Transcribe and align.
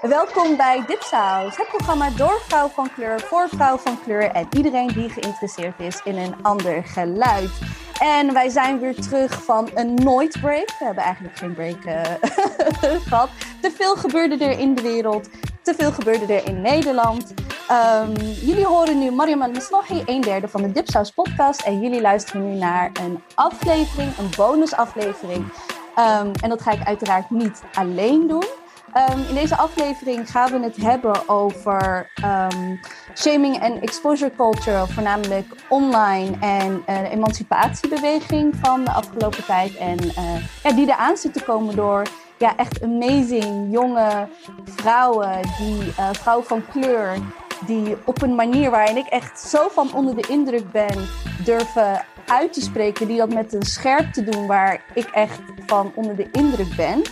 Welkom 0.00 0.56
bij 0.56 0.84
Dipsaus, 0.86 1.56
het 1.56 1.68
programma 1.68 2.10
door 2.10 2.40
vrouw 2.46 2.68
van 2.68 2.90
kleur, 2.94 3.20
voor 3.20 3.48
vrouw 3.48 3.76
van 3.76 3.98
kleur 4.04 4.30
en 4.30 4.46
iedereen 4.56 4.88
die 4.88 5.08
geïnteresseerd 5.08 5.80
is 5.80 6.00
in 6.04 6.16
een 6.16 6.34
ander 6.42 6.84
geluid. 6.84 7.50
En 8.00 8.32
wij 8.32 8.48
zijn 8.48 8.78
weer 8.78 8.94
terug 8.94 9.44
van 9.44 9.70
een 9.74 9.94
nooit 9.94 10.40
break. 10.40 10.66
We 10.78 10.84
hebben 10.84 11.04
eigenlijk 11.04 11.36
geen 11.36 11.54
break 11.54 11.84
uh, 11.84 12.02
gehad. 13.08 13.30
Te 13.60 13.70
veel 13.70 13.96
gebeurde 13.96 14.44
er 14.44 14.58
in 14.58 14.74
de 14.74 14.82
wereld. 14.82 15.28
Te 15.62 15.74
veel 15.74 15.92
gebeurde 15.92 16.34
er 16.34 16.46
in 16.46 16.60
Nederland. 16.60 17.34
Um, 17.70 18.12
jullie 18.22 18.66
horen 18.66 18.98
nu 18.98 19.10
Mariam 19.10 19.42
al-Maslahi, 19.42 20.02
een 20.06 20.20
derde 20.20 20.48
van 20.48 20.62
de 20.62 20.72
Dipsaus 20.72 21.10
podcast. 21.10 21.60
En 21.60 21.80
jullie 21.80 22.00
luisteren 22.00 22.50
nu 22.50 22.58
naar 22.58 22.90
een 22.92 23.22
aflevering, 23.34 24.16
een 24.18 24.30
bonusaflevering. 24.36 25.44
Um, 25.98 26.32
en 26.42 26.48
dat 26.48 26.62
ga 26.62 26.70
ik 26.70 26.84
uiteraard 26.84 27.30
niet 27.30 27.62
alleen 27.74 28.26
doen. 28.26 28.44
Um, 29.10 29.24
in 29.28 29.34
deze 29.34 29.56
aflevering 29.56 30.30
gaan 30.30 30.50
we 30.50 30.60
het 30.60 30.76
hebben 30.76 31.28
over 31.28 32.10
um, 32.24 32.80
shaming 33.14 33.58
en 33.60 33.80
exposure 33.80 34.32
culture, 34.36 34.86
voornamelijk 34.86 35.46
online 35.68 36.36
en 36.40 36.82
uh, 36.88 36.98
de 36.98 37.08
emancipatiebeweging 37.08 38.54
van 38.62 38.84
de 38.84 38.90
afgelopen 38.90 39.44
tijd. 39.44 39.76
En 39.76 40.04
uh, 40.04 40.62
ja, 40.62 40.72
die 40.72 40.86
eraan 40.86 41.16
zit 41.16 41.32
te 41.32 41.42
komen 41.42 41.76
door 41.76 42.02
ja, 42.38 42.56
echt 42.56 42.82
amazing 42.82 43.72
jonge 43.72 44.28
vrouwen, 44.64 45.40
die 45.58 45.82
uh, 45.86 46.08
vrouwen 46.12 46.46
van 46.46 46.62
kleur, 46.70 47.16
die 47.66 47.96
op 48.04 48.22
een 48.22 48.34
manier 48.34 48.70
waarin 48.70 48.96
ik 48.96 49.06
echt 49.06 49.40
zo 49.40 49.68
van 49.68 49.92
onder 49.94 50.16
de 50.16 50.26
indruk 50.28 50.70
ben, 50.70 51.08
durven 51.44 52.04
uit 52.26 52.52
te 52.52 52.60
spreken, 52.60 53.06
die 53.06 53.18
dat 53.18 53.32
met 53.32 53.52
een 53.52 53.62
scherpte 53.62 54.24
doen 54.24 54.46
waar 54.46 54.84
ik 54.94 55.06
echt 55.06 55.40
van 55.66 55.92
onder 55.94 56.16
de 56.16 56.30
indruk 56.32 56.76
ben. 56.76 57.02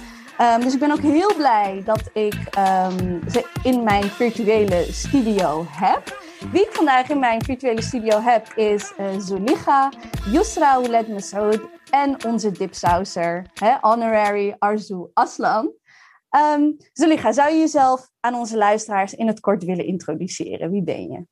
Um, 0.41 0.61
dus 0.61 0.75
ik 0.75 0.81
ben 0.81 0.91
ook 0.91 1.01
heel 1.01 1.35
blij 1.37 1.83
dat 1.85 2.11
ik 2.13 2.35
um, 2.35 3.21
ze 3.31 3.47
in 3.63 3.83
mijn 3.83 4.05
virtuele 4.05 4.87
studio 4.91 5.67
heb. 5.71 6.25
Wie 6.53 6.63
ik 6.63 6.73
vandaag 6.73 7.09
in 7.09 7.19
mijn 7.19 7.45
virtuele 7.45 7.83
studio 7.83 8.21
heb 8.21 8.47
is 8.55 8.93
uh, 9.01 9.07
Zuliga, 9.19 9.93
Yusra 10.31 10.73
Ouled 10.73 11.09
Masoud 11.09 11.61
en 11.91 12.25
onze 12.27 12.51
dipsauser, 12.51 13.47
hè, 13.55 13.75
honorary 13.81 14.57
Arzu 14.59 15.07
Aslan. 15.15 15.71
Um, 16.31 16.77
zou 17.33 17.51
je 17.51 17.59
jezelf 17.59 18.09
aan 18.21 18.35
onze 18.35 18.57
luisteraars 18.57 19.15
in 19.15 19.27
het 19.27 19.41
kort 19.41 19.65
willen 19.65 19.85
introduceren? 19.85 20.71
Wie 20.71 20.83
ben 20.83 21.11
je? 21.11 21.27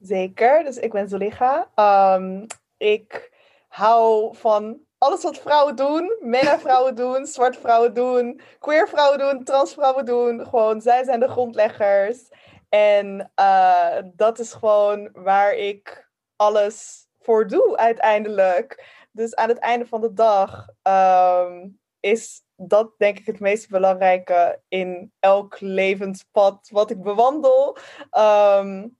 Zeker, 0.00 0.64
dus 0.64 0.76
ik 0.76 0.92
ben 0.92 1.08
Zuliga. 1.08 1.70
Um, 2.14 2.46
ik 2.76 3.32
hou 3.68 4.36
van 4.36 4.80
alles 4.98 5.22
wat 5.22 5.38
vrouwen 5.38 5.76
doen, 5.76 6.16
mena 6.20 6.58
vrouwen 6.58 6.94
doen, 6.94 7.26
zwarte 7.26 7.58
vrouwen 7.58 7.94
doen, 7.94 8.40
queer 8.58 8.88
vrouwen 8.88 9.18
doen, 9.18 9.44
trans 9.44 9.72
vrouwen 9.72 10.04
doen. 10.04 10.46
Gewoon, 10.46 10.80
zij 10.80 11.04
zijn 11.04 11.20
de 11.20 11.28
grondleggers. 11.28 12.28
En 12.68 13.32
uh, 13.40 13.98
dat 14.14 14.38
is 14.38 14.52
gewoon 14.52 15.10
waar 15.12 15.54
ik 15.54 16.10
alles 16.36 17.06
voor 17.20 17.46
doe 17.48 17.76
uiteindelijk. 17.76 18.84
Dus 19.12 19.34
aan 19.34 19.48
het 19.48 19.58
einde 19.58 19.86
van 19.86 20.00
de 20.00 20.12
dag 20.12 20.68
um, 20.82 21.80
is 22.00 22.42
dat 22.56 22.92
denk 22.98 23.18
ik 23.18 23.26
het 23.26 23.40
meest 23.40 23.68
belangrijke 23.68 24.60
in 24.68 25.12
elk 25.18 25.60
levenspad 25.60 26.68
wat 26.72 26.90
ik 26.90 27.02
bewandel. 27.02 27.76
Um, 28.18 28.96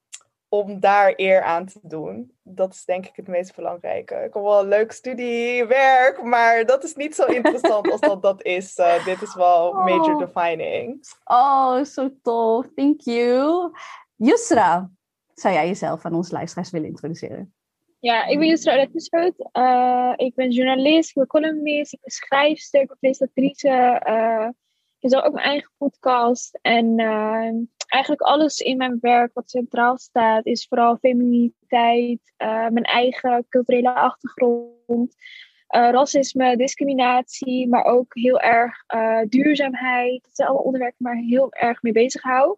om 0.48 0.80
daar 0.80 1.12
eer 1.16 1.42
aan 1.42 1.66
te 1.66 1.80
doen. 1.82 2.32
Dat 2.42 2.74
is 2.74 2.84
denk 2.84 3.06
ik 3.06 3.16
het 3.16 3.28
meest 3.28 3.56
belangrijke. 3.56 4.14
Ik 4.14 4.34
heb 4.34 4.42
wel 4.42 4.60
een 4.60 4.68
leuk 4.68 4.92
studie, 4.92 5.64
werk, 5.64 6.22
maar 6.22 6.66
dat 6.66 6.84
is 6.84 6.94
niet 6.94 7.14
zo 7.14 7.24
interessant 7.38 7.90
als 7.90 8.00
dat 8.00 8.22
dat 8.22 8.42
is. 8.42 8.78
Uh, 8.78 9.04
dit 9.04 9.22
is 9.22 9.34
wel 9.34 9.72
major 9.72 10.14
oh. 10.14 10.18
defining. 10.18 11.06
Oh, 11.24 11.84
zo 11.84 12.10
tof. 12.22 12.66
Thank 12.74 13.00
you. 13.00 13.70
Yusra, 14.14 14.90
zou 15.34 15.54
jij 15.54 15.66
jezelf 15.66 16.04
aan 16.04 16.14
onze 16.14 16.32
luisteraars 16.32 16.70
willen 16.70 16.88
introduceren? 16.88 17.55
Ja, 17.98 18.26
ik 18.26 18.38
ben 18.38 18.48
Yusra 18.48 18.74
Redmeshout. 18.74 19.34
Uh, 19.52 20.12
ik 20.16 20.34
ben 20.34 20.50
journalist, 20.50 21.08
ik 21.08 21.14
ben 21.14 21.26
columnist, 21.26 21.92
ik 21.92 22.00
ben 22.00 22.10
schrijfster, 22.10 22.80
ik 22.80 22.86
ben 22.88 22.96
presentatrice. 23.00 23.68
Uh, 24.08 24.48
ik 24.98 25.10
heb 25.10 25.22
ook 25.24 25.32
mijn 25.32 25.46
eigen 25.46 25.70
podcast. 25.76 26.58
En 26.62 26.98
uh, 26.98 27.50
eigenlijk 27.86 28.22
alles 28.22 28.60
in 28.60 28.76
mijn 28.76 28.98
werk 29.00 29.30
wat 29.34 29.50
centraal 29.50 29.98
staat, 29.98 30.46
is 30.46 30.66
vooral 30.68 30.96
femininiteit, 30.96 32.20
uh, 32.38 32.68
mijn 32.68 32.84
eigen 32.84 33.46
culturele 33.48 33.94
achtergrond, 33.94 35.14
racisme, 35.68 36.56
discriminatie, 36.56 37.68
maar 37.68 37.84
ook 37.84 38.14
heel 38.14 38.40
erg 38.40 38.84
duurzaamheid. 39.28 40.22
Dat 40.22 40.36
zijn 40.36 40.48
allemaal 40.48 40.66
onderwerpen 40.66 41.04
waar 41.04 41.18
ik 41.18 41.28
heel 41.28 41.52
erg 41.52 41.82
mee 41.82 41.92
bezig 41.92 42.22
hou. 42.22 42.56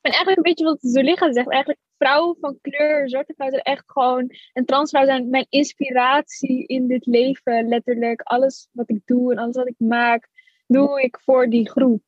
En 0.00 0.10
eigenlijk 0.10 0.36
een 0.36 0.42
beetje 0.42 0.64
wat 0.64 0.78
Zuliga 0.80 1.32
zegt, 1.32 1.50
eigenlijk 1.50 1.80
vrouwen 2.04 2.36
van 2.40 2.58
kleur, 2.60 3.08
zwarte 3.08 3.34
vrouwen 3.34 3.60
zijn 3.62 3.76
echt 3.76 3.84
gewoon, 3.86 4.30
en 4.52 4.64
transvrouwen 4.64 5.14
zijn 5.14 5.30
mijn 5.30 5.46
inspiratie 5.48 6.66
in 6.66 6.86
dit 6.86 7.06
leven, 7.06 7.68
letterlijk. 7.68 8.20
Alles 8.20 8.68
wat 8.72 8.90
ik 8.90 9.00
doe 9.04 9.32
en 9.32 9.38
alles 9.38 9.56
wat 9.56 9.68
ik 9.68 9.78
maak, 9.78 10.28
doe 10.66 11.02
ik 11.02 11.20
voor 11.20 11.48
die 11.48 11.70
groep. 11.70 12.02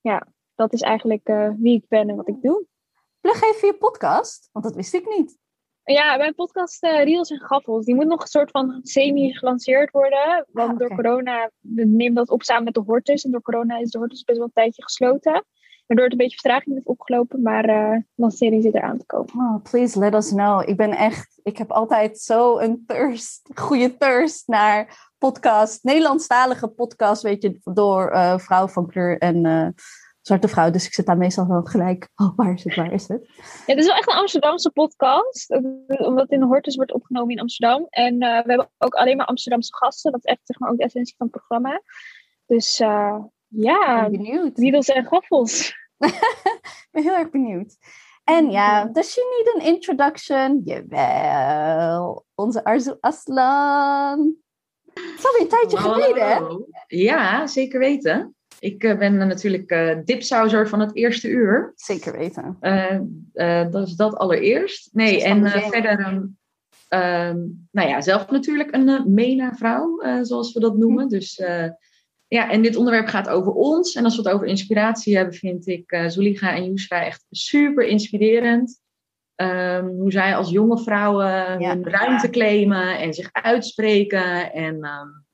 Ja, 0.00 0.26
dat 0.54 0.72
is 0.72 0.80
eigenlijk 0.80 1.28
uh, 1.28 1.50
wie 1.58 1.76
ik 1.76 1.88
ben 1.88 2.08
en 2.08 2.16
wat 2.16 2.28
ik 2.28 2.42
doe. 2.42 2.66
Plug 3.20 3.42
even 3.42 3.68
je 3.68 3.74
podcast, 3.74 4.48
want 4.52 4.64
dat 4.64 4.74
wist 4.74 4.94
ik 4.94 5.16
niet. 5.16 5.38
Ja, 5.84 6.16
mijn 6.16 6.34
podcast 6.34 6.84
uh, 6.84 7.04
Reels 7.04 7.30
en 7.30 7.40
Gaffels, 7.40 7.84
die 7.84 7.94
moet 7.94 8.06
nog 8.06 8.20
een 8.20 8.26
soort 8.26 8.50
van 8.50 8.80
semi-gelanceerd 8.82 9.90
worden. 9.90 10.46
Want 10.52 10.68
ah, 10.68 10.74
okay. 10.74 10.86
door 10.86 10.96
corona, 10.96 11.50
we 11.60 11.84
nemen 11.84 12.14
dat 12.14 12.30
op 12.30 12.42
samen 12.42 12.64
met 12.64 12.74
de 12.74 12.82
Hortus. 12.86 13.24
En 13.24 13.30
door 13.30 13.42
corona 13.42 13.78
is 13.78 13.90
de 13.90 13.98
Hortus 13.98 14.24
best 14.24 14.38
wel 14.38 14.46
een 14.46 14.52
tijdje 14.52 14.82
gesloten. 14.82 15.44
Waardoor 15.86 16.04
het 16.04 16.12
een 16.12 16.18
beetje 16.18 16.38
vertraging 16.38 16.74
heeft 16.74 16.86
opgelopen. 16.86 17.42
Maar 17.42 17.68
uh, 17.68 18.00
lancering 18.14 18.62
zit 18.62 18.74
eraan 18.74 18.98
te 18.98 19.06
komen. 19.06 19.32
Oh, 19.34 19.62
please 19.62 19.98
let 19.98 20.14
us 20.14 20.28
know. 20.28 20.68
Ik 20.68 20.76
ben 20.76 20.90
echt, 20.90 21.40
ik 21.42 21.58
heb 21.58 21.70
altijd 21.70 22.18
zo 22.18 22.58
een 22.58 22.84
thirst, 22.86 23.50
goede 23.54 23.96
thirst 23.96 24.48
naar 24.48 25.08
podcast. 25.18 25.84
Nederlandstalige 25.84 26.68
podcast, 26.68 27.22
weet 27.22 27.42
je, 27.42 27.60
door 27.64 28.12
uh, 28.12 28.38
vrouwen 28.38 28.70
van 28.72 28.86
kleur 28.86 29.18
en 29.18 29.44
uh, 29.44 29.68
zwarte 30.20 30.48
vrouw. 30.48 30.70
Dus 30.70 30.86
ik 30.86 30.94
zit 30.94 31.06
daar 31.06 31.16
meestal 31.16 31.46
wel 31.46 31.62
gelijk. 31.62 32.08
Oh, 32.14 32.36
waar 32.36 32.52
is 32.52 32.64
het? 32.64 32.74
Waar 32.74 32.92
is 32.92 33.08
het? 33.08 33.26
Ja, 33.36 33.42
het 33.66 33.78
is 33.78 33.86
wel 33.86 33.96
echt 33.96 34.08
een 34.08 34.18
Amsterdamse 34.18 34.70
podcast. 34.70 35.50
Omdat 35.86 36.22
het 36.22 36.30
in 36.30 36.40
de 36.40 36.46
Hortus 36.46 36.76
wordt 36.76 36.92
opgenomen 36.92 37.34
in 37.34 37.40
Amsterdam. 37.40 37.86
En 37.88 38.12
uh, 38.12 38.18
we 38.18 38.48
hebben 38.48 38.70
ook 38.78 38.94
alleen 38.94 39.16
maar 39.16 39.26
Amsterdamse 39.26 39.76
gasten. 39.76 40.12
Dat 40.12 40.24
is 40.24 40.30
echt 40.30 40.40
zeg 40.44 40.58
maar, 40.58 40.70
ook 40.70 40.76
de 40.76 40.84
essentie 40.84 41.14
van 41.16 41.26
het 41.26 41.36
programma. 41.36 41.82
Dus 42.46 42.80
uh, 42.80 43.18
ja, 43.48 44.10
benieuwd. 44.10 44.56
Needles 44.56 44.88
en 44.88 45.04
gaffels. 45.04 45.74
ik 45.98 46.88
ben 46.90 47.02
heel 47.02 47.16
erg 47.16 47.30
benieuwd. 47.30 47.76
En 48.24 48.50
ja, 48.50 48.84
does 48.84 49.12
she 49.12 49.44
need 49.44 49.54
an 49.54 49.74
introduction? 49.74 50.62
Jawel. 50.64 52.24
Onze 52.34 52.64
Arzu 52.64 52.94
Aslan. 53.00 54.36
Het 54.84 55.18
is 55.18 55.26
alweer 55.26 55.40
een 55.40 55.48
tijdje 55.48 55.76
hallo, 55.76 55.94
geleden, 55.94 56.28
hè? 56.28 56.40
Ja, 56.86 57.46
zeker 57.46 57.78
weten. 57.78 58.34
Ik 58.58 58.84
uh, 58.84 58.98
ben 58.98 59.16
natuurlijk 59.16 59.70
uh, 59.70 59.96
dipsauser 60.04 60.68
van 60.68 60.80
het 60.80 60.96
eerste 60.96 61.28
uur. 61.28 61.72
Zeker 61.74 62.12
weten. 62.12 62.56
Uh, 62.60 63.70
dat 63.70 63.86
is 63.86 63.94
dat 63.94 64.16
allereerst. 64.16 64.88
Nee, 64.92 65.24
en 65.24 65.50
verder, 65.50 66.00
um, 66.00 66.36
nou 67.70 67.88
ja, 67.88 68.00
zelf 68.00 68.30
natuurlijk 68.30 68.74
een 68.74 69.14
MENA-vrouw, 69.14 70.02
zoals 70.22 70.52
we 70.52 70.60
dat 70.60 70.76
noemen. 70.76 71.02
Hm. 71.02 71.08
Dus 71.08 71.42
ja, 72.28 72.50
en 72.50 72.62
dit 72.62 72.76
onderwerp 72.76 73.06
gaat 73.06 73.28
over 73.28 73.52
ons. 73.52 73.94
En 73.94 74.04
als 74.04 74.16
we 74.16 74.22
het 74.22 74.32
over 74.32 74.46
inspiratie 74.46 75.16
hebben, 75.16 75.34
vind 75.34 75.66
ik 75.66 75.92
uh, 75.92 76.08
Zuliga 76.08 76.54
en 76.54 76.64
Yusra 76.64 77.04
echt 77.04 77.26
super 77.30 77.86
inspirerend. 77.86 78.80
Um, 79.42 79.88
hoe 79.88 80.12
zij 80.12 80.36
als 80.36 80.50
jonge 80.50 80.78
vrouwen 80.78 81.60
ja. 81.60 81.68
hun 81.68 81.88
ruimte 81.88 82.30
claimen 82.30 82.98
en 82.98 83.14
zich 83.14 83.28
uitspreken. 83.32 84.52
En, 84.52 84.74
um, 84.74 85.24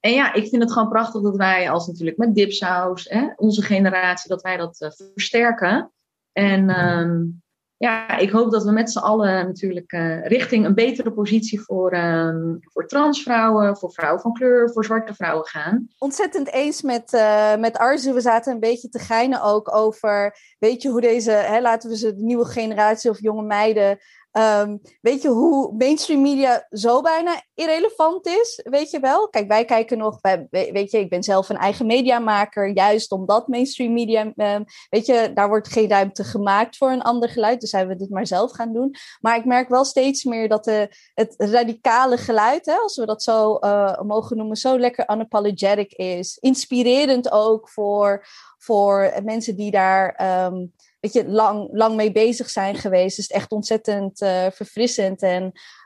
en 0.00 0.12
ja, 0.12 0.34
ik 0.34 0.48
vind 0.48 0.62
het 0.62 0.72
gewoon 0.72 0.88
prachtig 0.88 1.22
dat 1.22 1.36
wij 1.36 1.70
als 1.70 1.86
natuurlijk 1.86 2.16
met 2.16 2.34
Dipsaus, 2.34 3.04
hè, 3.04 3.32
onze 3.36 3.62
generatie, 3.62 4.28
dat 4.28 4.42
wij 4.42 4.56
dat 4.56 4.80
uh, 4.80 4.90
versterken. 4.90 5.92
En 6.32 6.88
um, 6.88 7.42
ja, 7.76 8.18
ik 8.18 8.30
hoop 8.30 8.50
dat 8.50 8.64
we 8.64 8.70
met 8.70 8.90
z'n 8.90 8.98
allen 8.98 9.46
natuurlijk 9.46 9.92
uh, 9.92 10.26
richting 10.26 10.64
een 10.64 10.74
betere 10.74 11.12
positie 11.12 11.60
voor, 11.60 11.94
uh, 11.94 12.34
voor 12.62 12.86
transvrouwen, 12.86 13.76
voor 13.76 13.92
vrouwen 13.92 14.20
van 14.20 14.32
kleur, 14.32 14.72
voor 14.72 14.84
zwarte 14.84 15.14
vrouwen 15.14 15.46
gaan. 15.46 15.88
Ontzettend 15.98 16.52
eens 16.52 16.82
met, 16.82 17.12
uh, 17.12 17.56
met 17.56 17.78
Arzu. 17.78 18.12
We 18.12 18.20
zaten 18.20 18.52
een 18.52 18.60
beetje 18.60 18.88
te 18.88 18.98
geinen 18.98 19.42
ook 19.42 19.74
over, 19.74 20.36
weet 20.58 20.82
je 20.82 20.88
hoe 20.88 21.00
deze, 21.00 21.30
hè, 21.30 21.60
laten 21.60 21.90
we 21.90 21.96
ze 21.96 22.14
de 22.14 22.22
nieuwe 22.22 22.44
generatie 22.44 23.10
of 23.10 23.20
jonge 23.20 23.42
meiden 23.42 23.98
Ehm, 24.34 24.76
weet 25.00 25.22
je 25.22 25.28
hoe 25.28 25.72
mainstream 25.72 26.22
media 26.22 26.66
zo 26.70 27.00
bijna 27.00 27.42
irrelevant 27.54 28.26
is? 28.26 28.60
Weet 28.64 28.90
je 28.90 29.00
wel? 29.00 29.28
Kijk, 29.28 29.48
wij 29.48 29.64
kijken 29.64 29.98
nog, 29.98 30.18
weet 30.50 30.90
je, 30.90 30.98
ik 30.98 31.08
ben 31.08 31.22
zelf 31.22 31.48
een 31.48 31.56
eigen 31.56 31.86
mediamaker, 31.86 32.68
juist 32.68 33.12
omdat 33.12 33.48
mainstream 33.48 33.92
media, 33.92 34.32
ehm, 34.36 34.64
weet 34.90 35.06
je, 35.06 35.30
daar 35.34 35.48
wordt 35.48 35.68
geen 35.68 35.88
ruimte 35.88 36.24
gemaakt 36.24 36.76
voor 36.76 36.90
een 36.90 37.02
ander 37.02 37.28
geluid, 37.28 37.60
dus 37.60 37.70
zijn 37.70 37.88
we 37.88 37.96
dit 37.96 38.10
maar 38.10 38.26
zelf 38.26 38.52
gaan 38.52 38.72
doen. 38.72 38.94
Maar 39.20 39.36
ik 39.36 39.44
merk 39.44 39.68
wel 39.68 39.84
steeds 39.84 40.24
meer 40.24 40.48
dat 40.48 40.64
de, 40.64 40.88
het 41.14 41.34
radicale 41.36 42.16
geluid, 42.16 42.66
hè, 42.66 42.74
als 42.74 42.96
we 42.96 43.06
dat 43.06 43.22
zo 43.22 43.58
uh, 43.60 44.00
mogen 44.00 44.36
noemen, 44.36 44.56
zo 44.56 44.78
lekker 44.78 45.10
unapologetic 45.12 45.92
is. 45.92 46.38
Inspirerend 46.40 47.30
ook 47.30 47.68
voor, 47.68 48.26
voor 48.58 49.12
mensen 49.22 49.56
die 49.56 49.70
daar. 49.70 50.20
Um, 50.46 50.72
weet 51.04 51.12
je, 51.12 51.28
lang, 51.28 51.68
lang 51.72 51.96
mee 51.96 52.12
bezig 52.12 52.50
zijn 52.50 52.74
geweest. 52.74 53.16
Dus 53.16 53.26
echt 53.26 53.52
ontzettend 53.52 54.20
uh, 54.20 54.46
verfrissend. 54.50 55.22
En 55.22 55.42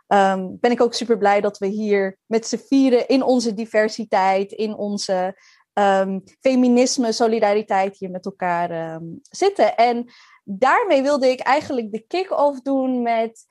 um, 0.06 0.56
ben 0.60 0.70
ik 0.70 0.80
ook 0.80 0.94
super 0.94 1.18
blij 1.18 1.40
dat 1.40 1.58
we 1.58 1.66
hier 1.66 2.18
met 2.26 2.46
z'n 2.46 2.62
vieren 2.66 3.08
in 3.08 3.22
onze 3.22 3.54
diversiteit, 3.54 4.52
in 4.52 4.76
onze 4.76 5.40
um, 5.72 6.22
feminisme, 6.40 7.12
solidariteit 7.12 7.98
hier 7.98 8.10
met 8.10 8.24
elkaar 8.24 8.94
um, 8.94 9.18
zitten. 9.22 9.76
En 9.76 10.12
daarmee 10.44 11.02
wilde 11.02 11.30
ik 11.30 11.40
eigenlijk 11.40 11.92
de 11.92 12.04
kick-off 12.06 12.60
doen 12.60 13.02
met 13.02 13.46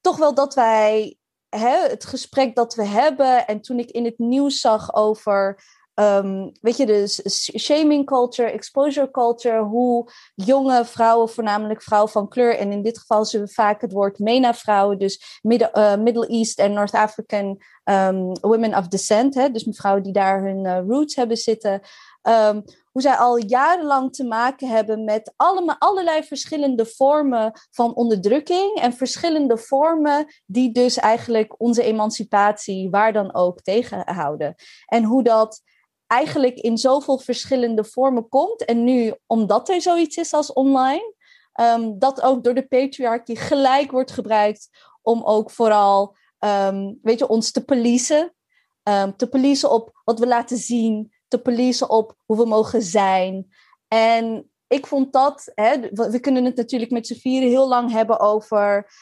toch 0.00 0.16
wel 0.16 0.34
dat 0.34 0.54
wij 0.54 1.16
het 1.56 2.04
gesprek 2.04 2.54
dat 2.54 2.74
we 2.74 2.86
hebben. 2.86 3.46
En 3.46 3.60
toen 3.60 3.78
ik 3.78 3.90
in 3.90 4.04
het 4.04 4.18
nieuws 4.18 4.60
zag 4.60 4.94
over 4.94 5.62
Um, 5.94 6.52
weet 6.60 6.76
je, 6.76 6.86
dus 6.86 7.20
shaming 7.58 8.06
culture, 8.06 8.50
exposure 8.50 9.10
culture, 9.10 9.62
hoe 9.62 10.10
jonge 10.34 10.84
vrouwen, 10.84 11.28
voornamelijk 11.28 11.82
vrouwen 11.82 12.10
van 12.10 12.28
kleur, 12.28 12.56
en 12.56 12.72
in 12.72 12.82
dit 12.82 12.98
geval 12.98 13.24
we 13.30 13.48
vaak 13.48 13.80
het 13.80 13.92
woord 13.92 14.18
MENA-vrouwen, 14.18 14.98
dus 14.98 15.40
Middle, 15.42 15.70
uh, 15.74 15.96
Middle 15.96 16.26
East 16.26 16.58
en 16.58 16.72
North 16.72 16.94
African 16.94 17.62
um, 17.84 18.32
women 18.40 18.74
of 18.76 18.88
descent, 18.88 19.34
hè, 19.34 19.50
dus 19.50 19.66
vrouwen 19.70 20.02
die 20.02 20.12
daar 20.12 20.42
hun 20.42 20.64
uh, 20.64 20.78
roots 20.88 21.14
hebben 21.14 21.36
zitten, 21.36 21.80
um, 22.22 22.62
hoe 22.92 23.02
zij 23.02 23.14
al 23.16 23.36
jarenlang 23.36 24.12
te 24.12 24.24
maken 24.24 24.68
hebben 24.68 25.04
met 25.04 25.32
allemaal, 25.36 25.76
allerlei 25.78 26.22
verschillende 26.22 26.86
vormen 26.86 27.52
van 27.70 27.94
onderdrukking 27.94 28.74
en 28.74 28.92
verschillende 28.92 29.58
vormen 29.58 30.26
die 30.46 30.72
dus 30.72 30.96
eigenlijk 30.96 31.60
onze 31.60 31.82
emancipatie 31.82 32.90
waar 32.90 33.12
dan 33.12 33.34
ook 33.34 33.60
tegenhouden. 33.60 34.54
En 34.86 35.04
hoe 35.04 35.22
dat 35.22 35.62
eigenlijk 36.10 36.58
in 36.58 36.78
zoveel 36.78 37.18
verschillende 37.18 37.84
vormen 37.84 38.28
komt. 38.28 38.64
En 38.64 38.84
nu, 38.84 39.14
omdat 39.26 39.68
er 39.68 39.80
zoiets 39.80 40.16
is 40.16 40.32
als 40.32 40.52
online, 40.52 41.14
um, 41.60 41.98
dat 41.98 42.22
ook 42.22 42.44
door 42.44 42.54
de 42.54 42.66
patriarchie 42.66 43.36
gelijk 43.36 43.90
wordt 43.90 44.10
gebruikt 44.10 44.68
om 45.02 45.22
ook 45.24 45.50
vooral, 45.50 46.16
um, 46.38 46.98
weet 47.02 47.18
je, 47.18 47.28
ons 47.28 47.50
te 47.50 47.64
policen. 47.64 48.34
Um, 48.82 49.16
te 49.16 49.28
policen 49.28 49.70
op 49.70 50.00
wat 50.04 50.18
we 50.18 50.26
laten 50.26 50.56
zien, 50.56 51.12
te 51.28 51.38
policen 51.38 51.90
op 51.90 52.14
hoe 52.26 52.36
we 52.36 52.46
mogen 52.46 52.82
zijn. 52.82 53.46
En 53.88 54.50
ik 54.68 54.86
vond 54.86 55.12
dat, 55.12 55.52
hè, 55.54 55.80
we 55.90 56.20
kunnen 56.20 56.44
het 56.44 56.56
natuurlijk 56.56 56.90
met 56.90 57.06
z'n 57.06 57.20
vieren 57.20 57.48
heel 57.48 57.68
lang 57.68 57.90
hebben 57.90 58.20
over, 58.20 58.92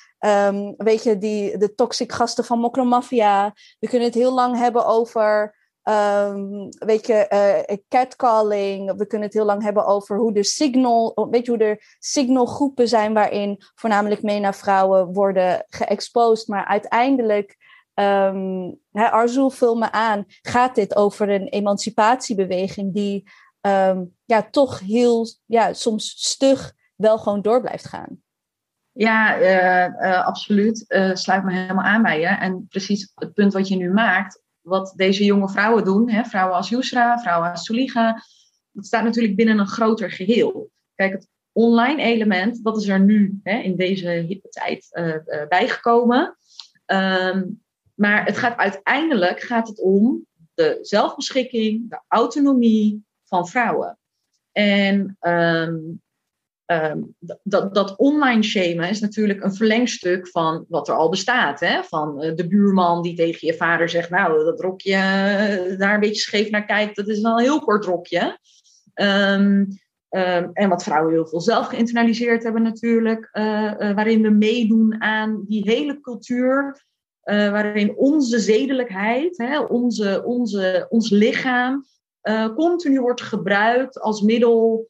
weet 0.76 1.02
je, 1.02 1.18
die, 1.18 1.58
de 1.58 1.74
toxic 1.74 2.12
gasten 2.12 2.44
van 2.44 2.58
Mokromafia. 2.58 3.54
We 3.78 3.88
kunnen 3.88 4.08
het 4.08 4.16
heel 4.16 4.34
lang 4.34 4.56
hebben 4.56 4.86
over 4.86 5.57
Um, 5.88 6.68
weet 6.78 7.06
je, 7.06 7.26
uh, 7.68 7.76
catcalling. 7.88 8.96
We 8.96 9.06
kunnen 9.06 9.26
het 9.26 9.36
heel 9.36 9.44
lang 9.44 9.62
hebben 9.62 9.86
over 9.86 10.18
hoe 10.18 10.32
de 10.32 10.44
signal, 10.44 11.28
weet 11.30 11.44
je, 11.44 11.50
hoe 11.50 11.60
er 11.60 11.96
signalgroepen 11.98 12.88
zijn 12.88 13.14
waarin 13.14 13.62
voornamelijk 13.74 14.22
MENA-vrouwen 14.22 15.12
worden 15.12 15.64
geëxposed. 15.68 16.48
Maar 16.48 16.64
uiteindelijk, 16.64 17.56
um, 17.94 18.78
Arzoel 18.92 19.50
vul 19.50 19.74
me 19.74 19.92
aan, 19.92 20.24
gaat 20.26 20.74
dit 20.74 20.96
over 20.96 21.28
een 21.28 21.48
emancipatiebeweging 21.48 22.94
die 22.94 23.30
um, 23.60 24.14
ja, 24.24 24.48
toch 24.50 24.80
heel, 24.80 25.26
ja, 25.46 25.72
soms 25.72 26.14
stug 26.16 26.72
wel 26.96 27.18
gewoon 27.18 27.42
door 27.42 27.60
blijft 27.60 27.86
gaan. 27.86 28.22
Ja, 28.92 29.38
uh, 29.38 30.08
uh, 30.08 30.26
absoluut. 30.26 30.84
sluit 31.12 31.44
me 31.44 31.52
helemaal 31.52 31.84
aan 31.84 32.02
bij 32.02 32.20
je. 32.20 32.26
En 32.26 32.66
precies 32.68 33.12
het 33.14 33.32
punt 33.32 33.52
wat 33.52 33.68
je 33.68 33.76
nu 33.76 33.92
maakt 33.92 34.46
wat 34.68 34.92
deze 34.96 35.24
jonge 35.24 35.48
vrouwen 35.48 35.84
doen, 35.84 36.10
hè, 36.10 36.24
vrouwen 36.24 36.56
als 36.56 36.68
Yusra, 36.68 37.18
vrouwen 37.18 37.50
als 37.50 37.64
Suliga, 37.64 38.22
dat 38.72 38.86
staat 38.86 39.04
natuurlijk 39.04 39.36
binnen 39.36 39.58
een 39.58 39.66
groter 39.66 40.10
geheel. 40.10 40.70
Kijk, 40.94 41.12
het 41.12 41.28
online 41.52 42.02
element, 42.02 42.64
dat 42.64 42.76
is 42.76 42.88
er 42.88 43.00
nu 43.00 43.40
hè, 43.42 43.58
in 43.58 43.76
deze 43.76 44.40
tijd 44.50 44.88
uh, 44.92 45.06
uh, 45.06 45.48
bijgekomen. 45.48 46.36
Um, 46.86 47.62
maar 47.94 48.24
het 48.24 48.36
gaat 48.36 48.56
uiteindelijk 48.56 49.40
gaat 49.40 49.68
het 49.68 49.80
om 49.80 50.26
de 50.54 50.78
zelfbeschikking, 50.82 51.90
de 51.90 52.00
autonomie 52.08 53.04
van 53.24 53.48
vrouwen. 53.48 53.98
En 54.52 55.16
um, 55.20 56.02
Um, 56.70 57.14
dat, 57.42 57.74
dat 57.74 57.96
online 57.96 58.42
shamen 58.42 58.88
is 58.88 59.00
natuurlijk 59.00 59.44
een 59.44 59.54
verlengstuk 59.54 60.28
van 60.28 60.64
wat 60.68 60.88
er 60.88 60.94
al 60.94 61.08
bestaat. 61.08 61.60
Hè? 61.60 61.82
Van 61.82 62.24
uh, 62.24 62.34
de 62.34 62.48
buurman 62.48 63.02
die 63.02 63.16
tegen 63.16 63.46
je 63.46 63.54
vader 63.54 63.88
zegt: 63.88 64.10
Nou, 64.10 64.44
dat 64.44 64.60
rokje 64.60 64.92
uh, 64.92 65.78
daar 65.78 65.94
een 65.94 66.00
beetje 66.00 66.20
scheef 66.20 66.50
naar 66.50 66.64
kijkt, 66.64 66.96
dat 66.96 67.08
is 67.08 67.20
wel 67.20 67.32
een 67.32 67.44
heel 67.44 67.60
kort 67.60 67.84
rokje. 67.84 68.38
Um, 68.94 69.66
um, 70.10 70.50
en 70.52 70.68
wat 70.68 70.82
vrouwen 70.82 71.12
heel 71.12 71.26
veel 71.26 71.40
zelf 71.40 71.66
geïnternaliseerd 71.66 72.42
hebben, 72.42 72.62
natuurlijk. 72.62 73.28
Uh, 73.32 73.72
waarin 73.74 74.22
we 74.22 74.30
meedoen 74.30 75.02
aan 75.02 75.44
die 75.46 75.70
hele 75.70 76.00
cultuur. 76.00 76.86
waarin 77.22 77.96
onze 77.96 78.38
zedelijkheid, 78.38 79.38
hè, 79.38 79.60
onze, 79.60 80.22
onze, 80.24 80.86
ons 80.88 81.10
lichaam, 81.10 81.84
continu 82.54 83.00
wordt 83.00 83.22
gebruikt 83.22 84.00
als 84.00 84.22
middel 84.22 84.88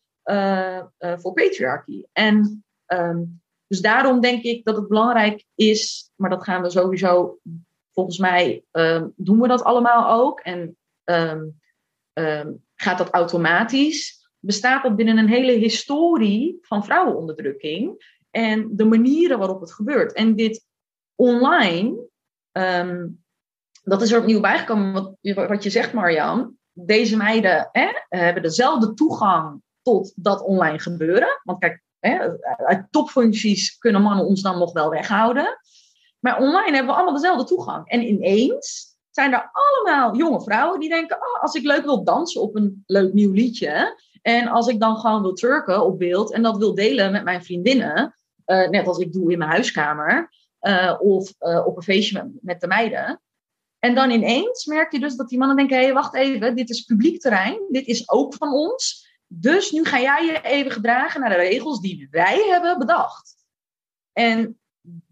voor 1.00 1.32
patriarchy. 1.32 2.04
En 2.12 2.64
um, 2.86 3.40
dus 3.66 3.80
daarom 3.80 4.20
denk 4.20 4.42
ik 4.42 4.64
dat 4.64 4.76
het 4.76 4.88
belangrijk 4.88 5.44
is, 5.54 6.10
maar 6.16 6.30
dat 6.30 6.44
gaan 6.44 6.62
we 6.62 6.70
sowieso, 6.70 7.38
volgens 7.92 8.18
mij 8.18 8.64
um, 8.72 9.12
doen 9.16 9.40
we 9.40 9.48
dat 9.48 9.62
allemaal 9.62 10.22
ook. 10.22 10.40
En 10.40 10.76
um, 11.04 11.58
gaat 12.74 12.98
dat 12.98 13.10
automatisch? 13.10 14.28
Bestaat 14.38 14.82
dat 14.82 14.96
binnen 14.96 15.18
een 15.18 15.28
hele 15.28 15.52
historie 15.52 16.58
van 16.60 16.84
vrouwenonderdrukking 16.84 18.16
en 18.30 18.76
de 18.76 18.84
manieren 18.84 19.38
waarop 19.38 19.60
het 19.60 19.72
gebeurt. 19.72 20.12
En 20.12 20.34
dit 20.36 20.66
online, 21.14 22.08
dat 23.82 24.02
is 24.02 24.12
er 24.12 24.20
opnieuw 24.20 24.40
bijgekomen, 24.40 24.92
wat, 24.92 25.48
wat 25.48 25.62
je 25.62 25.70
zegt, 25.70 25.92
Marjan. 25.92 26.56
Deze 26.72 27.16
meiden 27.16 27.68
hè, 27.72 27.88
hebben 28.08 28.42
dezelfde 28.42 28.94
toegang 28.94 29.62
tot 29.88 30.12
dat 30.16 30.42
online 30.42 30.78
gebeuren. 30.78 31.40
Want 31.44 31.58
kijk, 31.58 31.82
hè, 31.98 32.18
uit 32.56 32.86
topfuncties 32.90 33.78
kunnen 33.78 34.02
mannen 34.02 34.26
ons 34.26 34.42
dan 34.42 34.58
nog 34.58 34.72
wel 34.72 34.90
weghouden. 34.90 35.58
Maar 36.20 36.38
online 36.38 36.76
hebben 36.76 36.86
we 36.86 36.92
allemaal 36.92 37.14
dezelfde 37.14 37.44
toegang. 37.44 37.88
En 37.88 38.08
ineens 38.08 38.96
zijn 39.10 39.32
er 39.32 39.50
allemaal 39.52 40.16
jonge 40.16 40.42
vrouwen 40.42 40.80
die 40.80 40.88
denken: 40.88 41.16
oh, 41.16 41.42
als 41.42 41.54
ik 41.54 41.62
leuk 41.62 41.84
wil 41.84 42.04
dansen 42.04 42.40
op 42.40 42.56
een 42.56 42.82
leuk 42.86 43.12
nieuw 43.12 43.32
liedje. 43.32 44.00
En 44.22 44.48
als 44.48 44.66
ik 44.66 44.80
dan 44.80 44.96
gewoon 44.96 45.22
wil 45.22 45.32
turken 45.32 45.84
op 45.84 45.98
beeld 45.98 46.32
en 46.32 46.42
dat 46.42 46.56
wil 46.56 46.74
delen 46.74 47.12
met 47.12 47.24
mijn 47.24 47.44
vriendinnen, 47.44 48.14
uh, 48.46 48.68
net 48.68 48.86
als 48.86 48.98
ik 48.98 49.12
doe 49.12 49.32
in 49.32 49.38
mijn 49.38 49.50
huiskamer 49.50 50.30
uh, 50.60 50.94
of 50.98 51.34
uh, 51.40 51.66
op 51.66 51.76
een 51.76 51.82
feestje 51.82 52.30
met, 52.40 52.60
de 52.60 52.66
meiden. 52.66 53.20
En 53.78 53.94
dan 53.94 54.10
ineens 54.10 54.66
merk 54.66 54.92
je 54.92 55.00
dus 55.00 55.16
dat 55.16 55.28
die 55.28 55.38
mannen 55.38 55.56
denken: 55.56 55.76
hé, 55.76 55.84
hey, 55.84 55.92
wacht 55.92 56.14
even, 56.14 56.56
dit 56.56 56.70
is 56.70 56.82
publiek 56.82 57.20
terrein, 57.20 57.60
dit 57.68 57.86
is 57.86 58.10
ook 58.10 58.34
van 58.34 58.52
ons. 58.52 59.07
Dus 59.28 59.70
nu 59.70 59.84
ga 59.84 60.00
jij 60.00 60.24
je 60.24 60.40
even 60.42 60.70
gedragen 60.70 61.20
naar 61.20 61.30
de 61.30 61.36
regels 61.36 61.80
die 61.80 62.08
wij 62.10 62.46
hebben 62.50 62.78
bedacht. 62.78 63.36
En 64.12 64.60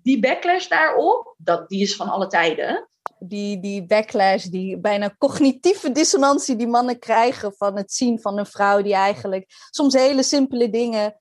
die 0.03 0.21
backlash 0.21 0.69
daarop, 0.69 1.35
dat, 1.39 1.69
die 1.69 1.83
is 1.83 1.97
van 1.97 2.09
alle 2.09 2.27
tijden. 2.27 2.89
Die, 3.19 3.61
die 3.61 3.87
backlash, 3.87 4.45
die 4.45 4.79
bijna 4.79 5.15
cognitieve 5.19 5.93
dissonantie 5.93 6.57
die 6.57 6.67
mannen 6.67 6.99
krijgen 6.99 7.55
van 7.57 7.77
het 7.77 7.93
zien 7.93 8.21
van 8.21 8.39
een 8.39 8.47
vrouw 8.47 8.83
die 8.83 8.95
eigenlijk 8.95 9.45
soms 9.71 9.95
hele 9.95 10.23
simpele 10.23 10.71
dingen 10.71 11.21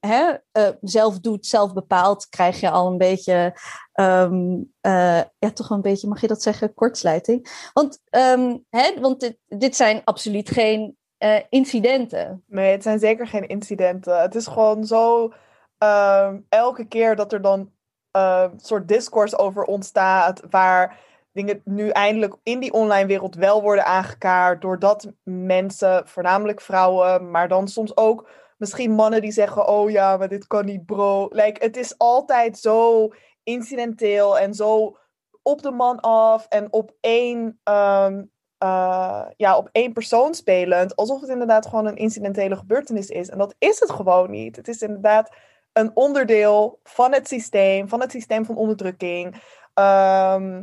hè, 0.00 0.36
uh, 0.58 0.68
zelf 0.80 1.20
doet, 1.20 1.46
zelf 1.46 1.72
bepaalt, 1.72 2.28
krijg 2.28 2.60
je 2.60 2.70
al 2.70 2.86
een 2.86 2.98
beetje, 2.98 3.58
um, 3.94 4.56
uh, 4.82 5.22
ja, 5.38 5.50
toch 5.54 5.70
een 5.70 5.82
beetje, 5.82 6.08
mag 6.08 6.20
je 6.20 6.26
dat 6.26 6.42
zeggen, 6.42 6.74
kortsluiting. 6.74 7.68
Want, 7.72 8.00
um, 8.10 8.64
hè, 8.70 9.00
want 9.00 9.32
dit 9.46 9.76
zijn 9.76 10.00
absoluut 10.04 10.50
geen 10.50 10.96
uh, 11.18 11.40
incidenten. 11.48 12.44
Nee, 12.46 12.72
het 12.72 12.82
zijn 12.82 12.98
zeker 12.98 13.26
geen 13.26 13.46
incidenten. 13.46 14.20
Het 14.20 14.34
is 14.34 14.46
gewoon 14.46 14.84
zo 14.84 15.32
uh, 15.78 16.30
elke 16.48 16.84
keer 16.84 17.16
dat 17.16 17.32
er 17.32 17.42
dan 17.42 17.72
een 18.10 18.60
soort 18.60 18.88
discourse 18.88 19.38
over 19.38 19.64
ontstaat, 19.64 20.42
waar 20.50 21.00
dingen 21.32 21.60
nu 21.64 21.88
eindelijk 21.88 22.36
in 22.42 22.60
die 22.60 22.72
online 22.72 23.06
wereld 23.06 23.34
wel 23.34 23.62
worden 23.62 23.84
aangekaart, 23.84 24.60
doordat 24.60 25.12
mensen, 25.22 26.08
voornamelijk 26.08 26.60
vrouwen, 26.60 27.30
maar 27.30 27.48
dan 27.48 27.68
soms 27.68 27.96
ook 27.96 28.28
misschien 28.58 28.90
mannen 28.90 29.20
die 29.20 29.32
zeggen, 29.32 29.68
oh 29.68 29.90
ja, 29.90 30.16
maar 30.16 30.28
dit 30.28 30.46
kan 30.46 30.64
niet, 30.64 30.86
bro. 30.86 31.28
Like, 31.30 31.64
het 31.64 31.76
is 31.76 31.98
altijd 31.98 32.58
zo 32.58 33.08
incidenteel 33.42 34.38
en 34.38 34.54
zo 34.54 34.96
op 35.42 35.62
de 35.62 35.70
man 35.70 36.00
af 36.00 36.46
en 36.48 36.72
op 36.72 36.94
één, 37.00 37.60
ehm, 37.62 38.22
eh, 38.64 39.22
ja, 39.36 39.56
op 39.56 39.68
één 39.72 39.92
persoon 39.92 40.34
spelend. 40.34 40.96
Alsof 40.96 41.20
het 41.20 41.30
inderdaad 41.30 41.66
gewoon 41.66 41.86
een 41.86 41.96
incidentele 41.96 42.56
gebeurtenis 42.56 43.08
is. 43.08 43.28
En 43.28 43.38
dat 43.38 43.54
is 43.58 43.80
het 43.80 43.90
gewoon 43.90 44.30
niet. 44.30 44.56
Het 44.56 44.68
is 44.68 44.82
inderdaad 44.82 45.34
een 45.72 45.90
onderdeel 45.94 46.80
van 46.82 47.12
het 47.12 47.28
systeem, 47.28 47.88
van 47.88 48.00
het 48.00 48.10
systeem 48.10 48.44
van 48.44 48.56
onderdrukking. 48.56 49.42
Ehm, 49.74 50.62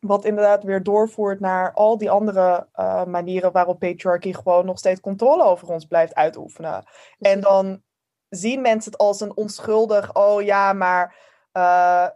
wat 0.00 0.24
inderdaad 0.24 0.64
weer 0.64 0.82
doorvoert 0.82 1.40
naar 1.40 1.72
al 1.72 1.98
die 1.98 2.10
andere 2.10 2.68
uh, 2.74 3.04
manieren 3.04 3.52
waarop 3.52 3.78
patriarchy 3.78 4.32
gewoon 4.32 4.66
nog 4.66 4.78
steeds 4.78 5.00
controle 5.00 5.42
over 5.42 5.68
ons 5.68 5.84
blijft 5.84 6.14
uitoefenen. 6.14 6.84
En 7.18 7.40
dan 7.40 7.82
zien 8.28 8.60
mensen 8.60 8.92
het 8.92 9.00
als 9.00 9.20
een 9.20 9.36
onschuldig, 9.36 10.14
oh 10.14 10.42
ja, 10.42 10.72
maar 10.72 11.16
uh, 11.52 12.06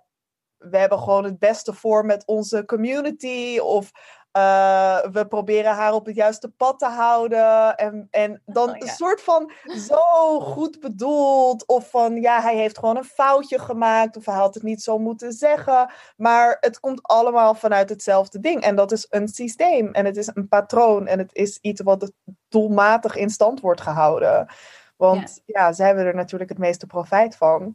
we 0.56 0.78
hebben 0.78 0.99
gewoon 0.99 1.25
het 1.25 1.38
beste 1.38 1.73
voor 1.73 2.04
met 2.04 2.26
onze 2.26 2.64
community. 2.64 3.58
Of 3.58 3.90
uh, 4.36 4.98
we 5.12 5.26
proberen 5.26 5.72
haar 5.72 5.92
op 5.92 6.06
het 6.06 6.14
juiste 6.14 6.48
pad 6.48 6.78
te 6.78 6.86
houden. 6.86 7.76
En, 7.76 8.08
en 8.10 8.42
dan 8.46 8.68
oh, 8.68 8.76
ja. 8.76 8.82
een 8.82 8.88
soort 8.88 9.20
van 9.20 9.52
zo 9.88 10.40
goed 10.40 10.80
bedoeld. 10.80 11.66
Of 11.66 11.90
van 11.90 12.20
ja, 12.20 12.40
hij 12.40 12.56
heeft 12.56 12.78
gewoon 12.78 12.96
een 12.96 13.04
foutje 13.04 13.58
gemaakt. 13.58 14.16
Of 14.16 14.26
hij 14.26 14.34
had 14.34 14.54
het 14.54 14.62
niet 14.62 14.82
zo 14.82 14.98
moeten 14.98 15.32
zeggen. 15.32 15.90
Maar 16.16 16.56
het 16.60 16.80
komt 16.80 17.02
allemaal 17.02 17.54
vanuit 17.54 17.88
hetzelfde 17.88 18.40
ding. 18.40 18.62
En 18.62 18.76
dat 18.76 18.92
is 18.92 19.06
een 19.10 19.28
systeem. 19.28 19.92
En 19.92 20.04
het 20.04 20.16
is 20.16 20.30
een 20.34 20.48
patroon. 20.48 21.06
En 21.06 21.18
het 21.18 21.34
is 21.34 21.58
iets 21.60 21.80
wat 21.80 22.12
doelmatig 22.48 23.16
in 23.16 23.30
stand 23.30 23.60
wordt 23.60 23.80
gehouden. 23.80 24.46
Want 24.96 25.42
ja, 25.44 25.60
ja 25.60 25.72
zij 25.72 25.86
hebben 25.86 26.04
er 26.04 26.14
natuurlijk 26.14 26.50
het 26.50 26.58
meeste 26.58 26.86
profijt 26.86 27.36
van. 27.36 27.74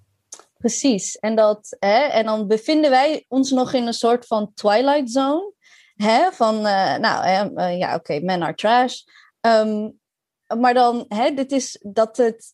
Precies. 0.57 1.15
En, 1.15 1.35
dat, 1.35 1.75
hè, 1.79 1.99
en 1.99 2.25
dan 2.25 2.47
bevinden 2.47 2.89
wij 2.89 3.25
ons 3.27 3.51
nog 3.51 3.73
in 3.73 3.87
een 3.87 3.93
soort 3.93 4.27
van 4.27 4.51
twilight 4.53 5.11
zone. 5.11 5.53
Hè, 6.01 6.31
van, 6.31 6.55
uh, 6.55 6.98
nou 6.98 7.51
uh, 7.55 7.77
ja, 7.77 7.96
oké, 7.96 8.20
men 8.20 8.41
are 8.43 8.55
trash. 8.55 9.03
Um, 9.41 10.00
maar 10.60 10.74
dan, 10.74 11.05
hè, 11.08 11.34
dit 11.34 11.51
is 11.51 11.79
dat 11.81 12.17
het, 12.17 12.53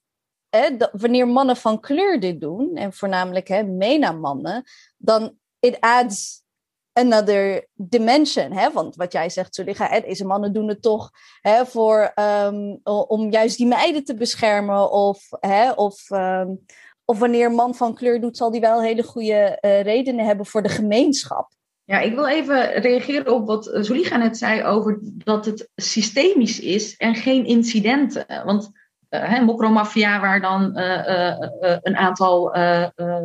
hè, 0.49 0.69
wanneer 0.91 1.27
mannen 1.27 1.57
van 1.57 1.79
kleur 1.79 2.19
dit 2.19 2.41
doen, 2.41 2.75
en 2.75 2.93
voornamelijk 2.93 3.47
hè, 3.47 3.63
MENA-mannen, 3.63 4.63
dan 4.97 5.37
it 5.59 5.77
adds 5.79 6.43
another 6.93 7.67
dimension. 7.73 8.51
Hè? 8.51 8.71
Want 8.71 8.95
wat 8.95 9.11
jij 9.11 9.29
zegt, 9.29 9.55
Zuliga, 9.55 9.99
deze 9.99 10.25
mannen 10.25 10.53
doen 10.53 10.67
het 10.67 10.81
toch 10.81 11.11
hè, 11.41 11.65
voor, 11.65 12.11
um, 12.15 12.79
om 12.83 13.31
juist 13.31 13.57
die 13.57 13.67
meiden 13.67 14.03
te 14.03 14.13
beschermen. 14.13 14.91
Of, 14.91 15.27
hè, 15.29 15.71
of, 15.71 16.09
um, 16.09 16.65
of 17.05 17.19
wanneer 17.19 17.51
man 17.51 17.75
van 17.75 17.93
kleur 17.93 18.21
doet, 18.21 18.37
zal 18.37 18.51
die 18.51 18.61
wel 18.61 18.81
hele 18.81 19.03
goede 19.03 19.57
redenen 19.61 20.25
hebben 20.25 20.45
voor 20.45 20.63
de 20.63 20.69
gemeenschap. 20.69 21.55
Ja, 21.87 21.99
ik 21.99 22.15
wil 22.15 22.27
even 22.27 22.71
reageren 22.71 23.33
op 23.33 23.47
wat 23.47 23.69
Zuliga 23.73 24.17
net 24.17 24.37
zei 24.37 24.63
over 24.63 24.99
dat 25.01 25.45
het 25.45 25.69
systemisch 25.75 26.59
is 26.59 26.97
en 26.97 27.15
geen 27.15 27.45
incidenten. 27.45 28.25
Want 28.45 28.71
uh, 29.09 29.41
mokromafia, 29.41 30.19
waar 30.19 30.41
dan 30.41 30.79
uh, 30.79 31.07
uh, 31.07 31.77
een 31.81 31.95
aantal 31.95 32.55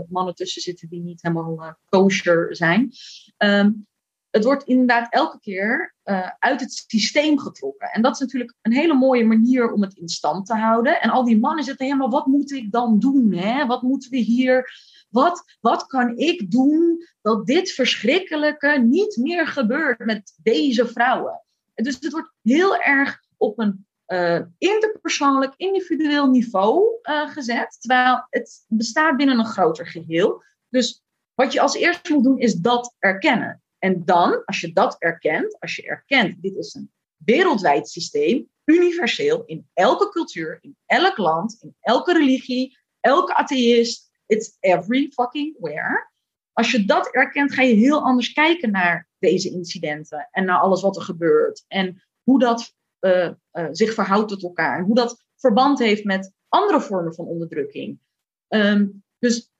mannen 0.08 0.34
tussen 0.34 0.62
zitten 0.62 0.88
die 0.88 1.00
niet 1.00 1.22
helemaal 1.22 1.76
kosher 1.88 2.56
zijn. 2.56 2.90
Um, 3.38 3.86
het 4.30 4.44
wordt 4.44 4.64
inderdaad 4.64 5.12
elke 5.12 5.38
keer 5.40 5.94
uit 6.38 6.60
het 6.60 6.84
systeem 6.86 7.38
getrokken. 7.38 7.88
En 7.88 8.02
dat 8.02 8.14
is 8.14 8.20
natuurlijk 8.20 8.54
een 8.62 8.72
hele 8.72 8.94
mooie 8.94 9.24
manier 9.24 9.72
om 9.72 9.82
het 9.82 9.94
in 9.94 10.08
stand 10.08 10.46
te 10.46 10.54
houden. 10.54 11.00
En 11.00 11.10
al 11.10 11.24
die 11.24 11.38
mannen 11.38 11.64
zitten 11.64 11.86
helemaal, 11.86 12.10
wat 12.10 12.26
moet 12.26 12.52
ik 12.52 12.72
dan 12.72 12.98
doen? 12.98 13.32
Hè? 13.32 13.66
Wat 13.66 13.82
moeten 13.82 14.10
we 14.10 14.16
hier 14.16 14.70
wat, 15.12 15.56
wat 15.60 15.86
kan 15.86 16.16
ik 16.16 16.50
doen 16.50 17.06
dat 17.20 17.46
dit 17.46 17.70
verschrikkelijke 17.70 18.78
niet 18.88 19.16
meer 19.16 19.46
gebeurt 19.46 19.98
met 19.98 20.34
deze 20.42 20.86
vrouwen? 20.86 21.42
Dus 21.74 21.94
het 22.00 22.12
wordt 22.12 22.32
heel 22.42 22.76
erg 22.76 23.20
op 23.36 23.58
een 23.58 23.86
uh, 24.06 24.40
interpersoonlijk, 24.58 25.54
individueel 25.56 26.30
niveau 26.30 26.98
uh, 27.02 27.30
gezet, 27.30 27.76
terwijl 27.80 28.26
het 28.30 28.64
bestaat 28.68 29.16
binnen 29.16 29.38
een 29.38 29.44
groter 29.44 29.86
geheel. 29.86 30.42
Dus 30.68 31.02
wat 31.34 31.52
je 31.52 31.60
als 31.60 31.74
eerste 31.74 32.12
moet 32.12 32.24
doen 32.24 32.38
is 32.38 32.54
dat 32.54 32.94
erkennen. 32.98 33.62
En 33.78 34.04
dan, 34.04 34.44
als 34.44 34.60
je 34.60 34.72
dat 34.72 34.96
erkent, 34.98 35.60
als 35.60 35.76
je 35.76 35.82
erkent, 35.82 36.42
dit 36.42 36.56
is 36.56 36.74
een 36.74 36.90
wereldwijd 37.16 37.88
systeem, 37.88 38.48
universeel, 38.64 39.42
in 39.44 39.68
elke 39.72 40.08
cultuur, 40.08 40.58
in 40.60 40.76
elk 40.86 41.16
land, 41.16 41.58
in 41.60 41.76
elke 41.80 42.12
religie, 42.12 42.78
elke 43.00 43.34
atheïst, 43.34 44.10
It's 44.32 44.56
every 44.60 45.10
fucking 45.10 45.56
where. 45.58 46.10
Als 46.52 46.70
je 46.70 46.84
dat 46.84 47.14
erkent, 47.14 47.52
ga 47.52 47.62
je 47.62 47.74
heel 47.74 48.02
anders 48.02 48.32
kijken 48.32 48.70
naar 48.70 49.08
deze 49.18 49.50
incidenten 49.50 50.28
en 50.30 50.44
naar 50.44 50.58
alles 50.58 50.82
wat 50.82 50.96
er 50.96 51.02
gebeurt. 51.02 51.64
En 51.68 52.02
hoe 52.22 52.38
dat 52.38 52.74
uh, 53.00 53.30
uh, 53.52 53.68
zich 53.70 53.94
verhoudt 53.94 54.28
tot 54.28 54.42
elkaar. 54.42 54.78
En 54.78 54.84
hoe 54.84 54.94
dat 54.94 55.24
verband 55.36 55.78
heeft 55.78 56.04
met 56.04 56.32
andere 56.48 56.80
vormen 56.80 57.14
van 57.14 57.26
onderdrukking. 57.26 58.00
Um, 58.48 59.04
dus 59.18 59.50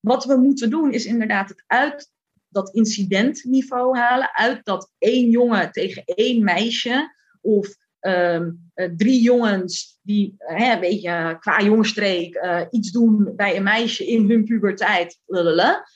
wat 0.00 0.24
we 0.24 0.36
moeten 0.36 0.70
doen 0.70 0.92
is 0.92 1.06
inderdaad 1.06 1.48
het 1.48 1.64
uit 1.66 2.10
dat 2.48 2.74
incidentniveau 2.74 3.98
halen. 3.98 4.34
Uit 4.34 4.64
dat 4.64 4.92
één 4.98 5.30
jongen 5.30 5.72
tegen 5.72 6.04
één 6.04 6.44
meisje. 6.44 7.14
Of 7.40 7.76
um, 8.00 8.70
uh, 8.74 8.88
drie 8.96 9.20
jongens 9.20 9.98
die 10.02 10.34
hè, 10.36 10.72
een 10.72 10.80
beetje 10.80 11.36
qua 11.40 11.62
jongensstreek 11.62 12.34
uh, 12.34 12.60
iets 12.70 12.90
doen 12.90 13.32
bij 13.36 13.56
een 13.56 13.62
meisje 13.62 14.06
in 14.06 14.30
hun 14.30 14.44
puberteit. 14.44 15.20
Lalala. 15.26 15.88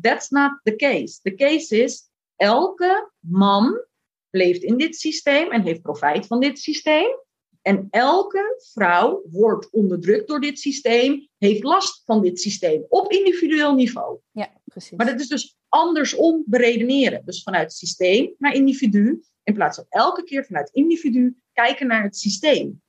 That's 0.00 0.28
not 0.28 0.60
the 0.62 0.76
case. 0.76 1.20
The 1.22 1.34
case 1.34 1.82
is, 1.82 2.10
elke 2.36 3.10
man 3.18 3.84
leeft 4.30 4.62
in 4.62 4.76
dit 4.76 4.96
systeem 4.96 5.50
en 5.50 5.62
heeft 5.62 5.82
profijt 5.82 6.26
van 6.26 6.40
dit 6.40 6.58
systeem. 6.58 7.24
En 7.62 7.86
elke 7.90 8.62
vrouw 8.72 9.22
wordt 9.30 9.70
onderdrukt 9.70 10.28
door 10.28 10.40
dit 10.40 10.58
systeem, 10.58 11.28
heeft 11.38 11.62
last 11.62 12.02
van 12.04 12.22
dit 12.22 12.40
systeem 12.40 12.84
op 12.88 13.12
individueel 13.12 13.74
niveau. 13.74 14.18
Ja, 14.30 14.52
precies. 14.64 14.96
Maar 14.96 15.06
dat 15.06 15.20
is 15.20 15.28
dus 15.28 15.56
andersom 15.68 16.42
beredeneren. 16.46 17.22
Dus 17.24 17.42
vanuit 17.42 17.72
systeem 17.72 18.34
naar 18.38 18.54
individu, 18.54 19.22
in 19.46 19.54
plaats 19.54 19.76
van 19.76 19.86
elke 19.88 20.24
keer 20.24 20.44
vanuit 20.44 20.70
individu 20.70 21.36
kijken 21.52 21.86
naar 21.86 22.02
het 22.02 22.16
systeem. 22.16 22.82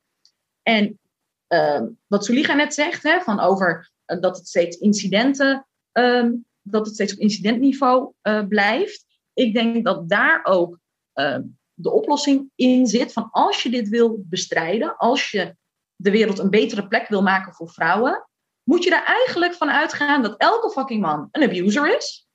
En 0.63 0.99
uh, 1.47 1.81
wat 2.07 2.25
Suliga 2.25 2.53
net 2.53 2.73
zegt, 2.73 3.03
hè, 3.03 3.19
van 3.19 3.39
over 3.39 3.91
uh, 4.07 4.21
dat 4.21 4.37
het 4.37 4.47
steeds 4.47 4.77
incidenten, 4.77 5.67
um, 5.91 6.45
dat 6.61 6.85
het 6.85 6.93
steeds 6.93 7.13
op 7.13 7.19
incidentniveau 7.19 8.13
uh, 8.23 8.47
blijft. 8.47 9.05
Ik 9.33 9.53
denk 9.53 9.85
dat 9.85 10.09
daar 10.09 10.39
ook 10.43 10.79
ehm, 11.13 11.43
de 11.73 11.91
oplossing 11.91 12.51
in 12.55 12.87
zit 12.87 13.13
van 13.13 13.29
als 13.31 13.63
je 13.63 13.69
dit 13.69 13.89
wil 13.89 14.23
bestrijden, 14.25 14.97
als 14.97 15.31
je 15.31 15.55
de 15.95 16.11
wereld 16.11 16.39
een 16.39 16.49
betere 16.49 16.87
plek 16.87 17.07
wil 17.07 17.21
maken 17.21 17.53
voor 17.53 17.69
vrouwen, 17.69 18.27
moet 18.63 18.83
je 18.83 18.95
er 18.95 19.03
eigenlijk 19.03 19.53
van 19.53 19.69
uitgaan 19.69 20.21
dat 20.21 20.37
elke 20.37 20.71
fucking 20.71 21.01
man 21.01 21.27
een 21.31 21.43
abuser 21.43 21.97
is. 21.97 22.27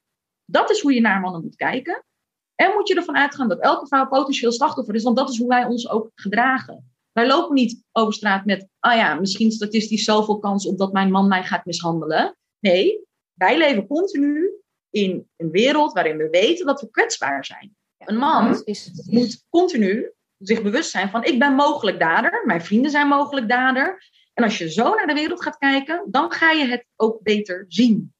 Dat 0.44 0.70
is 0.70 0.80
hoe 0.80 0.94
je 0.94 1.00
naar 1.00 1.20
mannen 1.20 1.42
moet 1.42 1.56
kijken. 1.56 2.04
En 2.54 2.72
moet 2.74 2.88
je 2.88 2.94
ervan 2.94 3.16
uitgaan 3.16 3.48
dat 3.48 3.60
elke 3.60 3.86
vrouw 3.86 4.08
potentieel 4.08 4.52
slachtoffer 4.52 4.94
is, 4.94 5.02
want 5.02 5.16
dat 5.16 5.30
is 5.30 5.38
hoe 5.38 5.48
wij 5.48 5.64
ons 5.64 5.88
ook 5.88 6.10
gedragen. 6.14 6.92
Wij 7.12 7.26
lopen 7.26 7.54
niet 7.54 7.84
over 7.92 8.12
straat 8.12 8.44
met, 8.44 8.68
ah 8.78 8.96
ja, 8.96 9.14
misschien 9.14 9.52
statistisch 9.52 10.04
zoveel 10.04 10.38
kans 10.38 10.66
op 10.66 10.78
dat 10.78 10.92
mijn 10.92 11.10
man 11.10 11.28
mij 11.28 11.44
gaat 11.44 11.64
mishandelen. 11.64 12.36
Nee, 12.58 13.06
wij 13.32 13.58
leven 13.58 13.86
continu 13.86 14.50
in 14.90 15.28
een 15.36 15.50
wereld 15.50 15.92
waarin 15.92 16.16
we 16.16 16.28
weten 16.30 16.66
dat 16.66 16.80
we 16.80 16.90
kwetsbaar 16.90 17.44
zijn. 17.44 17.76
Een 17.98 18.16
man 18.16 18.62
moet 19.06 19.44
continu 19.48 20.12
zich 20.38 20.62
bewust 20.62 20.90
zijn 20.90 21.10
van, 21.10 21.24
ik 21.24 21.38
ben 21.38 21.54
mogelijk 21.54 21.98
dader, 21.98 22.42
mijn 22.46 22.62
vrienden 22.62 22.90
zijn 22.90 23.08
mogelijk 23.08 23.48
dader. 23.48 24.10
En 24.34 24.44
als 24.44 24.58
je 24.58 24.70
zo 24.70 24.94
naar 24.94 25.06
de 25.06 25.14
wereld 25.14 25.42
gaat 25.42 25.58
kijken, 25.58 26.04
dan 26.10 26.32
ga 26.32 26.50
je 26.50 26.66
het 26.66 26.86
ook 26.96 27.22
beter 27.22 27.64
zien. 27.68 28.11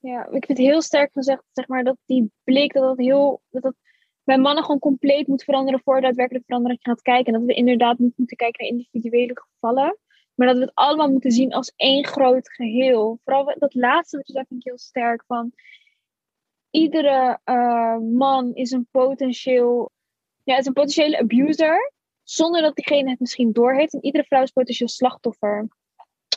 Ja, 0.00 0.24
ik 0.24 0.30
vind 0.30 0.58
het 0.58 0.66
heel 0.66 0.82
sterk 0.82 1.12
gezegd, 1.12 1.42
zeg 1.52 1.68
maar, 1.68 1.84
dat 1.84 1.96
die 2.04 2.32
blik, 2.44 2.72
dat 2.72 2.82
dat 2.82 2.98
heel, 2.98 3.42
dat 3.50 3.62
dat 3.62 3.74
bij 4.24 4.38
mannen 4.38 4.64
gewoon 4.64 4.78
compleet 4.78 5.26
moet 5.26 5.44
veranderen 5.44 5.80
voor 5.84 6.00
daadwerkelijk 6.00 6.44
verandering 6.44 6.80
gaat 6.82 7.02
kijken. 7.02 7.32
En 7.32 7.38
dat 7.38 7.48
we 7.48 7.54
inderdaad 7.54 7.98
moeten 7.98 8.36
kijken 8.36 8.64
naar 8.64 8.76
individuele 8.76 9.40
gevallen. 9.40 9.98
Maar 10.34 10.46
dat 10.46 10.56
we 10.56 10.62
het 10.62 10.74
allemaal 10.74 11.10
moeten 11.10 11.30
zien 11.30 11.52
als 11.52 11.72
één 11.76 12.06
groot 12.06 12.50
geheel. 12.50 13.20
Vooral 13.24 13.54
dat 13.58 13.74
laatste 13.74 14.20
zegt 14.22 14.48
vind 14.48 14.60
ik 14.60 14.66
heel 14.66 14.78
sterk. 14.78 15.24
Van 15.26 15.52
iedere 16.70 17.40
uh, 17.44 17.98
man 17.98 18.54
is 18.54 18.70
een 18.70 18.88
potentieel, 18.90 19.90
ja, 20.42 20.58
is 20.58 20.66
een 20.66 20.72
potentiële 20.72 21.18
abuser. 21.18 21.92
Zonder 22.22 22.62
dat 22.62 22.74
diegene 22.74 23.10
het 23.10 23.20
misschien 23.20 23.52
doorheeft. 23.52 23.94
En 23.94 24.04
iedere 24.04 24.24
vrouw 24.24 24.42
is 24.42 24.50
potentieel 24.50 24.88
slachtoffer. 24.88 25.68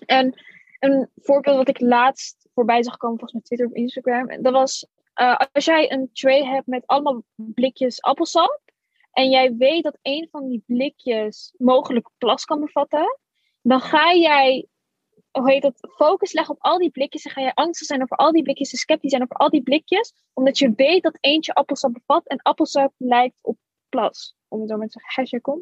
En 0.05 0.41
een 0.79 1.09
voorbeeld 1.15 1.57
wat 1.57 1.67
ik 1.67 1.79
laatst 1.79 2.42
voorbij 2.53 2.83
zag 2.83 2.97
komen, 2.97 3.19
volgens 3.19 3.33
mij 3.33 3.41
Twitter 3.41 3.67
of 3.67 3.73
Instagram. 3.73 4.41
Dat 4.41 4.53
was 4.53 4.87
uh, 5.15 5.37
als 5.51 5.65
jij 5.65 5.91
een 5.91 6.09
tray 6.13 6.43
hebt 6.43 6.67
met 6.67 6.87
allemaal 6.87 7.23
blikjes 7.35 8.01
appelsap. 8.01 8.61
En 9.11 9.29
jij 9.29 9.55
weet 9.55 9.83
dat 9.83 9.97
een 10.01 10.27
van 10.31 10.47
die 10.47 10.63
blikjes 10.65 11.53
mogelijk 11.57 12.09
plas 12.17 12.45
kan 12.45 12.59
bevatten. 12.59 13.19
dan 13.61 13.79
ga 13.79 14.13
jij, 14.13 14.67
hoe 15.31 15.51
heet 15.51 15.61
dat, 15.61 15.93
focus 15.95 16.33
leggen 16.33 16.55
op 16.55 16.61
al 16.63 16.77
die 16.77 16.91
blikjes. 16.91 17.23
Dan 17.23 17.31
ga 17.31 17.41
je 17.41 17.55
angstig 17.55 17.87
zijn 17.87 18.01
over 18.01 18.17
al 18.17 18.31
die 18.31 18.43
blikjes 18.43 18.71
en 18.71 18.77
sceptisch 18.77 19.09
zijn 19.09 19.21
over 19.21 19.35
al 19.35 19.49
die 19.49 19.63
blikjes. 19.63 20.13
Omdat 20.33 20.57
je 20.57 20.73
weet 20.75 21.03
dat 21.03 21.17
eentje 21.19 21.53
appelsap 21.53 21.93
bevat 21.93 22.27
en 22.27 22.41
appelsap 22.41 22.93
lijkt 22.97 23.35
op 23.41 23.57
plas. 23.89 24.35
Om 24.47 24.59
het 24.59 24.69
zo 24.69 24.77
maar 24.77 24.87
te 24.87 24.91
zeggen, 24.91 25.13
hashtag 25.15 25.41
kom. 25.41 25.61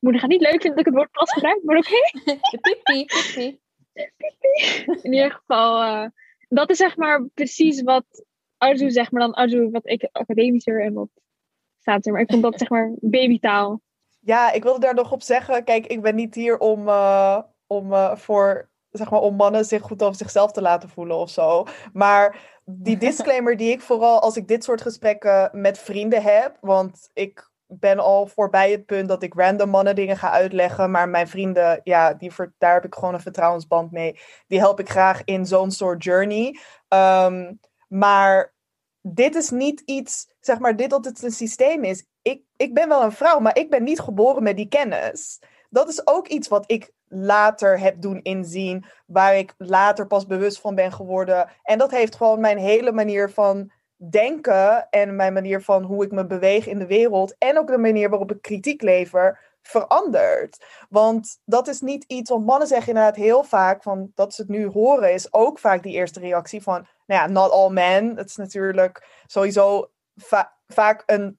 Moeder 0.00 0.20
gaat 0.20 0.30
niet 0.30 0.40
leuk 0.40 0.60
vinden 0.60 0.70
dat 0.70 0.78
ik 0.78 0.86
het 0.86 0.94
woord 0.94 1.10
plas 1.10 1.32
gebruik, 1.32 1.62
maar 1.62 1.76
oké. 1.76 2.00
Pipi. 2.84 3.62
In 5.02 5.12
ieder 5.12 5.30
geval, 5.30 5.82
eh, 5.82 6.08
dat 6.48 6.70
is 6.70 6.76
zeg 6.76 6.96
maar 6.96 7.26
precies 7.34 7.82
wat 7.82 8.04
Arzu 8.56 8.90
zeg 8.90 9.10
maar 9.10 9.20
dan 9.20 9.34
Arzu 9.34 9.70
wat 9.70 9.88
ik 9.88 10.08
academischer 10.12 10.82
en 10.82 10.92
wat 10.92 11.08
staat 11.80 12.06
er. 12.06 12.12
Maar 12.12 12.20
ik 12.20 12.30
vond 12.30 12.42
dat 12.42 12.58
zeg 12.58 12.68
maar 12.68 12.92
babytaal. 13.16 13.80
Ja, 14.20 14.52
ik 14.52 14.62
wilde 14.62 14.80
daar 14.80 14.94
nog 14.94 15.12
op 15.12 15.22
zeggen. 15.22 15.64
Kijk, 15.64 15.86
ik 15.86 16.02
ben 16.02 16.14
niet 16.14 16.34
hier 16.34 16.58
om, 16.58 16.88
eh, 16.88 17.38
om 17.66 17.92
eh, 17.92 18.16
voor 18.16 18.70
zeg 18.90 19.10
maar, 19.10 19.20
om 19.20 19.36
mannen 19.36 19.64
zich 19.64 19.82
goed 19.82 20.02
over 20.02 20.16
zichzelf 20.16 20.52
te 20.52 20.62
laten 20.62 20.88
voelen 20.88 21.16
of 21.16 21.30
zo. 21.30 21.66
Maar 21.92 22.58
die 22.64 22.96
disclaimer 23.08 23.56
die 23.56 23.70
ik 23.70 23.80
vooral 23.80 24.20
als 24.20 24.36
ik 24.36 24.48
dit 24.48 24.64
soort 24.64 24.82
gesprekken 24.82 25.50
met 25.52 25.78
vrienden 25.78 26.22
heb, 26.22 26.56
want 26.60 27.10
ik 27.12 27.52
ben 27.66 27.98
al 27.98 28.26
voorbij 28.26 28.70
het 28.70 28.86
punt 28.86 29.08
dat 29.08 29.22
ik 29.22 29.34
random 29.34 29.70
mannen 29.70 29.94
dingen 29.94 30.16
ga 30.16 30.30
uitleggen, 30.30 30.90
maar 30.90 31.08
mijn 31.08 31.28
vrienden, 31.28 31.80
ja, 31.84 32.14
die 32.14 32.32
daar 32.58 32.74
heb 32.74 32.84
ik 32.84 32.94
gewoon 32.94 33.14
een 33.14 33.20
vertrouwensband 33.20 33.90
mee. 33.90 34.18
Die 34.46 34.58
help 34.58 34.80
ik 34.80 34.90
graag 34.90 35.22
in 35.24 35.46
zo'n 35.46 35.70
soort 35.70 36.04
journey. 36.04 36.58
Ehm, 36.88 37.52
maar 37.88 38.54
dit 39.00 39.34
is 39.34 39.50
niet 39.50 39.82
iets, 39.84 40.34
zeg 40.40 40.58
maar, 40.58 40.76
dit 40.76 40.90
dat 40.90 41.04
het 41.04 41.22
een 41.22 41.30
systeem 41.30 41.84
is. 41.84 42.06
Ik, 42.22 42.42
ik 42.56 42.74
ben 42.74 42.88
wel 42.88 43.02
een 43.02 43.12
vrouw, 43.12 43.38
maar 43.38 43.58
ik 43.58 43.70
ben 43.70 43.82
niet 43.82 44.00
geboren 44.00 44.42
met 44.42 44.56
die 44.56 44.68
kennis. 44.68 45.40
Dat 45.70 45.88
is 45.88 46.06
ook 46.06 46.28
iets 46.28 46.48
wat 46.48 46.64
ik 46.70 46.92
later 47.08 47.78
heb 47.78 48.00
doen 48.00 48.22
inzien, 48.22 48.84
waar 49.06 49.36
ik 49.36 49.54
later 49.58 50.06
pas 50.06 50.26
bewust 50.26 50.60
van 50.60 50.74
ben 50.74 50.92
geworden. 50.92 51.50
En 51.62 51.78
dat 51.78 51.90
heeft 51.90 52.16
gewoon 52.16 52.40
mijn 52.40 52.58
hele 52.58 52.92
manier 52.92 53.30
van 53.30 53.70
denken 53.96 54.88
en 54.90 55.16
mijn 55.16 55.32
manier 55.32 55.62
van 55.62 55.82
hoe 55.82 56.04
ik 56.04 56.12
me 56.12 56.26
beweeg 56.26 56.66
in 56.66 56.78
de 56.78 56.86
wereld 56.86 57.34
en 57.38 57.58
ook 57.58 57.66
de 57.66 57.78
manier 57.78 58.10
waarop 58.10 58.32
ik 58.32 58.42
kritiek 58.42 58.82
lever 58.82 59.52
veranderd. 59.62 60.64
Want 60.88 61.40
dat 61.44 61.68
is 61.68 61.80
niet 61.80 62.04
iets, 62.06 62.30
want 62.30 62.46
mannen 62.46 62.68
zeggen 62.68 62.88
inderdaad 62.88 63.16
heel 63.16 63.42
vaak 63.42 63.82
van 63.82 64.12
dat 64.14 64.34
ze 64.34 64.40
het 64.40 64.50
nu 64.50 64.66
horen, 64.66 65.12
is 65.12 65.32
ook 65.32 65.58
vaak 65.58 65.82
die 65.82 65.92
eerste 65.92 66.20
reactie 66.20 66.62
van, 66.62 66.86
nou 67.06 67.20
ja, 67.20 67.26
not 67.26 67.50
all 67.50 67.70
men. 67.70 68.16
Het 68.16 68.28
is 68.28 68.36
natuurlijk 68.36 69.22
sowieso 69.26 69.90
vaak 70.66 71.02
een 71.06 71.38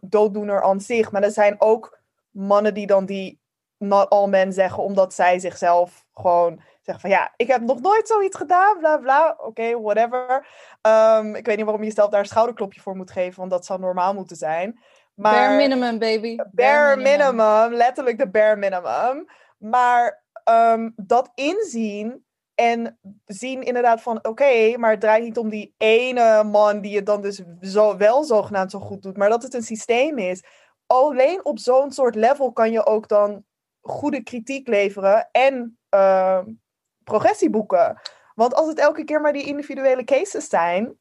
dooddoener 0.00 0.62
aan 0.62 0.80
zich, 0.80 1.12
maar 1.12 1.22
er 1.22 1.30
zijn 1.30 1.60
ook 1.60 1.98
mannen 2.30 2.74
die 2.74 2.86
dan 2.86 3.06
die 3.06 3.40
not 3.78 4.10
all 4.10 4.28
men 4.28 4.52
zeggen, 4.52 4.82
omdat 4.82 5.14
zij 5.14 5.38
zichzelf 5.38 6.06
gewoon 6.12 6.60
zeggen 6.84 7.00
van 7.00 7.10
ja, 7.10 7.32
ik 7.36 7.46
heb 7.46 7.60
nog 7.60 7.80
nooit 7.80 8.08
zoiets 8.08 8.36
gedaan, 8.36 8.78
bla 8.78 8.96
bla. 8.96 9.36
Oké, 9.38 9.80
whatever. 9.80 10.46
Um, 10.82 11.34
ik 11.34 11.46
weet 11.46 11.56
niet 11.56 11.64
waarom 11.64 11.82
je 11.82 11.88
jezelf 11.88 12.10
daar 12.10 12.20
een 12.20 12.26
schouderklopje 12.26 12.80
voor 12.80 12.96
moet 12.96 13.10
geven, 13.10 13.38
want 13.38 13.50
dat 13.50 13.66
zou 13.66 13.80
normaal 13.80 14.14
moeten 14.14 14.36
zijn. 14.36 14.80
Maar, 15.14 15.32
bare 15.32 15.56
minimum, 15.56 15.98
baby. 15.98 16.36
Bare, 16.36 16.50
bare 16.52 16.96
minimum. 16.96 17.72
letterlijk 17.72 18.18
de 18.18 18.30
bare 18.30 18.56
minimum. 18.56 19.26
Maar 19.58 20.24
um, 20.50 20.92
dat 20.96 21.30
inzien 21.34 22.24
en 22.54 22.98
zien 23.24 23.62
inderdaad 23.62 24.02
van 24.02 24.16
oké, 24.16 24.28
okay, 24.28 24.74
maar 24.74 24.90
het 24.90 25.00
draait 25.00 25.24
niet 25.24 25.38
om 25.38 25.48
die 25.48 25.74
ene 25.76 26.44
man 26.44 26.80
die 26.80 26.96
het 26.96 27.06
dan 27.06 27.22
dus 27.22 27.42
zo, 27.60 27.96
wel 27.96 28.24
zogenaamd 28.24 28.70
zo 28.70 28.78
goed 28.78 29.02
doet, 29.02 29.16
maar 29.16 29.28
dat 29.28 29.42
het 29.42 29.54
een 29.54 29.62
systeem 29.62 30.18
is. 30.18 30.44
Alleen 30.86 31.44
op 31.44 31.58
zo'n 31.58 31.92
soort 31.92 32.14
level 32.14 32.52
kan 32.52 32.70
je 32.72 32.86
ook 32.86 33.08
dan 33.08 33.44
goede 33.80 34.22
kritiek 34.22 34.68
leveren 34.68 35.28
en 35.32 35.78
uh, 35.94 36.40
progressie 37.04 37.50
boeken. 37.50 38.00
Want 38.34 38.54
als 38.54 38.68
het 38.68 38.78
elke 38.78 39.04
keer 39.04 39.20
maar 39.20 39.32
die 39.32 39.46
individuele 39.46 40.04
cases 40.04 40.48
zijn, 40.48 40.98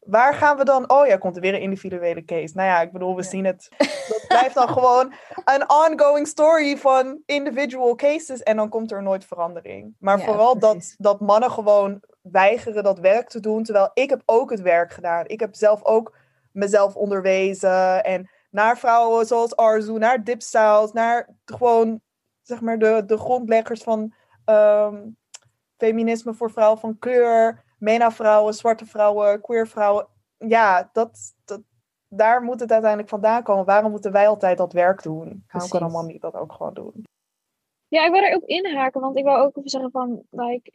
waar 0.00 0.34
gaan 0.34 0.56
we 0.56 0.64
dan? 0.64 0.90
Oh 0.90 1.06
ja, 1.06 1.16
komt 1.16 1.36
er 1.36 1.42
weer 1.42 1.54
een 1.54 1.60
individuele 1.60 2.24
case. 2.24 2.54
Nou 2.54 2.68
ja, 2.68 2.80
ik 2.80 2.92
bedoel, 2.92 3.16
we 3.16 3.22
zien 3.22 3.44
het. 3.44 3.68
Dat 4.08 4.24
blijft 4.28 4.54
dan 4.54 4.68
gewoon 4.68 5.12
een 5.44 5.70
ongoing 5.70 6.26
story 6.26 6.76
van 6.76 7.22
individual 7.26 7.94
cases 7.94 8.42
en 8.42 8.56
dan 8.56 8.68
komt 8.68 8.92
er 8.92 9.02
nooit 9.02 9.24
verandering. 9.24 9.94
Maar 9.98 10.20
vooral 10.20 10.58
dat, 10.58 10.94
dat 10.98 11.20
mannen 11.20 11.50
gewoon 11.50 12.02
weigeren 12.22 12.82
dat 12.82 12.98
werk 12.98 13.28
te 13.28 13.40
doen, 13.40 13.62
terwijl 13.62 13.90
ik 13.94 14.10
heb 14.10 14.22
ook 14.24 14.50
het 14.50 14.60
werk 14.60 14.92
gedaan. 14.92 15.26
Ik 15.26 15.40
heb 15.40 15.54
zelf 15.54 15.84
ook 15.84 16.16
mezelf 16.52 16.96
onderwezen 16.96 18.04
en 18.04 18.30
naar 18.50 18.78
vrouwen 18.78 19.26
zoals 19.26 19.56
Arzu, 19.56 19.92
naar 19.92 20.24
Dipsaus, 20.24 20.92
naar 20.92 21.28
gewoon 21.44 22.00
zeg 22.42 22.60
maar 22.60 22.78
de, 22.78 23.02
de 23.06 23.18
grondleggers 23.18 23.82
van 23.82 24.14
ehm, 24.44 25.02
feminisme 25.76 26.34
voor 26.34 26.50
vrouwen 26.50 26.78
van 26.78 26.98
kleur, 26.98 27.64
MENA-vrouwen, 27.78 28.54
zwarte 28.54 28.86
vrouwen, 28.86 29.40
queer 29.40 29.68
vrouwen. 29.68 30.06
Ja, 30.38 30.90
dat, 30.92 31.34
dat, 31.44 31.62
daar 32.08 32.42
moet 32.42 32.60
het 32.60 32.72
uiteindelijk 32.72 33.10
vandaan 33.10 33.42
komen. 33.42 33.64
Waarom 33.64 33.90
moeten 33.90 34.12
wij 34.12 34.28
altijd 34.28 34.58
dat 34.58 34.72
werk 34.72 35.02
doen? 35.02 35.44
Waarom 35.50 35.70
kan 35.70 35.80
allemaal 35.80 36.04
niet 36.04 36.20
dat 36.20 36.34
ook 36.34 36.52
gewoon 36.52 36.74
doen? 36.74 37.04
Ja, 37.88 38.04
ik 38.04 38.12
wil 38.12 38.22
er 38.22 38.34
ook 38.34 38.44
inhaken, 38.44 39.00
want 39.00 39.16
ik 39.16 39.24
wil 39.24 39.36
ook 39.36 39.56
even 39.56 39.70
zeggen 39.70 39.90
van, 39.90 40.22
like, 40.30 40.72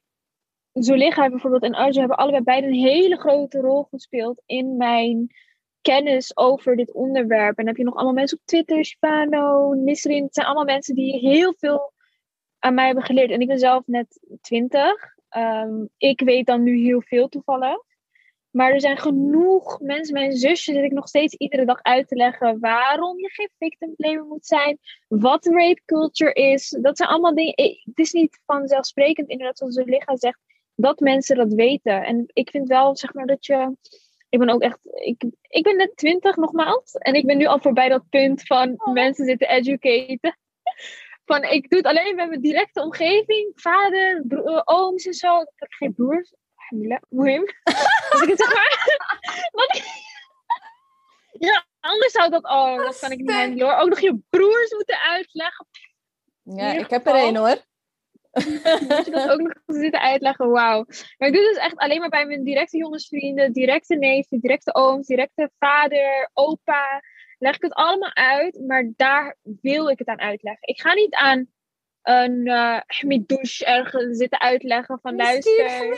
Zuliga 0.73 1.29
bijvoorbeeld 1.29 1.63
en 1.63 1.73
Arzu 1.73 1.99
hebben 1.99 2.17
allebei 2.17 2.43
beide 2.43 2.67
een 2.67 2.73
hele 2.73 3.17
grote 3.17 3.59
rol 3.59 3.83
gespeeld 3.83 4.41
in 4.45 4.77
mijn 4.77 5.27
kennis 5.81 6.37
over 6.37 6.75
dit 6.75 6.93
onderwerp. 6.93 7.49
En 7.49 7.55
dan 7.55 7.67
heb 7.67 7.77
je 7.77 7.83
nog 7.83 7.95
allemaal 7.95 8.13
mensen 8.13 8.37
op 8.37 8.45
Twitter, 8.45 8.85
Shivano, 8.85 9.73
Nisrin. 9.73 10.23
Het 10.23 10.33
zijn 10.33 10.45
allemaal 10.45 10.65
mensen 10.65 10.95
die 10.95 11.19
heel 11.19 11.53
veel 11.57 11.93
aan 12.59 12.73
mij 12.73 12.85
hebben 12.85 13.03
geleerd. 13.03 13.31
En 13.31 13.39
ik 13.39 13.47
ben 13.47 13.59
zelf 13.59 13.83
net 13.85 14.19
twintig. 14.41 15.15
Ehm, 15.29 15.85
ik 15.97 16.21
weet 16.21 16.45
dan 16.45 16.63
nu 16.63 16.77
heel 16.77 17.01
veel 17.01 17.27
toevallig. 17.29 17.87
Maar 18.49 18.71
er 18.71 18.81
zijn 18.81 18.97
genoeg 18.97 19.79
mensen, 19.79 20.13
mijn 20.13 20.31
zusje 20.37 20.73
zit 20.73 20.83
ik 20.83 20.91
nog 20.91 21.07
steeds 21.07 21.35
iedere 21.35 21.65
dag 21.65 21.81
uit 21.81 22.07
te 22.07 22.15
leggen 22.15 22.59
waarom 22.59 23.19
je 23.19 23.29
geen 23.29 23.49
victim 23.57 23.93
blamer 23.95 24.25
moet 24.25 24.45
zijn, 24.45 24.77
wat 25.07 25.45
rape 25.45 25.81
culture 25.85 26.33
is. 26.33 26.77
Dat 26.81 26.97
zijn 26.97 27.09
allemaal 27.09 27.35
dingen. 27.35 27.53
Het 27.55 27.99
is 27.99 28.11
niet 28.11 28.39
vanzelfsprekend, 28.45 29.29
inderdaad, 29.29 29.57
zoals 29.57 29.73
Zuliga 29.73 30.15
zegt, 30.15 30.39
dat 30.75 30.99
mensen 30.99 31.35
dat 31.35 31.53
weten. 31.53 32.03
En 32.03 32.25
ik 32.33 32.49
vind 32.49 32.67
wel, 32.67 32.97
zeg 32.97 33.13
maar, 33.13 33.25
dat 33.25 33.45
je 33.45 33.75
ik 34.29 34.39
ben 34.39 34.49
ook 34.49 34.61
echt, 34.61 34.79
ik, 34.93 35.23
ik 35.41 35.63
ben 35.63 35.77
net 35.77 35.97
twintig 35.97 36.35
nogmaals. 36.35 36.93
En 36.93 37.13
ik 37.13 37.25
ben 37.25 37.37
nu 37.37 37.45
al 37.45 37.59
voorbij 37.59 37.89
dat 37.89 38.09
punt 38.09 38.41
van 38.45 38.73
oh. 38.77 38.93
mensen 38.93 39.25
zitten 39.25 39.49
educaten. 39.49 40.37
Van 41.29 41.43
ik 41.43 41.69
doe 41.69 41.77
het 41.77 41.87
alleen 41.87 42.15
met 42.15 42.29
mijn 42.29 42.41
directe 42.41 42.81
omgeving. 42.81 43.51
Vader, 43.55 44.23
eh, 44.27 44.61
ooms 44.63 45.05
en 45.05 45.13
zo. 45.13 45.41
Ik 45.41 45.51
heb 45.55 45.71
geen 45.71 45.93
broers. 45.93 46.33
Moeim. 47.09 47.45
dus 48.11 48.21
ik 48.21 48.37
zeg 48.37 48.53
maar. 48.53 48.97
Ja, 51.31 51.65
anders 51.79 52.11
zou 52.11 52.29
dat. 52.29 52.43
Oh, 52.43 52.77
dat 52.77 52.99
kan 52.99 53.11
ik 53.11 53.19
niet 53.19 53.31
handelen 53.31 53.67
hoor. 53.67 53.77
Ook 53.77 53.89
nog 53.89 53.99
je 53.99 54.19
broers 54.29 54.71
moeten 54.73 54.99
uitleggen. 54.99 55.67
Ja, 56.43 56.71
ik 56.71 56.89
heb 56.89 57.07
er 57.07 57.15
één 57.15 57.35
hoor. 57.35 57.57
Moet 58.87 59.05
je 59.05 59.11
dat 59.11 59.29
ook 59.29 59.39
nog 59.39 59.53
zitten 59.65 60.01
uitleggen? 60.01 60.49
Wauw. 60.49 60.85
Maar 61.17 61.27
ik 61.27 61.33
doe 61.33 61.43
dus 61.43 61.57
echt 61.57 61.77
alleen 61.77 61.99
maar 61.99 62.09
bij 62.09 62.25
mijn 62.25 62.43
directe 62.43 62.77
jongensvrienden, 62.77 63.51
directe 63.53 63.95
neven, 63.95 64.39
directe 64.39 64.75
ooms, 64.75 65.07
directe 65.07 65.51
vader, 65.59 66.29
opa. 66.33 67.01
Leg 67.39 67.55
ik 67.55 67.61
het 67.61 67.73
allemaal 67.73 68.15
uit, 68.15 68.59
maar 68.67 68.91
daar 68.95 69.37
wil 69.41 69.89
ik 69.89 69.99
het 69.99 70.07
aan 70.07 70.19
uitleggen. 70.19 70.67
Ik 70.67 70.81
ga 70.81 70.93
niet 70.93 71.13
aan 71.13 71.47
een 72.01 72.45
uh, 72.57 72.79
Hmidouche 72.87 73.65
ergens 73.65 74.17
zitten 74.17 74.39
uitleggen 74.39 74.99
van 75.01 75.15
luister. 75.15 75.97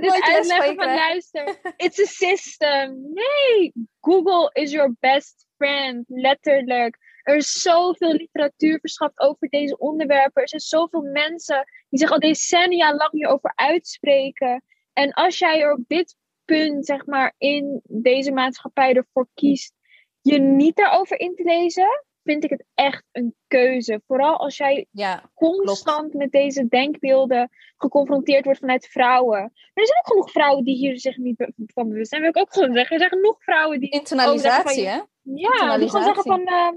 Dit 0.00 0.22
uitleggen 0.34 0.74
van 0.74 0.94
luister. 0.94 1.60
It's 1.76 2.00
a 2.00 2.04
system. 2.04 3.12
Nee, 3.12 3.72
Google 4.00 4.50
is 4.52 4.70
your 4.70 4.94
best 5.00 5.46
friend. 5.56 6.04
Letterlijk. 6.08 6.96
Er 7.22 7.36
is 7.36 7.52
zoveel 7.52 8.12
literatuur 8.12 8.80
verschaft 8.80 9.20
over 9.20 9.48
deze 9.48 9.78
onderwerpen. 9.78 10.42
Er 10.42 10.48
zijn 10.48 10.60
zoveel 10.60 11.02
mensen 11.02 11.64
die 11.88 11.98
zich 11.98 12.10
al 12.10 12.18
decennia 12.18 12.94
lang 12.94 13.10
hierover 13.10 13.52
uitspreken. 13.54 14.62
En 14.92 15.12
als 15.12 15.38
jij 15.38 15.60
er 15.60 15.72
op 15.72 15.84
dit 15.86 16.16
punt, 16.46 16.86
zeg 16.86 17.06
maar, 17.06 17.34
in 17.38 17.80
deze 17.84 18.32
maatschappij 18.32 18.94
ervoor 18.94 19.28
kiest 19.34 19.74
je 20.20 20.38
niet 20.38 20.76
daarover 20.76 21.20
in 21.20 21.34
te 21.34 21.44
lezen, 21.44 22.04
vind 22.22 22.44
ik 22.44 22.50
het 22.50 22.64
echt 22.74 23.04
een 23.12 23.34
keuze. 23.46 24.00
Vooral 24.06 24.36
als 24.36 24.56
jij 24.56 24.86
ja, 24.90 25.30
constant 25.34 26.14
met 26.14 26.32
deze 26.32 26.68
denkbeelden 26.68 27.50
geconfronteerd 27.76 28.44
wordt 28.44 28.58
vanuit 28.58 28.86
vrouwen. 28.86 29.40
Maar 29.40 29.70
er 29.72 29.86
zijn 29.86 29.98
ook 29.98 30.06
genoeg 30.06 30.30
vrouwen 30.30 30.64
die 30.64 30.76
hier 30.76 30.98
zich 30.98 31.16
niet 31.16 31.46
van 31.56 31.88
bewust 31.88 32.08
zijn. 32.08 32.20
Wil 32.20 32.30
ik 32.30 32.38
ook 32.38 32.52
gewoon 32.52 32.72
zeggen. 32.72 32.92
Er 32.92 32.98
zijn 32.98 33.20
genoeg 33.20 33.42
vrouwen 33.42 33.80
die. 33.80 33.90
Internalisatie, 33.90 34.86
hè? 34.86 35.00
Ja, 35.22 35.78
die 35.78 35.88
gewoon 35.88 36.04
zeggen 36.04 36.22
van. 36.22 36.40
Uh, 36.40 36.72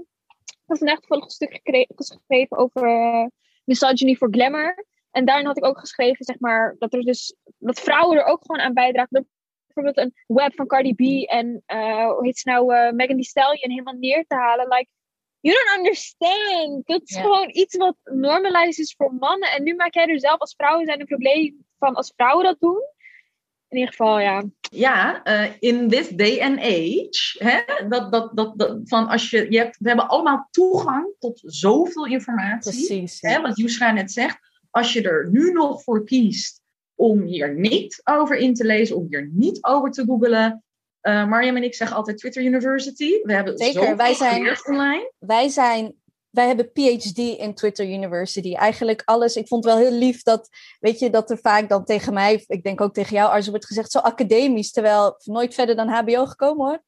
ik 0.46 0.66
had 0.66 0.78
vandaag 0.78 0.98
toevallig 0.98 1.24
een 1.24 1.30
stuk 1.30 1.60
geschreven 1.94 2.56
over 2.56 2.88
uh, 2.88 3.26
misogyny 3.64 4.14
for 4.14 4.28
glamour. 4.30 4.86
En 5.10 5.24
daarin 5.24 5.46
had 5.46 5.56
ik 5.56 5.64
ook 5.64 5.78
geschreven, 5.78 6.24
zeg 6.24 6.38
maar, 6.38 6.76
dat 6.78 6.92
er 6.92 7.00
dus 7.00 7.36
dat 7.58 7.80
vrouwen 7.80 8.18
er 8.18 8.24
ook 8.24 8.40
gewoon 8.46 8.60
aan 8.60 8.74
bijdragen. 8.74 9.28
Bijvoorbeeld 9.74 10.06
een 10.06 10.36
web 10.36 10.54
van 10.54 10.66
Cardi 10.66 10.94
B 10.94 11.28
en 11.28 11.62
uh, 11.66 12.06
hoe 12.06 12.24
heet 12.24 12.38
ze 12.38 12.48
nou, 12.48 12.74
uh, 12.74 12.92
Megan 12.92 13.14
Thee 13.14 13.24
Stallion 13.24 13.70
helemaal 13.70 13.94
neer 13.94 14.24
te 14.26 14.34
halen. 14.34 14.68
Like, 14.68 14.88
You 15.40 15.56
don't 15.56 15.78
understand. 15.78 16.86
Dat 16.86 17.00
is 17.04 17.16
gewoon 17.16 17.50
iets 17.52 17.76
wat 17.76 17.96
normalized 18.04 18.78
is 18.78 18.94
voor 18.96 19.14
mannen. 19.14 19.50
En 19.50 19.62
nu 19.62 19.74
maak 19.74 19.94
jij 19.94 20.06
er 20.06 20.20
zelf 20.20 20.38
als 20.38 20.54
vrouwen 20.56 20.86
zijn 20.86 21.00
een 21.00 21.06
probleem 21.06 21.66
van 21.78 21.94
als 21.94 22.12
vrouwen 22.16 22.44
dat 22.44 22.60
doen. 22.60 22.82
In 23.68 23.78
ieder 23.78 23.90
geval, 23.90 24.20
ja. 24.20 24.44
Ja, 24.60 25.22
eh, 25.22 25.50
in 25.58 25.88
this 25.88 26.08
day 26.08 26.40
and 26.40 26.58
age. 26.58 27.34
Hè, 27.38 27.88
dat, 27.88 28.12
dat, 28.12 28.36
dat, 28.36 28.58
dat, 28.58 28.78
van 28.84 29.08
als 29.08 29.30
je, 29.30 29.50
je 29.50 29.58
hebt, 29.58 29.78
we 29.78 29.88
hebben 29.88 30.08
allemaal 30.08 30.48
toegang 30.50 31.14
tot 31.18 31.40
zoveel 31.44 32.06
informatie. 32.06 32.72
Precies. 32.72 33.20
Hè, 33.20 33.40
wat 33.40 33.56
Yusra 33.56 33.92
net 33.92 34.12
zegt. 34.12 34.38
Als 34.70 34.92
je 34.92 35.02
er 35.02 35.30
nu 35.30 35.52
nog 35.52 35.82
voor 35.82 36.04
kiest 36.04 36.62
om 37.00 37.22
hier 37.22 37.54
niet 37.54 38.00
over 38.04 38.36
in 38.36 38.54
te 38.54 38.64
lezen, 38.64 38.96
om 38.96 39.06
hier 39.08 39.28
niet 39.32 39.64
over 39.64 39.90
te 39.90 40.04
googelen. 40.04 40.64
Eh 41.00 41.26
Mariam 41.26 41.56
en 41.56 41.62
ik 41.62 41.74
zeggen 41.74 41.96
altijd 41.96 42.18
Twitter 42.18 42.42
University. 42.42 43.20
We 43.22 43.32
hebben 43.32 43.58
Zeker, 43.58 43.96
wij 43.96 44.14
zijn- 44.14 44.58
online. 44.66 45.12
wij 45.18 45.48
zijn, 45.48 45.94
wij 46.30 46.46
hebben 46.46 46.72
PhD 46.72 47.18
in 47.18 47.54
Twitter 47.54 47.86
University. 47.86 48.54
Eigenlijk 48.54 49.02
alles. 49.04 49.36
Ik 49.36 49.48
vond 49.48 49.64
het 49.64 49.72
wel 49.74 49.82
heel 49.82 49.98
lief 49.98 50.22
dat, 50.22 50.48
weet 50.80 50.98
je, 50.98 51.10
dat 51.10 51.30
er 51.30 51.38
vaak 51.38 51.68
dan 51.68 51.84
tegen 51.84 52.12
mij, 52.12 52.44
ik 52.46 52.62
denk 52.62 52.80
ook 52.80 52.94
tegen 52.94 53.14
jou, 53.16 53.30
Arzo, 53.30 53.50
wordt 53.50 53.66
gezegd 53.66 53.90
zo 53.90 53.98
academisch, 53.98 54.72
terwijl 54.72 55.14
nooit 55.24 55.54
verder 55.54 55.76
dan 55.76 55.88
HBO 55.88 56.26
gekomen 56.26 56.66
hoor. 56.66 56.82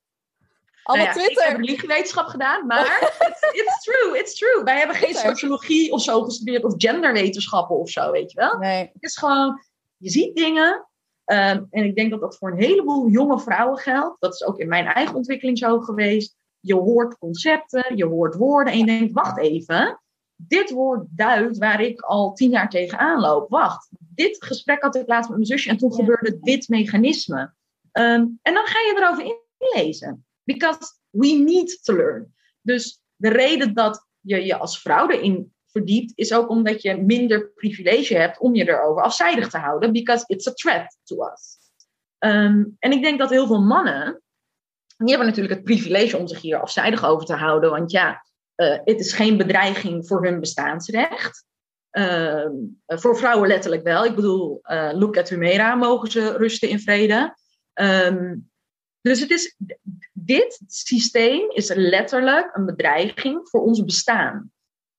Allemaal 0.82 1.06
Nou 1.06 1.18
ja, 1.18 1.24
Twitter. 1.24 1.44
Ik 1.46 1.50
heb 1.56 1.64
religiewetenschap 1.64 2.26
gedaan, 2.26 2.66
maar 2.66 2.86
it's, 3.28 3.60
it's 3.62 3.84
true, 3.84 4.18
it's 4.18 4.34
true. 4.38 4.64
Wij 4.64 4.78
hebben 4.78 4.96
geen 4.96 5.14
sociologie 5.14 5.92
of 5.92 6.02
zo 6.02 6.22
gestudeerd 6.22 6.64
of 6.64 6.74
genderwetenschappen 6.76 7.76
of 7.76 7.90
zo, 7.90 8.10
weet 8.10 8.32
je 8.32 8.40
wel. 8.40 8.58
Nee, 8.58 8.90
Het 8.92 9.02
is 9.02 9.16
gewoon, 9.16 9.60
je 10.02 10.10
ziet 10.10 10.36
dingen. 10.36 10.86
ehm, 11.24 11.64
en 11.70 11.84
ik 11.84 11.94
denk 11.94 12.10
dat 12.10 12.20
dat 12.20 12.36
voor 12.36 12.50
een 12.50 12.62
heleboel 12.62 13.08
jonge 13.08 13.40
vrouwen 13.40 13.78
geldt. 13.78 14.20
Dat 14.20 14.34
is 14.34 14.44
ook 14.44 14.58
in 14.58 14.68
mijn 14.68 14.86
eigen 14.86 15.14
ontwikkeling 15.14 15.58
zo 15.58 15.80
geweest. 15.80 16.36
Je 16.60 16.74
hoort 16.74 17.18
concepten, 17.18 17.96
je 17.96 18.04
hoort 18.06 18.34
woorden 18.34 18.72
en 18.72 18.78
je 18.78 18.84
denkt, 18.84 19.12
wacht 19.12 19.38
even. 19.38 20.00
Dit 20.36 20.70
woord 20.70 21.06
duidt 21.10 21.58
waar 21.58 21.80
ik 21.80 22.00
al 22.00 22.32
tien 22.32 22.50
jaar 22.50 22.68
tegenaan 22.70 23.20
loop. 23.20 23.50
Wacht, 23.50 23.88
dit 23.98 24.44
gesprek 24.44 24.82
had 24.82 24.94
ik 24.96 25.08
laatst 25.08 25.28
met 25.28 25.38
mijn 25.38 25.50
zusje 25.50 25.68
en 25.70 25.76
toen 25.76 25.90
Ja. 25.90 25.96
gebeurde 25.96 26.38
dit 26.40 26.68
mechanisme. 26.68 27.52
Ehm, 27.92 28.26
en 28.42 28.54
dan 28.54 28.66
ga 28.66 28.78
je 28.78 28.94
erover 28.96 29.36
inlezen. 29.58 30.26
Because 30.44 30.78
we 31.10 31.26
need 31.28 31.84
to 31.84 31.94
learn. 31.96 32.34
Dus 32.60 33.02
de 33.16 33.28
reden 33.28 33.74
dat 33.74 34.06
je 34.20 34.44
je 34.44 34.58
als 34.58 34.80
vrouw 34.80 35.08
erin 35.08 35.54
verdiept, 35.72 36.12
is 36.14 36.34
ook 36.34 36.48
omdat 36.48 36.82
je 36.82 36.96
minder 36.96 37.50
privilege 37.54 38.14
hebt 38.14 38.38
om 38.38 38.54
je 38.54 38.68
erover 38.68 39.02
afzijdig 39.02 39.48
te 39.48 39.58
houden, 39.58 39.92
because 39.92 40.24
it's 40.26 40.48
a 40.48 40.52
threat 40.52 40.98
to 41.04 41.16
us. 41.16 41.56
Ehm, 42.18 42.64
en 42.78 42.92
ik 42.92 43.02
denk 43.02 43.18
dat 43.18 43.30
heel 43.30 43.46
veel 43.46 43.62
mannen, 43.62 44.22
die 44.96 45.08
hebben 45.08 45.26
natuurlijk 45.26 45.54
het 45.54 45.64
privilege 45.64 46.18
om 46.18 46.26
zich 46.26 46.40
hier 46.40 46.60
afzijdig 46.60 47.04
over 47.04 47.26
te 47.26 47.34
houden, 47.34 47.70
want 47.70 47.90
ja, 47.90 48.26
eh, 48.54 48.78
het 48.84 49.00
is 49.00 49.12
geen 49.12 49.36
bedreiging 49.36 50.06
voor 50.06 50.24
hun 50.24 50.40
bestaansrecht. 50.40 51.44
Ehm, 51.90 52.52
eh, 52.86 52.98
voor 52.98 53.16
vrouwen 53.16 53.48
letterlijk 53.48 53.82
wel. 53.82 54.04
Ik 54.04 54.14
bedoel, 54.14 54.58
eh, 54.62 54.90
look 54.92 55.16
at 55.16 55.28
Humera, 55.28 55.74
mogen 55.74 56.10
ze 56.10 56.36
rusten 56.36 56.68
in 56.68 56.80
vrede. 56.80 57.36
Ehm, 57.72 58.36
dus 59.00 59.20
het 59.20 59.30
is, 59.30 59.56
dit 60.12 60.60
systeem 60.66 61.50
is 61.50 61.74
letterlijk 61.74 62.56
een 62.56 62.66
bedreiging 62.66 63.48
voor 63.48 63.60
ons 63.60 63.84
bestaan. 63.84 64.52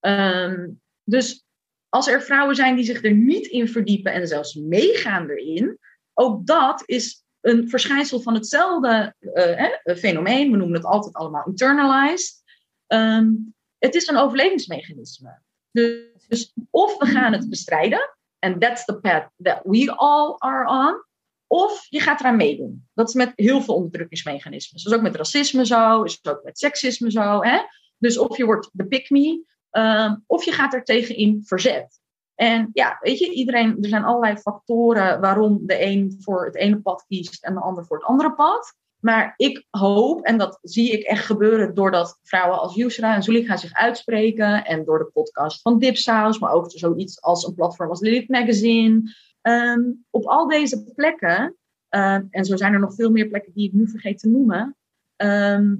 Ehm, 0.04 0.70
dus 1.04 1.46
als 1.90 2.08
er 2.08 2.22
vrouwen 2.22 2.56
zijn 2.56 2.76
die 2.76 2.86
zich 2.86 3.04
er 3.04 3.14
niet 3.14 3.48
in 3.48 3.68
verdiepen 3.68 4.14
en 4.14 4.28
zelfs 4.28 4.54
meegaan 4.54 5.30
erin, 5.30 5.80
ook 6.14 6.46
dat 6.46 6.84
is 6.86 7.24
een 7.42 7.70
verschijnsel 7.70 8.20
van 8.20 8.34
hetzelfde 8.34 9.16
eh, 9.20 9.96
fenomeen. 9.96 10.52
We 10.52 10.58
noemen 10.58 10.76
het 10.76 10.86
altijd 10.86 11.14
allemaal 11.14 11.46
internalized. 11.46 12.44
Ehm, 12.88 13.32
het 13.78 13.96
is 13.96 14.08
een 14.08 14.18
overlevingsmechanisme. 14.18 15.42
Dus, 15.72 16.26
dus 16.28 16.54
of 16.70 16.98
we 16.98 17.06
gaan 17.06 17.34
het 17.34 17.50
bestrijden, 17.50 18.16
and 18.40 18.62
that's 18.62 18.86
the 18.86 19.00
path 19.00 19.30
that 19.38 19.62
we 19.64 19.92
all 19.96 20.36
are 20.38 20.68
on, 20.68 21.04
of 21.48 21.86
je 21.90 22.00
gaat 22.00 22.20
eraan 22.20 22.36
meedoen. 22.36 22.88
Dat 22.94 23.08
is 23.08 23.14
met 23.14 23.32
heel 23.36 23.62
veel 23.62 23.76
onderdrukkingsmechanismen. 23.76 24.84
Dat 24.84 24.92
is 24.92 24.98
ook 24.98 25.06
met 25.06 25.16
racisme 25.16 25.66
zo, 25.66 26.04
is 26.04 26.20
ook 26.24 26.44
met 26.44 26.60
seksisme 26.60 27.12
zo. 27.12 27.44
Hè? 27.44 27.62
Dus 27.98 28.18
of 28.18 28.38
je 28.38 28.46
wordt 28.46 28.70
de 28.74 28.86
pick 28.86 29.10
me, 29.10 29.46
ehm, 29.74 30.16
of 30.28 30.44
je 30.44 30.52
gaat 30.52 30.74
er 30.74 30.84
tegenin 30.84 31.42
verzet. 31.46 32.02
En 32.36 32.70
ja, 32.74 32.98
weet 33.02 33.20
je, 33.20 33.32
iedereen, 33.32 33.78
er 33.82 33.90
zijn 33.90 34.04
allerlei 34.04 34.38
factoren 34.38 35.22
waarom 35.22 35.60
de 35.66 35.86
een 35.86 36.18
voor 36.20 36.46
het 36.46 36.56
ene 36.56 36.82
pad 36.82 37.06
kiest 37.08 37.44
en 37.44 37.54
de 37.54 37.60
ander 37.60 37.86
voor 37.86 37.98
het 37.98 38.06
andere 38.06 38.34
pad. 38.34 38.76
Maar 39.00 39.34
ik 39.38 39.66
hoop, 39.70 40.22
en 40.22 40.38
dat 40.38 40.60
zie 40.62 40.92
ik 40.92 41.04
echt 41.04 41.26
gebeuren 41.26 41.74
doordat 41.74 42.20
vrouwen 42.24 42.60
als 42.60 42.76
Yusra 42.76 43.16
en 43.16 43.24
Zulika 43.24 43.58
zich 43.58 43.74
uitspreken. 43.74 44.66
En 44.66 44.86
door 44.86 45.00
de 45.00 45.12
podcast 45.14 45.62
van 45.62 45.80
Dipsaus, 45.80 46.40
maar 46.40 46.52
ook 46.52 46.72
zoiets 46.72 47.22
als 47.22 47.48
een 47.48 47.54
platform 47.54 47.90
als 47.90 48.00
Lilith 48.00 48.30
Magazine. 48.30 49.14
Ehm, 49.42 49.82
op 50.10 50.26
al 50.26 50.48
deze 50.48 50.84
plekken, 50.96 51.58
eh, 51.90 52.20
en 52.30 52.46
zo 52.46 52.56
zijn 52.56 52.74
er 52.74 52.80
nog 52.80 52.96
veel 52.96 53.12
meer 53.12 53.28
plekken 53.28 53.54
die 53.54 53.68
ik 53.68 53.74
nu 53.74 53.88
vergeet 53.88 54.20
te 54.20 54.30
noemen. 54.30 54.76
ehm, 55.16 55.76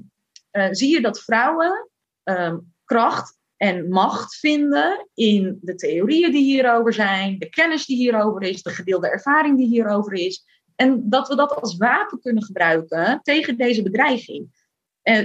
eh, 0.50 0.68
zie 0.70 0.90
je 0.90 1.00
dat 1.00 1.20
vrouwen 1.20 1.88
ehm, 2.22 2.58
kracht 2.84 3.38
en 3.64 3.88
macht 3.88 4.34
vinden 4.34 5.08
in 5.14 5.58
de 5.62 5.74
theorieën 5.74 6.32
die 6.32 6.44
hierover 6.44 6.92
zijn, 6.92 7.38
de 7.38 7.48
kennis 7.48 7.86
die 7.86 7.96
hierover 7.96 8.42
is, 8.42 8.62
de 8.62 8.70
gedeelde 8.70 9.08
ervaring 9.08 9.56
die 9.56 9.66
hierover 9.66 10.12
is. 10.12 10.44
En 10.76 11.08
dat 11.08 11.28
we 11.28 11.36
dat 11.36 11.60
als 11.60 11.76
wapen 11.76 12.20
kunnen 12.20 12.42
gebruiken 12.42 13.20
tegen 13.22 13.56
deze 13.56 13.82
bedreiging. 13.82 14.62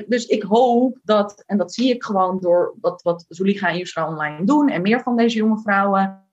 Dus 0.07 0.25
ik 0.25 0.43
hoop 0.43 0.99
dat, 1.03 1.43
en 1.45 1.57
dat 1.57 1.73
zie 1.73 1.89
ik 1.89 2.03
gewoon 2.03 2.39
door 2.39 2.75
wat, 2.81 3.01
wat 3.01 3.25
Zuliga 3.27 3.69
en 3.69 3.77
Yusra 3.77 4.09
online 4.09 4.45
doen, 4.45 4.69
en 4.69 4.81
meer 4.81 5.01
van 5.01 5.17
deze 5.17 5.37
jonge 5.37 5.59
vrouwen, 5.61 6.29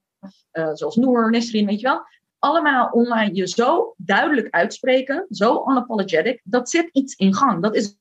eh, 0.51 0.71
zoals 0.73 0.97
Noor, 0.97 1.31
Nesrin, 1.31 1.67
weet 1.67 1.81
je 1.81 1.87
wel, 1.87 2.03
allemaal 2.39 2.89
online 2.89 3.35
je 3.35 3.49
zo 3.49 3.95
duidelijk 3.97 4.51
uitspreken, 4.51 5.27
zo 5.31 5.65
unapologetic, 5.71 6.41
dat 6.45 6.71
zet 6.71 6.89
iets 6.93 7.15
in 7.15 7.35
gang. 7.35 7.63
Dat 7.63 7.75
is 7.75 7.97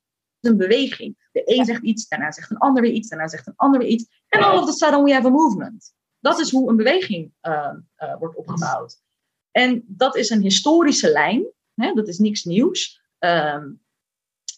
een 0.46 0.58
beweging. 0.58 1.30
De 1.32 1.42
een 1.46 1.66
zegt 1.66 1.84
iets, 1.84 2.08
daarna 2.08 2.32
zegt 2.32 2.52
een 2.52 2.58
ander 2.58 2.82
weer 2.82 2.92
iets, 2.92 3.10
daarna 3.10 3.28
zegt 3.28 3.48
een 3.48 3.54
ander 3.56 3.80
weer 3.80 3.90
iets. 3.90 4.24
En 4.28 4.42
all 4.42 4.58
of 4.58 4.68
a 4.68 4.72
sudden 4.72 5.04
we 5.04 5.14
have 5.14 5.28
a 5.28 5.30
movement. 5.30 5.94
Dat 6.20 6.40
is 6.40 6.52
hoe 6.52 6.70
een 6.70 6.76
beweging 6.76 7.32
uh, 7.42 7.74
uh, 7.98 8.16
wordt 8.20 8.36
opgebouwd. 8.36 9.02
En 9.52 9.84
dat 9.88 10.16
is 10.16 10.30
een 10.30 10.42
historische 10.42 11.12
lijn. 11.12 11.46
Hè? 11.74 11.94
Dat 11.94 12.08
is 12.08 12.18
niks 12.18 12.44
nieuws. 12.44 13.02
Um, 13.20 13.82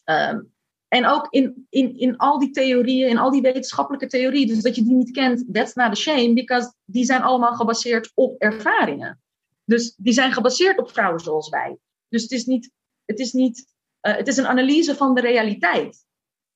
um, 0.05 0.53
en 0.87 1.05
ook 1.05 1.27
in, 1.29 1.67
in, 1.69 1.97
in 1.97 2.17
al 2.17 2.39
die 2.39 2.51
theorieën, 2.51 3.09
in 3.09 3.17
al 3.17 3.31
die 3.31 3.41
wetenschappelijke 3.41 4.07
theorieën, 4.07 4.47
dus 4.47 4.61
dat 4.61 4.75
je 4.75 4.83
die 4.83 4.95
niet 4.95 5.11
kent, 5.11 5.53
that's 5.53 5.73
not 5.73 5.87
a 5.87 5.95
shame, 5.95 6.33
because 6.33 6.73
die 6.85 7.05
zijn 7.05 7.21
allemaal 7.21 7.53
gebaseerd 7.53 8.11
op 8.13 8.41
ervaringen. 8.41 9.21
Dus 9.63 9.95
die 9.95 10.13
zijn 10.13 10.33
gebaseerd 10.33 10.79
op 10.79 10.91
vrouwen 10.91 11.19
zoals 11.19 11.49
wij. 11.49 11.77
Dus 12.09 12.21
het 12.21 12.31
is 12.31 12.45
niet, 12.45 12.71
het 13.05 13.19
is 13.19 13.33
niet, 13.33 13.75
uh, 14.07 14.15
het 14.15 14.27
is 14.27 14.37
een 14.37 14.47
analyse 14.47 14.95
van 14.95 15.15
de 15.15 15.21
realiteit. 15.21 16.05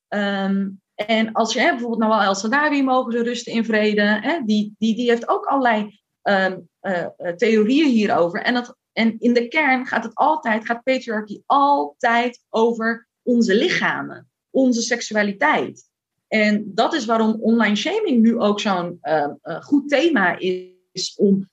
Um, 0.09 0.81
en 0.95 1.31
als 1.31 1.53
je 1.53 1.59
hè, 1.59 1.69
bijvoorbeeld 1.69 2.11
wel 2.11 2.21
El 2.21 2.35
Sadawi 2.35 2.83
mogen 2.83 3.11
ze 3.11 3.23
rusten 3.23 3.53
in 3.53 3.65
vrede, 3.65 4.01
hè, 4.01 4.39
die, 4.45 4.75
die, 4.77 4.95
die 4.95 5.09
heeft 5.09 5.27
ook 5.27 5.45
allerlei 5.45 5.99
um, 6.23 6.69
uh, 6.81 7.05
theorieën 7.35 7.89
hierover. 7.89 8.41
En, 8.41 8.53
dat, 8.53 8.75
en 8.93 9.19
in 9.19 9.33
de 9.33 9.47
kern 9.47 9.85
gaat 9.85 10.03
het 10.03 10.15
altijd, 10.15 10.65
gaat 10.65 10.83
patriarchy 10.83 11.41
altijd 11.45 12.43
over 12.49 13.07
onze 13.23 13.55
lichamen, 13.55 14.29
onze 14.49 14.81
seksualiteit. 14.81 15.89
En 16.27 16.71
dat 16.73 16.93
is 16.93 17.05
waarom 17.05 17.37
online 17.41 17.75
shaming 17.75 18.21
nu 18.21 18.39
ook 18.39 18.59
zo'n 18.59 18.99
uh, 19.01 19.27
goed 19.43 19.89
thema 19.89 20.37
is 20.37 21.15
om 21.17 21.49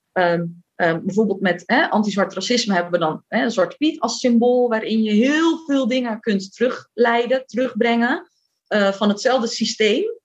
uh, 0.83 0.97
bijvoorbeeld 0.99 1.41
met 1.41 1.67
anti-zwart 1.67 2.35
racisme 2.35 2.75
hebben 2.75 2.93
we 2.93 2.99
dan 2.99 3.25
hè, 3.29 3.51
soort 3.51 3.77
Piet 3.77 4.01
als 4.01 4.21
symbool 4.21 4.69
waarin 4.69 5.03
je 5.03 5.13
heel 5.13 5.59
veel 5.67 5.89
dingen 5.89 6.21
kunt 6.21 6.55
terugleiden, 6.55 7.47
terugbrengen 7.47 8.29
uh, 8.69 8.93
van 8.93 9.09
hetzelfde 9.09 9.47
systeem. 9.47 10.17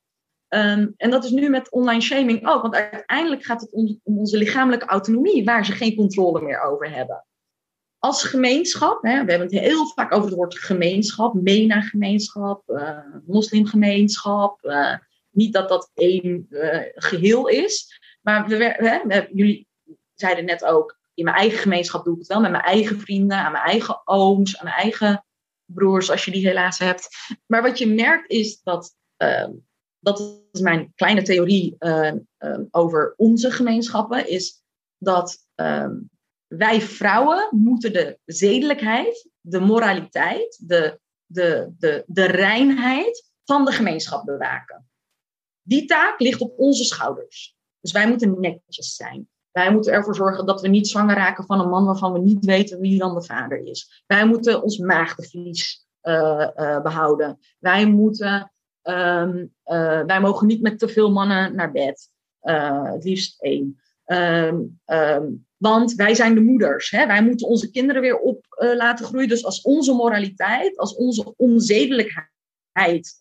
Um, 0.49 0.93
en 0.97 1.09
dat 1.09 1.23
is 1.23 1.31
nu 1.31 1.49
met 1.49 1.71
online 1.71 2.01
shaming 2.01 2.47
ook, 2.47 2.61
want 2.61 2.75
uiteindelijk 2.75 3.43
gaat 3.43 3.61
het 3.61 3.71
om, 3.71 3.99
onze 4.03 4.37
lichamelijke 4.37 4.85
autonomie 4.85 5.43
waar 5.43 5.65
ze 5.65 5.71
geen 5.71 5.95
controle 5.95 6.41
meer 6.41 6.61
over 6.61 6.91
hebben 6.91 7.25
als 7.99 8.23
gemeenschap, 8.23 9.03
hè, 9.03 9.23
we 9.23 9.31
hebben 9.31 9.51
het 9.51 9.59
heel 9.59 9.85
vaak 9.85 10.13
over 10.13 10.27
het 10.27 10.35
woord 10.35 10.59
gemeenschap, 10.59 11.33
MENA-gemeenschap, 11.33 12.69
uh, 12.69 12.97
moslimgemeenschap. 13.25 14.63
Uh, 14.63 14.95
niet 15.29 15.53
dat 15.53 15.69
dat 15.69 15.91
één 15.93 16.47
geheel 16.95 17.47
is, 17.47 17.99
maar 18.21 18.47
we, 18.47 18.55
hè, 19.07 19.25
jullie 19.31 19.67
zeiden 20.13 20.45
net 20.45 20.65
ook, 20.65 20.99
in 21.13 21.23
mijn 21.23 21.35
eigen 21.35 21.59
gemeenschap 21.59 22.03
doe 22.03 22.13
ik 22.13 22.19
het 22.19 22.27
wel, 22.27 22.41
met 22.41 22.51
mijn 22.51 22.63
eigen 22.63 22.99
vrienden, 22.99 23.37
aan 23.37 23.51
mijn 23.51 23.63
eigen 23.63 24.01
ooms, 24.07 24.57
aan 24.57 24.65
mijn 24.65 24.77
eigen 24.77 25.25
broers, 25.65 26.11
als 26.11 26.25
je 26.25 26.31
die 26.31 26.47
helaas 26.47 26.79
hebt. 26.79 27.07
Maar 27.45 27.61
wat 27.61 27.77
je 27.77 27.87
merkt 27.87 28.29
is 28.29 28.61
dat, 28.63 28.95
uh, 29.17 29.47
dat 29.99 30.43
is 30.51 30.61
mijn 30.61 30.91
kleine 30.95 31.21
theorie 31.21 31.75
over 32.71 33.13
onze 33.17 33.51
gemeenschappen, 33.51 34.29
is 34.29 34.63
dat 34.97 35.47
wij 36.47 36.81
vrouwen 36.81 37.47
moeten 37.51 37.93
de 37.93 38.19
zedelijkheid, 38.25 39.29
de 39.41 39.59
moraliteit, 39.59 40.59
de, 40.67 40.99
de, 41.25 41.73
de, 41.77 42.03
de 42.07 42.25
reinheid 42.25 43.31
van 43.43 43.65
de 43.65 43.71
gemeenschap 43.71 44.25
bewaken. 44.25 44.89
Die 45.61 45.85
taak 45.85 46.19
ligt 46.19 46.41
op 46.41 46.59
onze 46.59 46.83
schouders. 46.83 47.55
Dus 47.79 47.91
wij 47.91 48.07
moeten 48.07 48.39
netjes 48.39 48.95
zijn. 48.95 49.29
Wij 49.53 49.71
moeten 49.71 49.93
ervoor 49.93 50.15
zorgen 50.15 50.45
dat 50.45 50.61
we 50.61 50.67
niet 50.67 50.87
zwanger 50.87 51.15
raken 51.15 51.45
van 51.45 51.59
een 51.59 51.69
man 51.69 51.85
waarvan 51.85 52.13
we 52.13 52.19
niet 52.19 52.45
weten 52.45 52.79
wie 52.79 52.99
dan 52.99 53.13
de 53.13 53.23
vader 53.23 53.65
is. 53.65 54.03
Wij 54.07 54.25
moeten 54.25 54.63
ons 54.63 54.77
maagdenvlies 54.77 55.85
uh, 56.03 56.47
uh, 56.55 56.81
behouden. 56.81 57.39
Wij 57.59 57.85
moeten, 57.85 58.51
um, 58.83 59.53
uh, 59.65 60.01
wij 60.01 60.19
mogen 60.21 60.47
niet 60.47 60.61
met 60.61 60.79
te 60.79 60.87
veel 60.87 61.11
mannen 61.11 61.55
naar 61.55 61.71
bed. 61.71 62.09
het 62.39 63.03
liefst 63.03 63.41
één. 63.41 63.81
Um, 64.05 64.79
um, 64.85 65.45
want 65.57 65.93
wij 65.93 66.15
zijn 66.15 66.33
de 66.33 66.41
moeders. 66.41 66.89
Hè? 66.89 67.07
Wij 67.07 67.23
moeten 67.23 67.47
onze 67.47 67.71
kinderen 67.71 68.01
weer 68.01 68.19
op 68.19 68.45
laten 68.57 69.05
groeien. 69.05 69.29
Dus 69.29 69.45
als 69.45 69.61
onze 69.61 69.93
moraliteit, 69.93 70.77
als 70.77 70.95
onze 70.95 71.33
onzedelijkheid 71.37 73.17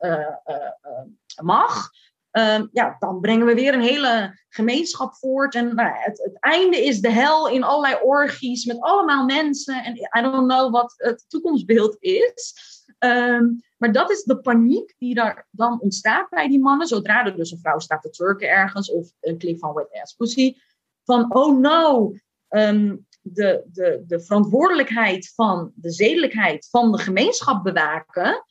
mag, 1.42 1.90
Um, 2.32 2.68
ja, 2.72 2.96
dan 2.98 3.20
brengen 3.20 3.46
we 3.46 3.54
weer 3.54 3.74
een 3.74 3.82
hele 3.82 4.38
gemeenschap 4.48 5.14
voort. 5.14 5.54
En 5.54 5.74
nou, 5.74 5.90
het, 5.94 6.36
einde 6.40 6.84
is 6.84 7.00
de 7.00 7.10
hel 7.10 7.48
in 7.48 7.62
allerlei 7.62 8.02
orgies 8.02 8.64
met 8.64 8.80
allemaal 8.80 9.24
mensen. 9.24 9.84
En 9.84 9.96
I 9.96 10.22
don't 10.22 10.48
know 10.48 10.72
wat 10.72 10.94
het 10.96 11.24
toekomstbeeld 11.28 11.96
is. 12.00 12.54
Um, 12.98 13.60
maar 13.76 13.92
dat 13.92 14.10
is 14.10 14.22
de 14.22 14.40
paniek 14.40 14.94
die 14.98 15.14
daar 15.14 15.48
dan 15.50 15.80
ontstaat 15.80 16.28
bij 16.30 16.48
die 16.48 16.60
mannen. 16.60 16.86
Zodra 16.86 17.26
er 17.26 17.36
dus 17.36 17.50
een 17.50 17.58
vrouw 17.58 17.78
staat 17.78 18.02
te 18.02 18.10
turken 18.10 18.48
ergens 18.48 18.90
of 18.90 19.12
een 19.20 19.38
clip 19.38 19.58
van 19.58 19.74
wet 19.74 20.00
ass 20.02 20.14
pussy. 20.14 20.54
Van 21.04 21.34
oh 21.34 21.58
no, 21.58 22.12
um, 22.48 23.06
de, 23.22 23.64
de, 23.72 24.04
de 24.06 24.20
verantwoordelijkheid 24.20 25.32
van 25.34 25.72
de 25.74 25.90
zedelijkheid 25.90 26.68
van 26.70 26.92
de 26.92 26.98
gemeenschap 26.98 27.64
bewaken. 27.64 28.44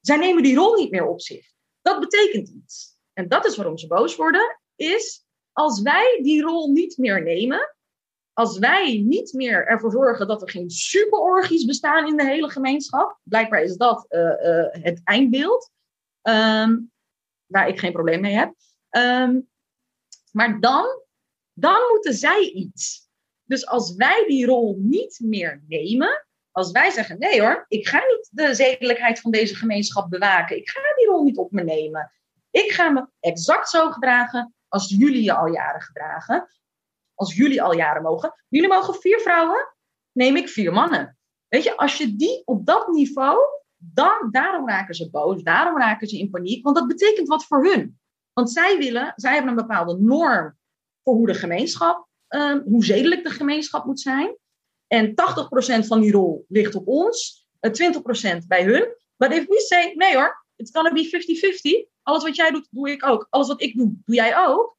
zij 0.00 0.16
nemen 0.16 0.42
die 0.42 0.56
rol 0.56 0.74
niet 0.74 0.90
meer 0.90 1.06
op 1.06 1.20
zich. 1.20 1.51
Dat 1.82 2.00
betekent 2.00 2.48
iets. 2.48 2.96
En 3.12 3.28
dat 3.28 3.46
is 3.46 3.56
waarom 3.56 3.78
ze 3.78 3.86
boos 3.86 4.16
worden, 4.16 4.60
is 4.76 5.24
als 5.52 5.80
wij 5.80 6.20
die 6.22 6.42
rol 6.42 6.72
niet 6.72 6.96
meer 6.96 7.22
nemen, 7.22 7.76
als 8.32 8.58
wij 8.58 8.98
niet 8.98 9.32
meer 9.32 9.66
ervoor 9.66 9.90
zorgen 9.90 10.26
dat 10.26 10.42
er 10.42 10.50
geen 10.50 10.70
superorgies 10.70 11.64
bestaan 11.64 12.06
in 12.06 12.16
de 12.16 12.24
hele 12.24 12.50
gemeenschap, 12.50 13.18
blijkbaar 13.22 13.62
is 13.62 13.76
dat 13.76 14.06
uh, 14.08 14.20
uh, 14.20 14.66
het 14.70 15.00
eindbeeld, 15.04 15.70
um, 16.22 16.92
waar 17.46 17.68
ik 17.68 17.78
geen 17.78 17.92
probleem 17.92 18.20
mee 18.20 18.34
heb. 18.34 18.54
Um, 18.90 19.50
maar 20.32 20.60
dan, 20.60 21.02
dan 21.52 21.76
moeten 21.90 22.14
zij 22.14 22.50
iets. 22.50 23.10
Dus 23.44 23.66
als 23.66 23.94
wij 23.94 24.24
die 24.26 24.46
rol 24.46 24.76
niet 24.78 25.20
meer 25.22 25.62
nemen, 25.68 26.26
als 26.50 26.70
wij 26.70 26.90
zeggen, 26.90 27.18
nee 27.18 27.40
hoor, 27.40 27.64
ik 27.68 27.88
ga 27.88 27.98
niet 27.98 28.28
de 28.30 28.54
zedelijkheid 28.54 29.20
van 29.20 29.30
deze 29.30 29.54
gemeenschap 29.54 30.10
bewaken. 30.10 30.56
Ik 30.56 30.68
ga 30.68 30.80
niet 31.20 31.36
op 31.36 31.52
me 31.52 31.62
nemen. 31.62 32.12
Ik 32.50 32.72
ga 32.72 32.90
me 32.90 33.06
exact 33.20 33.68
zo 33.68 33.90
gedragen 33.90 34.54
als 34.68 34.88
jullie 34.88 35.22
je 35.22 35.34
al 35.34 35.46
jaren 35.46 35.80
gedragen. 35.80 36.48
Als 37.14 37.34
jullie 37.34 37.62
al 37.62 37.74
jaren 37.74 38.02
mogen. 38.02 38.34
Jullie 38.48 38.68
mogen 38.68 38.94
vier 38.94 39.20
vrouwen, 39.20 39.74
neem 40.12 40.36
ik 40.36 40.48
vier 40.48 40.72
mannen. 40.72 41.18
Weet 41.48 41.64
je, 41.64 41.76
als 41.76 41.96
je 41.96 42.16
die 42.16 42.42
op 42.44 42.66
dat 42.66 42.88
niveau, 42.88 43.38
dan, 43.76 44.28
daarom 44.30 44.68
raken 44.68 44.94
ze 44.94 45.10
boos, 45.10 45.42
daarom 45.42 45.78
raken 45.78 46.08
ze 46.08 46.18
in 46.18 46.30
paniek. 46.30 46.64
Want 46.64 46.76
dat 46.76 46.86
betekent 46.86 47.28
wat 47.28 47.44
voor 47.44 47.64
hun. 47.64 48.00
Want 48.32 48.50
zij 48.50 48.78
willen, 48.78 49.12
zij 49.16 49.32
hebben 49.32 49.50
een 49.50 49.66
bepaalde 49.66 49.98
norm 49.98 50.58
voor 51.02 51.14
hoe 51.14 51.26
de 51.26 51.34
gemeenschap, 51.34 52.08
um, 52.28 52.62
hoe 52.64 52.84
zedelijk 52.84 53.24
de 53.24 53.30
gemeenschap 53.30 53.84
moet 53.84 54.00
zijn. 54.00 54.36
En 54.86 55.14
80% 55.14 55.86
van 55.86 56.00
die 56.00 56.12
rol 56.12 56.44
ligt 56.48 56.74
op 56.74 56.86
ons, 56.86 57.46
20% 57.60 58.46
bij 58.46 58.64
hun. 58.64 58.96
Maar 59.16 59.32
if 59.32 59.46
we 59.46 59.60
say, 59.60 59.92
nee 59.94 60.14
hoor, 60.14 60.41
it's 60.56 60.70
gonna 60.70 60.92
be 60.92 61.86
50-50. 61.86 61.90
Alles 62.02 62.22
wat 62.22 62.36
jij 62.36 62.50
doet, 62.50 62.68
doe 62.70 62.90
ik 62.90 63.06
ook. 63.06 63.26
Alles 63.30 63.48
wat 63.48 63.62
ik 63.62 63.76
doe, 63.76 63.94
doe 64.04 64.14
jij 64.14 64.38
ook. 64.38 64.76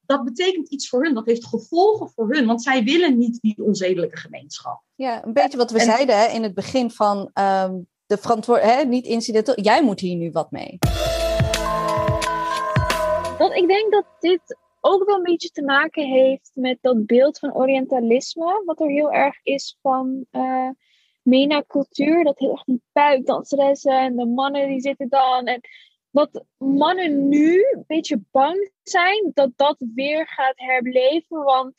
Dat 0.00 0.24
betekent 0.24 0.68
iets 0.68 0.88
voor 0.88 1.04
hun. 1.04 1.14
Dat 1.14 1.26
heeft 1.26 1.46
gevolgen 1.46 2.10
voor 2.10 2.34
hun. 2.34 2.46
Want 2.46 2.62
zij 2.62 2.84
willen 2.84 3.18
niet 3.18 3.40
die 3.40 3.62
onzedelijke 3.64 4.16
gemeenschap. 4.16 4.82
Ja, 4.94 5.24
een 5.24 5.32
beetje 5.32 5.58
wat 5.58 5.70
we 5.70 5.80
zeiden 5.80 6.18
hè, 6.18 6.26
in 6.26 6.42
het 6.42 6.54
begin 6.54 6.90
van 6.90 7.18
um, 7.18 7.86
de 8.06 8.18
verantwoordelijkheid, 8.18 8.88
niet 8.88 9.06
incidenteel. 9.06 9.60
Jij 9.60 9.84
moet 9.84 10.00
hier 10.00 10.16
nu 10.16 10.30
wat 10.30 10.50
mee. 10.50 10.78
Want 13.38 13.54
ik 13.54 13.68
denk 13.68 13.92
dat 13.92 14.04
dit 14.18 14.58
ook 14.80 15.04
wel 15.04 15.16
een 15.16 15.22
beetje 15.22 15.50
te 15.50 15.62
maken 15.62 16.06
heeft 16.06 16.50
met 16.54 16.78
dat 16.80 17.06
beeld 17.06 17.38
van 17.38 17.54
Orientalisme, 17.54 18.62
wat 18.64 18.80
er 18.80 18.88
heel 18.88 19.12
erg 19.12 19.40
is 19.42 19.78
van 19.82 20.26
uh, 20.32 20.68
MENA-cultuur. 21.22 22.24
Dat 22.24 22.38
heel 22.38 22.50
erg 22.50 22.64
die 22.64 22.82
en 23.84 24.16
de 24.16 24.26
mannen 24.26 24.68
die 24.68 24.80
zitten 24.80 25.08
dan. 25.08 25.46
En 25.46 25.60
dat 26.10 26.44
mannen 26.56 27.28
nu 27.28 27.64
een 27.72 27.84
beetje 27.86 28.22
bang 28.30 28.70
zijn 28.82 29.30
dat 29.34 29.50
dat 29.56 29.84
weer 29.94 30.28
gaat 30.28 30.54
herbeleven, 30.56 31.42
want 31.42 31.74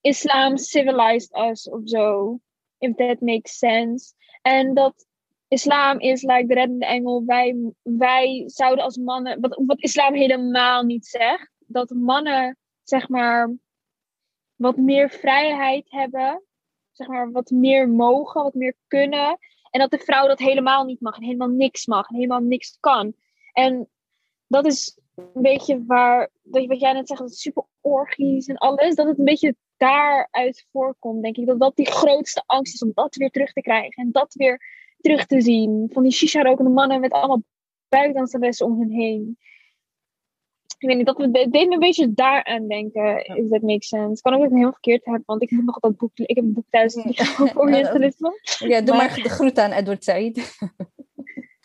islam 0.00 0.56
civilized 0.56 1.36
us 1.36 1.68
of 1.68 1.80
zo. 1.84 2.38
If 2.78 2.94
that 2.94 3.20
makes 3.20 3.58
sense. 3.58 4.12
En 4.42 4.74
dat 4.74 5.06
islam 5.48 5.98
is 5.98 6.22
like 6.22 6.46
de 6.46 6.54
reddende 6.54 6.86
engel. 6.86 7.24
Wij, 7.24 7.72
wij 7.82 8.42
zouden 8.46 8.84
als 8.84 8.96
mannen, 8.96 9.40
wat, 9.40 9.62
wat 9.66 9.82
islam 9.82 10.14
helemaal 10.14 10.82
niet 10.82 11.06
zegt 11.06 11.50
dat 11.72 11.90
mannen, 11.90 12.56
zeg 12.82 13.08
maar, 13.08 13.54
wat 14.54 14.76
meer 14.76 15.10
vrijheid 15.10 15.90
hebben. 15.90 16.44
Zeg 17.00 17.08
maar, 17.08 17.30
wat 17.30 17.50
meer 17.50 17.88
mogen, 17.88 18.42
wat 18.42 18.54
meer 18.54 18.74
kunnen. 18.86 19.38
En 19.70 19.80
dat 19.80 19.90
de 19.90 19.98
vrouw 19.98 20.26
dat 20.26 20.38
helemaal 20.38 20.84
niet 20.84 21.00
mag. 21.00 21.16
En 21.16 21.22
helemaal 21.22 21.48
niks 21.48 21.86
mag. 21.86 22.08
En 22.08 22.14
helemaal 22.14 22.40
niks 22.40 22.76
kan. 22.80 23.14
En 23.52 23.88
dat 24.46 24.66
is 24.66 24.98
een 25.14 25.42
beetje 25.42 25.84
waar, 25.84 26.30
wat 26.42 26.80
jij 26.80 26.92
net 26.92 27.08
zegt, 27.08 27.20
dat 27.20 27.34
super 27.34 27.64
orgies 27.80 28.46
en 28.46 28.56
alles. 28.56 28.94
Dat 28.94 29.06
het 29.06 29.18
een 29.18 29.24
beetje 29.24 29.56
daaruit 29.76 30.66
voorkomt, 30.72 31.22
denk 31.22 31.36
ik. 31.36 31.46
Dat 31.46 31.60
dat 31.60 31.76
die 31.76 31.90
grootste 31.90 32.42
angst 32.46 32.74
is 32.74 32.82
om 32.82 32.90
dat 32.94 33.14
weer 33.14 33.30
terug 33.30 33.52
te 33.52 33.60
krijgen. 33.60 34.02
En 34.02 34.12
dat 34.12 34.34
weer 34.34 34.60
terug 35.00 35.26
te 35.26 35.40
zien. 35.40 35.88
Van 35.92 36.02
die 36.02 36.12
shisha-rokende 36.12 36.70
mannen 36.70 37.00
met 37.00 37.12
allemaal 37.12 37.42
buikdanseressen 37.88 38.66
om 38.66 38.80
hen 38.80 38.90
heen 38.90 39.38
ik 40.80 40.88
weet 40.88 40.96
niet, 40.96 41.06
dat 41.06 41.18
het 41.18 41.32
deed 41.32 41.52
me 41.52 41.72
een 41.72 41.78
beetje 41.78 42.12
daaraan 42.12 42.68
denken, 42.68 43.24
is 43.24 43.48
that 43.48 43.62
makes 43.62 43.88
sense. 43.88 44.22
Kan 44.22 44.34
ook 44.34 44.44
ik 44.44 44.56
heel 44.56 44.72
verkeerd 44.72 45.04
heb, 45.04 45.22
want 45.26 45.42
ik 45.42 45.50
heb 45.50 45.62
nog 45.62 45.78
dat 45.78 45.96
boek, 45.96 46.10
ik 46.14 46.36
heb 46.36 46.44
een 46.44 46.52
boek 46.52 46.66
thuis 46.70 46.96
over 46.96 47.58
Orientalisme. 47.58 48.40
Ja, 48.58 48.80
doe 48.80 48.96
maar, 48.96 49.14
de 49.22 49.28
groet 49.28 49.58
aan 49.58 49.72
Edward 49.72 50.04
Said. 50.04 50.38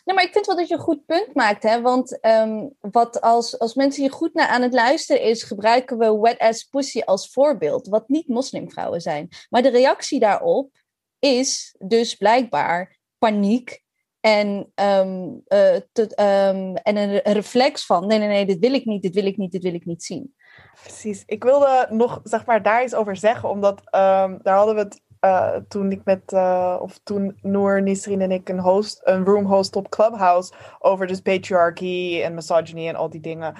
Nee, 0.04 0.14
maar 0.14 0.24
ik 0.24 0.32
vind 0.32 0.46
wel 0.46 0.56
dat 0.56 0.68
je 0.68 0.74
een 0.74 0.80
goed 0.80 1.06
punt 1.06 1.34
maakt. 1.34 1.62
Hè? 1.62 1.80
Want 1.80 2.26
um, 2.26 2.74
wat 2.80 3.20
als, 3.20 3.58
als 3.58 3.74
mensen 3.74 4.02
hier 4.02 4.12
goed 4.12 4.34
naar 4.34 4.46
aan 4.46 4.62
het 4.62 4.72
luisteren 4.72 5.22
is, 5.22 5.42
gebruiken 5.42 5.98
we 5.98 6.18
wet 6.18 6.38
ass 6.38 6.64
pussy 6.64 7.00
als 7.00 7.32
voorbeeld. 7.32 7.88
Wat 7.88 8.08
niet 8.08 8.28
moslimvrouwen 8.28 9.00
zijn. 9.00 9.28
Maar 9.50 9.62
de 9.62 9.68
reactie 9.70 10.20
daarop 10.20 10.70
is 11.18 11.74
dus 11.78 12.14
blijkbaar 12.14 12.98
paniek 13.18 13.84
en, 14.26 14.72
uh, 14.76 15.76
te, 15.92 16.02
um, 16.02 16.76
en 16.76 16.96
een 16.96 17.32
reflex 17.32 17.86
van: 17.86 18.06
nee, 18.06 18.18
nee, 18.18 18.28
nee, 18.28 18.46
dit 18.46 18.58
wil 18.58 18.72
ik 18.72 18.84
niet, 18.84 19.02
dit 19.02 19.14
wil 19.14 19.24
ik 19.26 19.36
niet, 19.36 19.52
dit 19.52 19.62
wil 19.62 19.74
ik 19.74 19.84
niet 19.84 20.04
zien. 20.04 20.34
Precies. 20.82 21.22
Ik 21.26 21.44
wilde 21.44 21.86
nog, 21.90 22.20
zeg 22.22 22.46
maar, 22.46 22.62
daar 22.62 22.82
iets 22.82 22.94
over 22.94 23.16
zeggen, 23.16 23.48
omdat 23.48 23.78
um, 23.80 24.38
daar 24.42 24.56
hadden 24.56 24.74
we 24.74 24.80
het 24.80 25.00
uh, 25.20 25.56
toen 25.68 25.90
ik 25.92 26.00
met, 26.04 26.32
uh, 26.32 26.76
of 26.80 27.00
toen 27.02 27.38
Noor, 27.42 27.82
Nisrin 27.82 28.20
en 28.20 28.30
ik 28.30 28.48
een, 28.48 28.60
host, 28.60 29.00
een 29.04 29.24
room 29.24 29.44
host 29.44 29.76
op 29.76 29.88
Clubhouse 29.88 30.52
over 30.78 31.06
dus 31.06 31.20
patriarchy 31.20 32.20
en 32.22 32.34
misogyny 32.34 32.88
en 32.88 32.96
al 32.96 33.10
die 33.10 33.20
dingen. 33.20 33.54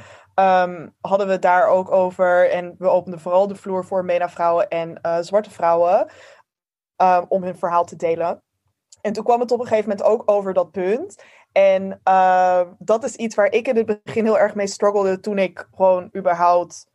Hadden 1.00 1.26
we 1.26 1.32
het 1.32 1.42
daar 1.42 1.66
ook 1.66 1.90
over. 1.90 2.50
En 2.50 2.74
we 2.78 2.88
openden 2.88 3.20
vooral 3.20 3.46
de 3.46 3.54
vloer 3.54 3.84
voor 3.84 4.04
MENA-vrouwen 4.04 4.68
en 4.68 4.98
zwarte 5.20 5.50
vrouwen. 5.50 6.06
Om 7.28 7.42
hun 7.42 7.56
verhaal 7.56 7.84
te 7.84 7.96
delen. 7.96 8.42
En 9.06 9.12
toen 9.12 9.24
kwam 9.24 9.40
het 9.40 9.52
op 9.52 9.60
een 9.60 9.66
gegeven 9.66 9.88
moment 9.88 10.08
ook 10.08 10.22
over 10.30 10.52
dat 10.52 10.70
punt. 10.70 11.22
En 11.52 12.00
uh, 12.04 12.60
dat 12.78 13.04
is 13.04 13.16
iets 13.16 13.34
waar 13.34 13.52
ik 13.52 13.68
in 13.68 13.76
het 13.76 14.02
begin 14.04 14.24
heel 14.24 14.38
erg 14.38 14.54
mee 14.54 14.66
struggelde 14.66 15.20
toen 15.20 15.38
ik 15.38 15.68
gewoon 15.74 16.10
überhaupt 16.16 16.86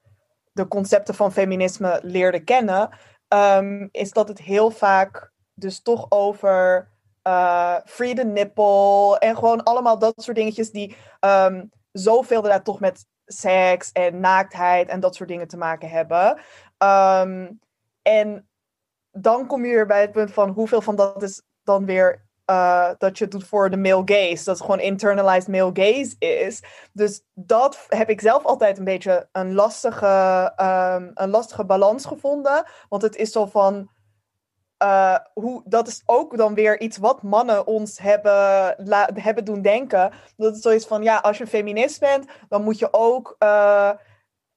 de 0.52 0.68
concepten 0.68 1.16
van 1.16 1.32
feminisme 1.32 2.00
leerde 2.04 2.44
kennen. 2.44 2.98
Um, 3.28 3.90
is 3.92 4.12
dat 4.12 4.28
het 4.28 4.40
heel 4.40 4.72
vaak 4.72 5.32
dus 5.54 5.82
toch 5.82 6.06
over 6.10 6.90
uh, 7.28 7.78
free 7.86 8.16
the 8.16 8.26
nipple 8.26 9.20
en 9.20 9.36
gewoon 9.36 9.64
allemaal 9.64 10.00
dat 10.00 10.14
soort 10.16 10.38
dingetjes 10.38 10.72
die 10.72 10.96
um, 11.20 11.70
zoveel 11.92 12.38
inderdaad 12.38 12.66
toch 12.66 12.80
met 12.80 13.06
seks 13.26 13.92
en 13.92 14.20
naaktheid 14.20 14.90
en 14.90 15.00
dat 15.00 15.16
soort 15.16 15.30
dingen 15.30 15.48
te 15.48 15.58
maken 15.58 15.90
hebben. 15.90 16.40
Um, 16.78 17.60
en 18.02 18.50
dan 19.12 19.48
kom 19.48 19.66
je 19.66 19.72
weer 19.72 19.88
bij 19.88 20.02
het 20.02 20.12
punt 20.12 20.32
van 20.32 20.50
hoeveel 20.50 20.82
van 20.82 20.96
dat 20.96 21.24
is 21.24 21.42
dan 21.64 21.86
weer 21.86 22.30
uh, 22.50 22.90
dat 22.98 23.18
je 23.18 23.24
het 23.24 23.34
doet 23.34 23.48
voor 23.48 23.70
de 23.70 23.78
male 23.78 24.02
gaze. 24.06 24.44
Dat 24.44 24.58
het 24.58 24.62
gewoon 24.62 24.80
internalized 24.80 25.48
male 25.48 25.72
gaze 25.74 26.16
is. 26.20 26.64
Dus 26.94 27.22
dat 27.34 27.86
heb 27.90 28.10
ik 28.10 28.22
zelf 28.22 28.46
altijd 28.46 28.78
een 28.78 28.84
beetje 28.84 29.28
een 29.32 29.54
lastige, 29.54 30.54
um, 30.62 31.12
een 31.14 31.30
lastige 31.30 31.66
balans 31.66 32.06
gevonden. 32.06 32.66
Want 32.90 33.02
het 33.02 33.16
is 33.16 33.32
zo 33.32 33.46
van. 33.46 33.90
uh, 34.84 35.18
hoe, 35.34 35.62
dat 35.66 35.88
is 35.88 36.04
ook 36.06 36.38
dan 36.38 36.54
weer 36.54 36.80
iets 36.80 36.98
wat 36.98 37.22
mannen 37.22 37.68
ons 37.68 38.00
hebben, 38.00 38.76
la, 38.78 39.10
hebben 39.14 39.46
doen 39.46 39.62
denken. 39.62 40.12
Dat 40.38 40.54
het 40.54 40.62
zoiets 40.62 40.88
van, 40.88 41.04
ja, 41.04 41.18
als 41.18 41.38
je 41.38 41.48
feminist 41.48 42.00
bent, 42.00 42.26
dan 42.50 42.64
moet 42.64 42.80
je 42.80 42.94
ook 42.94 43.36
uh, 43.40 43.92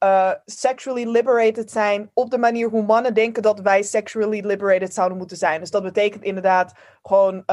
uh, 0.04 0.30
sexually 0.44 1.04
liberated 1.10 1.70
zijn 1.70 2.10
op 2.14 2.30
de 2.30 2.38
manier 2.38 2.68
hoe 2.68 2.82
mannen 2.82 3.14
denken 3.14 3.42
dat 3.42 3.60
wij 3.60 3.82
sexually 3.82 4.46
liberated 4.46 4.94
zouden 4.94 5.18
moeten 5.18 5.36
zijn. 5.36 5.60
Dus 5.60 5.70
dat 5.70 5.82
betekent 5.82 6.22
inderdaad 6.22 6.72
gewoon 7.02 7.44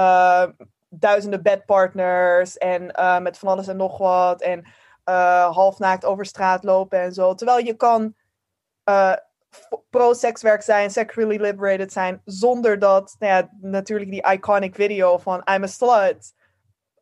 duizenden 0.90 1.44
bedpartners 1.44 2.58
en 2.58 2.86
met 3.24 3.38
van 3.38 3.50
alles 3.50 3.68
en 3.68 3.78
nog 3.78 3.98
wat 3.98 4.42
en 4.42 4.66
halfnaakt 5.52 6.06
over 6.06 6.26
straat 6.26 6.64
lopen 6.64 7.00
en 7.00 7.14
zo. 7.14 7.34
Terwijl 7.34 7.66
je 7.66 7.74
kan 7.74 8.16
pro-sekswerk 9.90 10.62
zijn, 10.62 10.92
sexually 10.92 11.38
liberated 11.42 11.92
zijn, 11.92 12.22
zonder 12.26 12.80
dat, 12.80 13.16
nou 13.20 13.34
ja, 13.34 13.50
natuurlijk 13.62 14.12
die 14.12 14.32
iconic 14.32 14.76
video 14.76 15.18
van 15.18 15.42
I'm 15.54 15.64
a 15.64 15.68
slut. 15.68 16.34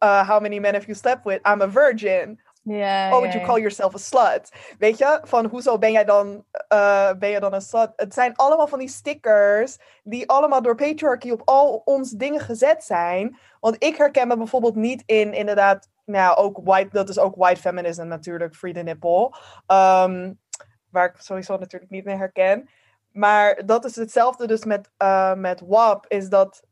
Uh, 0.04 0.28
how 0.30 0.42
many 0.42 0.60
men 0.60 0.74
have 0.74 0.86
you 0.86 0.98
slept 0.98 1.24
with? 1.24 1.40
I'm 1.48 1.62
a 1.62 1.70
virgin. 1.70 2.40
Yeah, 2.70 3.14
oh, 3.14 3.20
would 3.20 3.34
you 3.34 3.46
call 3.46 3.58
yourself 3.58 3.96
a 3.96 3.98
slut? 3.98 4.52
Weet 4.78 4.98
je, 4.98 5.20
van 5.24 5.46
hoezo 5.46 5.78
ben 5.78 5.92
jij 5.92 6.06
dan, 6.06 6.46
uh, 6.74 7.12
ben 7.14 7.30
je 7.30 7.40
dan 7.40 7.54
een 7.54 7.62
slut? 7.62 7.92
Het 7.96 8.14
zijn 8.14 8.36
allemaal 8.36 8.68
van 8.68 8.80
die 8.80 8.88
stickers 8.88 9.78
die 10.04 10.30
allemaal 10.30 10.62
door 10.62 10.76
patriarchy 10.76 11.32
op 11.32 11.42
al 11.46 11.82
ons 11.86 12.12
dingen 12.12 12.40
gezet 12.40 12.84
zijn. 12.84 13.38
Want 13.60 13.84
ik 13.84 13.96
herken 13.96 14.28
me 14.28 14.38
bijvoorbeeld 14.38 14.76
niet 14.76 15.04
in, 15.06 15.34
inderdaad, 15.34 15.90
nou 16.06 16.38
ook 16.38 16.60
white, 16.64 16.90
dat 16.92 17.10
is 17.10 17.20
ook 17.20 17.36
white 17.36 17.62
feminism 17.62 18.08
natuurlijk, 18.08 18.56
free 18.56 18.74
the 18.74 18.82
nipple. 18.82 19.36
Um, 19.68 20.40
waar 20.90 21.06
ik 21.06 21.16
sowieso 21.18 21.58
natuurlijk 21.58 21.92
niet 21.92 22.06
meer 22.06 22.18
herken. 22.18 22.70
Maar 23.12 23.66
dat 23.66 23.86
is 23.86 23.96
hetzelfde 23.96 24.48
dus 24.48 24.66
met, 24.66 24.90
uh, 24.98 25.34
met 25.34 25.62
WAP, 25.66 26.06
is 26.08 26.30
dat 26.30 26.64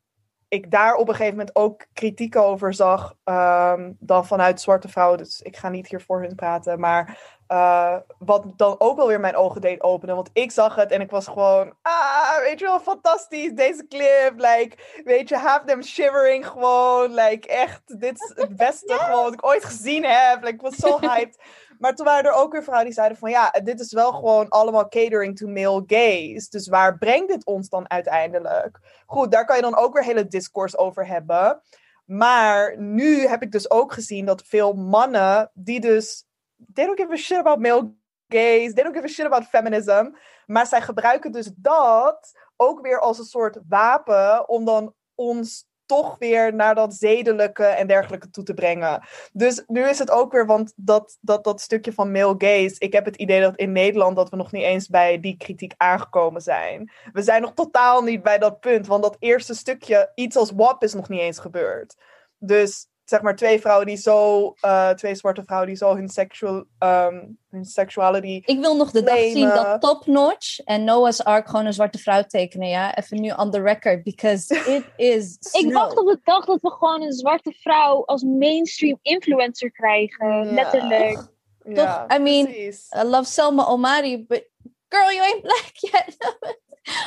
ik 0.47 0.71
daar 0.71 0.95
op 0.95 1.07
een 1.07 1.15
gegeven 1.15 1.37
moment 1.37 1.55
ook 1.55 1.85
kritiek 1.93 2.35
over 2.35 2.73
zag 2.73 3.15
um, 3.25 3.97
dan 3.99 4.25
vanuit 4.25 4.61
zwarte 4.61 4.87
vrouwen. 4.87 5.17
Dus 5.17 5.41
ik 5.41 5.57
ga 5.57 5.69
niet 5.69 5.87
hier 5.87 6.01
voor 6.01 6.21
hun 6.21 6.35
praten, 6.35 6.79
maar 6.79 7.35
uh, 7.47 7.95
wat 8.19 8.45
dan 8.55 8.75
ook 8.77 8.97
wel 8.97 9.07
weer 9.07 9.19
mijn 9.19 9.35
ogen 9.35 9.61
deed 9.61 9.81
openen. 9.81 10.15
Want 10.15 10.29
ik 10.33 10.51
zag 10.51 10.75
het 10.75 10.91
en 10.91 11.01
ik 11.01 11.11
was 11.11 11.27
gewoon, 11.27 11.73
ah, 11.81 12.39
weet 12.39 12.59
je 12.59 12.65
wel, 12.65 12.79
fantastisch, 12.79 13.51
deze 13.53 13.87
clip. 13.87 14.33
Like, 14.35 15.01
weet 15.03 15.29
je, 15.29 15.35
have 15.35 15.65
them 15.65 15.83
shivering 15.83 16.47
gewoon. 16.47 17.13
Like, 17.13 17.47
echt, 17.47 17.99
dit 17.99 18.21
is 18.21 18.31
het 18.35 18.55
beste 18.55 18.93
gewoon 18.99 19.23
wat 19.23 19.33
ik 19.33 19.45
ooit 19.45 19.65
gezien 19.65 20.05
heb. 20.05 20.43
Like, 20.43 20.55
ik 20.55 20.61
was 20.61 20.75
zo 20.75 20.99
hyped. 21.09 21.37
Maar 21.79 21.95
toen 21.95 22.05
waren 22.05 22.31
er 22.31 22.37
ook 22.37 22.51
weer 22.51 22.63
vrouwen 22.63 22.85
die 22.85 22.95
zeiden 22.95 23.17
van 23.17 23.29
ja, 23.29 23.49
dit 23.49 23.79
is 23.79 23.93
wel 23.93 24.11
gewoon 24.11 24.49
allemaal 24.49 24.87
catering 24.87 25.37
to 25.37 25.47
male 25.47 25.83
gaze. 25.87 26.49
Dus 26.49 26.67
waar 26.67 26.97
brengt 26.97 27.27
dit 27.27 27.45
ons 27.45 27.69
dan 27.69 27.89
uiteindelijk? 27.89 28.79
Goed, 29.05 29.31
daar 29.31 29.45
kan 29.45 29.55
je 29.55 29.61
dan 29.61 29.77
ook 29.77 29.93
weer 29.93 30.03
hele 30.03 30.27
discourse 30.27 30.77
over 30.77 31.07
hebben. 31.07 31.61
Maar 32.05 32.77
nu 32.77 33.27
heb 33.27 33.41
ik 33.41 33.51
dus 33.51 33.71
ook 33.71 33.93
gezien 33.93 34.25
dat 34.25 34.43
veel 34.43 34.73
mannen 34.73 35.51
die 35.53 35.79
dus 35.79 36.25
they 36.73 36.85
don't 36.85 36.99
give 36.99 37.11
a 37.11 37.15
shit 37.15 37.37
about 37.37 37.59
male 37.59 37.93
gaze, 38.27 38.73
they 38.73 38.83
don't 38.83 38.95
give 38.95 39.05
a 39.05 39.09
shit 39.09 39.25
about 39.25 39.45
feminism, 39.45 40.09
maar 40.45 40.67
zij 40.67 40.81
gebruiken 40.81 41.31
dus 41.31 41.51
dat 41.55 42.31
ook 42.55 42.81
weer 42.81 42.99
als 42.99 43.19
een 43.19 43.25
soort 43.25 43.59
wapen 43.67 44.49
om 44.49 44.65
dan 44.65 44.93
ons 45.15 45.66
toch 45.87 46.17
weer 46.17 46.53
naar 46.53 46.75
dat 46.75 46.93
zedelijke 46.93 47.65
en 47.65 47.87
dergelijke 47.87 48.29
toe 48.29 48.43
te 48.43 48.53
brengen. 48.53 49.07
Dus 49.33 49.63
nu 49.67 49.87
is 49.89 49.99
het 49.99 50.11
ook 50.11 50.31
weer, 50.31 50.45
want 50.45 50.73
dat, 50.75 51.17
dat, 51.21 51.43
dat 51.43 51.61
stukje 51.61 51.93
van 51.93 52.11
male 52.11 52.35
gaze, 52.37 52.75
ik 52.77 52.93
heb 52.93 53.05
het 53.05 53.15
idee 53.15 53.41
dat 53.41 53.55
in 53.55 53.71
Nederland 53.71 54.15
dat 54.15 54.29
we 54.29 54.35
nog 54.35 54.51
niet 54.51 54.63
eens 54.63 54.87
bij 54.87 55.19
die 55.19 55.37
kritiek 55.37 55.73
aangekomen 55.77 56.41
zijn. 56.41 56.91
We 57.11 57.21
zijn 57.21 57.41
nog 57.41 57.53
totaal 57.53 58.01
niet 58.01 58.23
bij 58.23 58.37
dat 58.37 58.59
punt, 58.59 58.87
want 58.87 59.03
dat 59.03 59.15
eerste 59.19 59.53
stukje, 59.53 60.11
iets 60.15 60.35
als 60.35 60.51
WAP 60.51 60.83
is 60.83 60.93
nog 60.93 61.09
niet 61.09 61.19
eens 61.19 61.39
gebeurd. 61.39 61.95
Dus 62.37 62.87
zeg 63.09 63.21
maar 63.21 63.35
twee 63.35 63.59
vrouwen 63.59 63.85
die 63.85 63.97
zo, 63.97 64.53
uh, 64.61 64.89
twee 64.89 65.15
zwarte 65.15 65.43
vrouwen 65.43 65.67
die 65.67 65.77
zo 65.77 65.95
hun, 65.95 66.09
sexual, 66.09 66.63
um, 66.79 67.37
hun 67.49 67.65
sexuality. 67.65 68.41
Ik 68.45 68.59
wil 68.59 68.75
nog 68.75 68.91
de 68.91 69.03
dag 69.03 69.17
zien 69.17 69.47
dat 69.47 69.81
Top 69.81 70.05
Notch 70.05 70.59
en 70.59 70.83
Noah's 70.83 71.21
Ark 71.21 71.49
gewoon 71.49 71.65
een 71.65 71.73
zwarte 71.73 71.97
vrouw 71.97 72.23
tekenen, 72.23 72.67
ja? 72.67 72.95
Even 72.95 73.21
nu 73.21 73.31
on 73.31 73.51
the 73.51 73.61
record, 73.61 74.03
because 74.03 74.55
it 74.55 74.85
is. 74.95 75.37
Ik 75.61 75.73
wacht 75.73 75.97
op 75.97 76.07
de 76.07 76.19
dag 76.23 76.45
dat 76.45 76.61
we 76.61 76.71
gewoon 76.71 77.01
een 77.01 77.13
zwarte 77.13 77.51
vrouw 77.51 78.05
als 78.05 78.23
mainstream 78.23 78.99
influencer 79.01 79.71
krijgen, 79.71 80.27
ja. 80.27 80.51
letterlijk. 80.51 81.35
Toch? 81.73 82.05
I 82.15 82.19
mean, 82.19 82.45
precies. 82.45 82.91
I 82.95 83.03
love 83.03 83.25
Selma 83.25 83.65
Omari, 83.65 84.25
but 84.25 84.49
girl, 84.89 85.11
you 85.11 85.21
ain't 85.21 85.41
black 85.47 85.71
yet. 85.73 86.17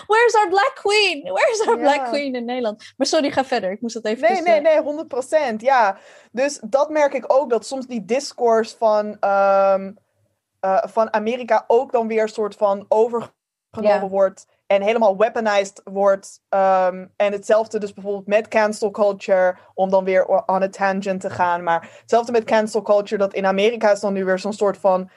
Where's 0.07 0.35
our 0.35 0.49
black 0.49 0.73
queen? 0.75 1.23
Where's 1.23 1.67
our 1.67 1.79
black 1.79 2.09
queen 2.09 2.35
in 2.35 2.45
Nederland? 2.45 2.93
Maar 2.97 3.07
sorry, 3.07 3.31
ga 3.31 3.45
verder. 3.45 3.71
Ik 3.71 3.81
moest 3.81 3.95
dat 3.95 4.05
even... 4.05 4.33
Nee, 4.33 4.43
nee, 4.43 4.61
nee, 4.61 4.83
100 4.83 5.09
procent. 5.09 5.61
Ja. 5.61 5.99
Dus 6.33 6.61
dat 6.65 6.91
merk 6.91 7.15
ik 7.15 7.25
ook. 7.33 7.51
Dat 7.51 7.67
soms 7.67 7.87
die 7.87 8.05
discourse 8.05 8.77
van, 8.77 9.07
um, 9.07 9.99
uh, 10.61 10.83
van 10.83 11.13
Amerika 11.13 11.65
ook 11.67 11.93
dan 11.93 12.09
weer 12.09 12.23
een 12.23 12.29
soort 12.29 12.55
van 12.55 12.85
overgenomen 12.89 14.09
wordt. 14.09 14.47
En 14.67 14.83
helemaal 14.83 15.17
weaponized 15.17 15.81
wordt. 15.85 16.41
Um, 16.49 17.13
en 17.17 17.33
hetzelfde 17.33 17.79
dus 17.79 17.93
bijvoorbeeld 17.93 18.27
met 18.27 18.49
cancel 18.49 18.91
culture. 18.91 19.57
Om 19.75 19.91
dan 19.91 20.05
weer 20.05 20.27
on 20.27 20.63
a 20.63 20.69
tangent 20.69 21.21
te 21.21 21.31
gaan. 21.31 21.63
Maar 21.63 21.99
hetzelfde 22.01 22.33
met 22.33 22.45
cancel 22.45 22.83
culture. 22.83 23.19
Dat 23.19 23.35
in 23.35 23.47
Amerika 23.47 23.91
is 23.91 24.01
dan 24.01 24.13
nu 24.13 24.25
weer 24.25 24.39
zo'n 24.39 24.53
soort 24.53 24.79
van 24.79 25.11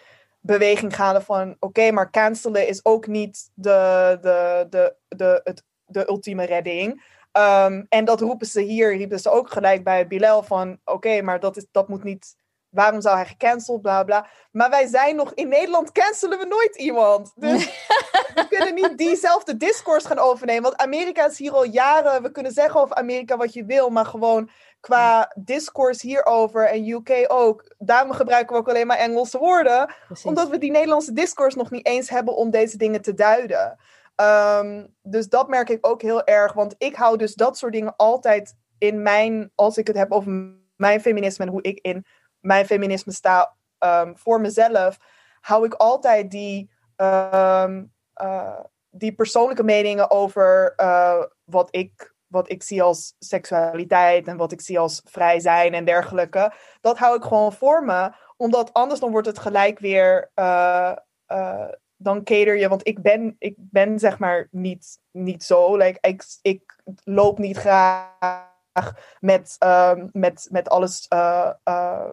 beweging 0.46 0.96
gaande 0.96 1.22
van 1.22 1.56
oké, 1.60 1.92
maar 1.92 2.12
cancelen 2.12 2.68
is 2.68 2.86
ook 2.86 3.08
niet 3.08 3.50
de, 3.54 4.18
de, 4.22 4.66
de, 4.70 4.96
de, 5.08 5.42
het, 5.44 5.64
de 5.86 6.10
ultieme 6.10 6.46
redding. 6.46 7.12
Um, 7.38 7.86
en 7.90 8.06
dat 8.06 8.22
roepen 8.22 8.48
ze 8.48 8.62
hier, 8.62 8.98
riepen 8.98 9.20
ze 9.20 9.30
ook 9.30 9.52
gelijk 9.52 9.84
bij 9.84 10.08
Bilal 10.08 10.44
van 10.44 10.80
oké, 10.86 11.22
maar 11.22 11.40
dat, 11.40 11.58
is, 11.58 11.66
dat 11.72 11.88
moet 11.88 12.04
niet. 12.04 12.36
Waarom 12.70 13.02
zou 13.02 13.16
hij 13.16 13.26
gecanceld, 13.26 13.82
bla 13.82 14.04
bla. 14.04 14.28
Maar 14.52 14.70
wij 14.70 14.88
zijn 14.88 15.16
nog 15.16 15.34
in 15.34 15.48
Nederland, 15.48 15.92
cancelen 15.92 16.40
we 16.40 16.46
nooit 16.46 16.76
iemand. 16.76 17.32
Dus 17.36 17.66
we 18.36 18.46
kunnen 18.50 18.74
niet 18.74 18.98
diezelfde 18.98 19.58
discourse 19.58 20.08
gaan 20.08 20.20
overnemen. 20.20 20.64
Want 20.64 20.78
Amerika 20.78 21.26
is 21.26 21.38
hier 21.38 21.52
al 21.52 21.66
jaren. 21.66 22.22
We 22.22 22.32
kunnen 22.32 22.52
zeggen 22.52 22.80
over 22.80 22.96
Amerika 22.96 23.38
wat 23.38 23.54
je 23.54 23.66
wil, 23.66 23.90
maar 23.90 24.06
gewoon 24.06 24.50
qua 24.84 25.32
discourse 25.36 26.08
hierover 26.08 26.68
en 26.68 26.88
UK 26.88 27.26
ook. 27.28 27.76
Daarom 27.78 28.12
gebruiken 28.12 28.54
we 28.54 28.62
ook 28.62 28.70
alleen 28.70 28.88
maar 28.88 28.98
Engelse 28.98 29.38
woorden. 29.38 29.94
Omdat 30.24 30.50
we 30.50 30.58
die 30.58 30.72
Nederlandse 30.72 31.14
discourse 31.14 31.58
nog 31.58 31.72
niet 31.72 31.86
eens 31.86 32.10
hebben 32.10 32.36
om 32.36 32.50
deze 32.50 32.78
dingen 32.78 33.02
te 33.02 33.14
duiden. 33.14 33.78
Um, 34.16 34.96
dus 35.02 35.30
dat 35.30 35.48
merk 35.48 35.70
ik 35.70 35.88
ook 35.88 36.02
heel 36.02 36.24
erg. 36.24 36.54
Want 36.54 36.76
ik 36.78 36.96
hou 36.96 37.18
dus 37.18 37.34
dat 37.34 37.58
soort 37.58 37.74
dingen 37.74 37.96
altijd 37.96 38.56
in 38.78 39.02
mijn, 39.02 39.52
als 39.56 39.78
ik 39.78 39.88
het 39.88 39.98
heb 39.98 40.12
over 40.12 40.56
mijn 40.76 41.02
feminisme 41.02 41.46
en 41.46 41.52
hoe 41.52 41.62
ik 41.62 41.80
in 41.82 42.06
mijn 42.40 42.66
feminisme 42.66 43.12
sta 43.12 43.56
um, 43.80 44.18
voor 44.18 44.42
mezelf, 44.42 44.98
hou 45.42 45.66
ik 45.66 45.74
altijd 45.74 46.32
die, 46.32 46.72
um, 46.96 47.94
uh, 48.22 48.60
die 48.90 49.14
persoonlijke 49.16 49.64
meningen 49.64 50.12
over 50.12 50.74
uh, 50.78 51.24
wat 51.44 51.68
ik 51.76 52.13
wat 52.34 52.50
ik 52.50 52.64
zie 52.64 52.84
als 52.84 53.16
seksualiteit 53.20 54.28
en 54.28 54.38
wat 54.38 54.52
ik 54.52 54.62
zie 54.62 54.80
als 54.80 55.02
vrij 55.06 55.40
zijn 55.40 55.74
en 55.74 55.86
dergelijke. 55.86 56.54
Dat 56.82 56.98
hou 56.98 57.16
ik 57.16 57.24
gewoon 57.24 57.54
voor 57.54 57.84
me. 57.84 58.12
Omdat 58.38 58.74
anders 58.74 59.00
dan 59.00 59.12
wordt 59.12 59.28
het 59.28 59.40
gelijk 59.40 59.80
weer. 59.80 60.32
Uh, 60.36 60.96
uh, 61.28 61.68
dan 61.96 62.24
cater 62.24 62.58
je, 62.58 62.68
want 62.68 62.88
ik 62.88 63.02
ben, 63.02 63.36
ik 63.40 63.56
ben 63.58 64.00
zeg 64.00 64.20
maar 64.20 64.48
niet, 64.52 65.00
niet 65.12 65.44
zo. 65.44 65.78
Like, 65.78 65.98
ik, 66.02 66.24
ik 66.42 66.82
loop 67.04 67.38
niet 67.38 67.58
graag 67.58 68.94
met, 69.20 69.56
um, 69.60 70.10
met, 70.14 70.48
met, 70.52 70.70
alles, 70.70 71.06
uh, 71.14 71.50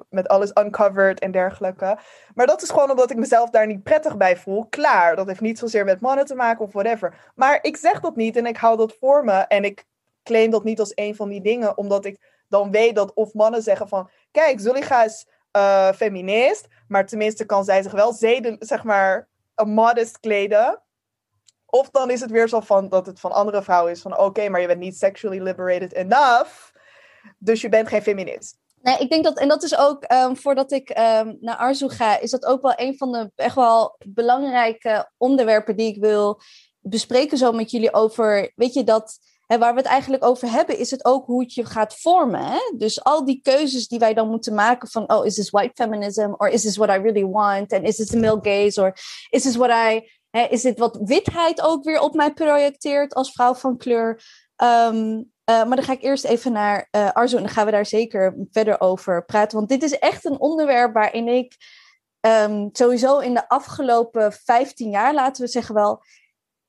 met 0.08 0.28
alles 0.28 0.50
uncovered 0.54 1.20
en 1.20 1.30
dergelijke. 1.30 1.98
Maar 2.34 2.46
dat 2.46 2.62
is 2.62 2.70
gewoon 2.70 2.90
omdat 2.90 3.10
ik 3.10 3.16
mezelf 3.16 3.50
daar 3.50 3.66
niet 3.66 3.82
prettig 3.82 4.16
bij 4.16 4.36
voel. 4.36 4.66
Klaar, 4.66 5.16
dat 5.16 5.26
heeft 5.26 5.40
niet 5.40 5.58
zozeer 5.58 5.84
met 5.84 6.00
mannen 6.00 6.24
te 6.24 6.34
maken 6.34 6.64
of 6.64 6.72
whatever. 6.72 7.32
Maar 7.34 7.58
ik 7.62 7.76
zeg 7.76 8.00
dat 8.00 8.16
niet 8.16 8.36
en 8.36 8.46
ik 8.46 8.56
hou 8.56 8.76
dat 8.76 8.96
voor 9.00 9.24
me. 9.24 9.32
En 9.32 9.64
ik 9.64 9.84
claim 10.22 10.50
dat 10.50 10.64
niet 10.64 10.80
als 10.80 10.92
een 10.94 11.14
van 11.14 11.28
die 11.28 11.40
dingen, 11.40 11.76
omdat 11.76 12.04
ik 12.04 12.44
dan 12.48 12.70
weet 12.70 12.94
dat 12.94 13.14
of 13.14 13.34
mannen 13.34 13.62
zeggen 13.62 13.88
van, 13.88 14.10
kijk, 14.30 14.60
Zuliga 14.60 15.04
is 15.04 15.26
uh, 15.56 15.92
feminist, 15.92 16.66
maar 16.88 17.06
tenminste 17.06 17.44
kan 17.44 17.64
zij 17.64 17.82
zich 17.82 17.92
wel 17.92 18.12
zeden, 18.12 18.56
zeg 18.58 18.84
maar, 18.84 19.28
modest 19.64 20.20
kleden. 20.20 20.82
Of 21.66 21.90
dan 21.90 22.10
is 22.10 22.20
het 22.20 22.30
weer 22.30 22.48
zo 22.48 22.60
van 22.60 22.88
dat 22.88 23.06
het 23.06 23.20
van 23.20 23.32
andere 23.32 23.62
vrouwen 23.62 23.92
is 23.92 24.02
van, 24.02 24.18
oké, 24.18 24.48
maar 24.48 24.60
je 24.60 24.66
bent 24.66 24.80
niet 24.80 24.98
sexually 24.98 25.42
liberated 25.42 25.92
enough, 25.92 26.70
dus 27.38 27.60
je 27.60 27.68
bent 27.68 27.88
geen 27.88 28.02
feminist. 28.02 28.58
Nee, 28.82 28.98
ik 28.98 29.10
denk 29.10 29.24
dat, 29.24 29.38
en 29.38 29.48
dat 29.48 29.62
is 29.62 29.78
ook, 29.78 30.12
um, 30.12 30.36
voordat 30.36 30.72
ik 30.72 30.98
um, 30.98 31.36
naar 31.40 31.56
Arzu 31.56 31.88
ga, 31.88 32.18
is 32.18 32.30
dat 32.30 32.44
ook 32.44 32.62
wel 32.62 32.72
een 32.76 32.96
van 32.96 33.12
de 33.12 33.30
echt 33.36 33.54
wel 33.54 33.96
belangrijke 34.06 35.10
onderwerpen 35.16 35.76
die 35.76 35.94
ik 35.94 36.00
wil 36.00 36.40
bespreken 36.80 37.38
zo 37.38 37.52
met 37.52 37.70
jullie 37.70 37.92
over, 37.92 38.52
weet 38.56 38.74
je, 38.74 38.84
dat 38.84 39.18
en 39.50 39.58
waar 39.58 39.72
we 39.72 39.78
het 39.78 39.88
eigenlijk 39.88 40.24
over 40.24 40.50
hebben, 40.50 40.78
is 40.78 40.90
het 40.90 41.04
ook 41.04 41.26
hoe 41.26 41.42
het 41.42 41.54
je 41.54 41.64
gaat 41.64 42.00
vormen. 42.00 42.44
Hè? 42.44 42.72
Dus 42.76 43.04
al 43.04 43.24
die 43.24 43.40
keuzes 43.42 43.88
die 43.88 43.98
wij 43.98 44.14
dan 44.14 44.28
moeten 44.28 44.54
maken 44.54 44.88
van, 44.88 45.12
oh, 45.12 45.26
is 45.26 45.34
this 45.34 45.50
white 45.50 45.74
feminism? 45.74 46.34
Or 46.36 46.48
is 46.48 46.62
this 46.62 46.76
what 46.76 46.88
I 46.88 47.02
really 47.02 47.26
want? 47.26 47.72
En 47.72 47.82
is 47.82 47.96
this 47.96 48.06
the 48.06 48.18
male 48.18 48.38
gaze? 48.42 48.80
Or 48.80 48.92
is 49.30 49.42
this 49.42 49.56
what 49.56 49.70
I... 49.70 50.10
Is 50.50 50.62
dit 50.62 50.78
wat 50.78 50.98
witheid 51.04 51.60
ook 51.60 51.84
weer 51.84 52.00
op 52.00 52.14
mij 52.14 52.32
projecteert 52.32 53.14
als 53.14 53.32
vrouw 53.32 53.54
van 53.54 53.76
kleur? 53.76 54.22
Ehm, 54.56 55.22
eh, 55.44 55.64
maar 55.64 55.76
dan 55.76 55.84
ga 55.84 55.92
ik 55.92 56.02
eerst 56.02 56.24
even 56.24 56.52
naar 56.52 56.88
uh, 56.90 57.12
Arzo 57.12 57.36
en 57.36 57.42
dan 57.42 57.52
gaan 57.52 57.64
we 57.66 57.70
daar 57.70 57.86
zeker 57.86 58.34
verder 58.50 58.80
over 58.80 59.24
praten. 59.24 59.58
Want 59.58 59.68
dit 59.68 59.82
is 59.82 59.98
echt 59.98 60.24
een 60.24 60.40
onderwerp 60.40 60.94
waarin 60.94 61.28
ik 61.28 61.56
ehm, 62.20 62.68
sowieso 62.72 63.18
in 63.18 63.34
de 63.34 63.48
afgelopen 63.48 64.32
15 64.32 64.90
jaar, 64.90 65.14
laten 65.14 65.44
we 65.44 65.50
zeggen 65.50 65.74
wel, 65.74 66.02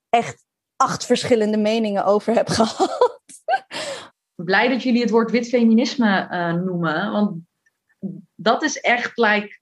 echt 0.08 0.44
acht 0.82 1.06
verschillende 1.06 1.56
meningen 1.56 2.04
over 2.04 2.34
heb 2.34 2.48
gehad. 2.58 3.20
Blij 4.34 4.68
dat 4.68 4.82
jullie 4.82 5.00
het 5.00 5.10
woord 5.10 5.30
wit 5.30 5.48
feminisme 5.48 6.28
uh, 6.30 6.52
noemen, 6.52 7.12
want 7.12 7.36
dat 8.34 8.62
is 8.62 8.80
echt 8.80 9.16
like 9.16 9.60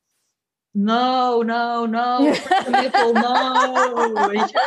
no, 0.73 1.43
no, 1.43 1.87
no, 1.87 2.19
no. 3.13 4.29
Weet 4.29 4.51
je, 4.51 4.61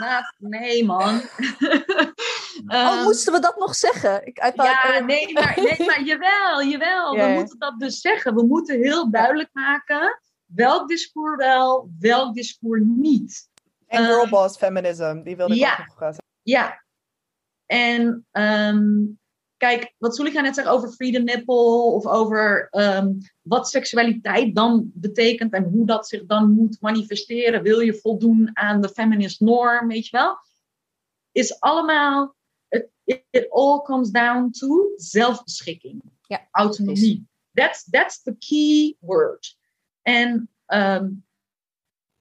not, 0.00 0.50
nee 0.50 0.84
man. 0.84 1.20
oh, 2.78 3.02
moesten 3.02 3.32
we 3.32 3.40
dat 3.40 3.58
nog 3.58 3.74
zeggen? 3.74 4.26
Ik, 4.26 4.52
ja, 4.54 4.98
nee 4.98 5.32
maar, 5.32 5.54
nee, 5.56 5.86
maar 5.86 6.02
jawel, 6.02 6.62
jawel. 6.62 7.16
We 7.16 7.32
moeten 7.34 7.58
dat 7.58 7.78
dus 7.78 8.00
zeggen. 8.00 8.34
We 8.34 8.46
moeten 8.46 8.80
heel 8.82 9.10
duidelijk 9.10 9.48
maken 9.52 10.20
welk 10.46 10.88
discours 10.88 11.36
wel, 11.36 11.90
welk 11.98 12.34
discours 12.34 12.82
niet. 12.84 13.48
En 13.86 14.04
girlboss 14.04 14.56
feminism, 14.56 15.22
die 15.22 15.36
wilde 15.36 15.54
ik 15.54 15.60
ja, 15.60 15.72
ook 15.72 15.86
nog 15.86 15.98
zeggen. 15.98 16.24
Ja, 16.42 16.84
en 17.66 18.26
um, 18.32 19.18
kijk, 19.56 19.94
wat 19.98 20.16
Sulika 20.16 20.40
net 20.40 20.54
zei 20.54 20.68
over 20.68 20.88
freedom 20.88 21.24
nipple 21.24 21.82
of 21.92 22.06
over 22.06 22.68
um, 22.70 23.18
wat 23.42 23.68
seksualiteit 23.68 24.54
dan 24.54 24.90
betekent 24.94 25.52
en 25.52 25.64
hoe 25.64 25.86
dat 25.86 26.08
zich 26.08 26.26
dan 26.26 26.50
moet 26.50 26.80
manifesteren. 26.80 27.62
Wil 27.62 27.80
je 27.80 27.94
voldoen 27.94 28.50
aan 28.52 28.80
de 28.80 28.88
feminist 28.88 29.40
norm, 29.40 29.88
weet 29.88 30.06
je 30.06 30.16
wel? 30.16 30.38
Is 31.32 31.60
allemaal, 31.60 32.34
it, 32.68 33.24
it 33.30 33.50
all 33.50 33.80
comes 33.82 34.10
down 34.10 34.50
to 34.50 34.92
zelfbeschikking, 34.96 36.02
ja, 36.20 36.48
autonomie. 36.50 37.26
That's, 37.52 37.84
that's 37.84 38.22
the 38.22 38.36
key 38.38 38.96
word. 39.00 39.56
En 40.02 40.50
um, 40.66 41.25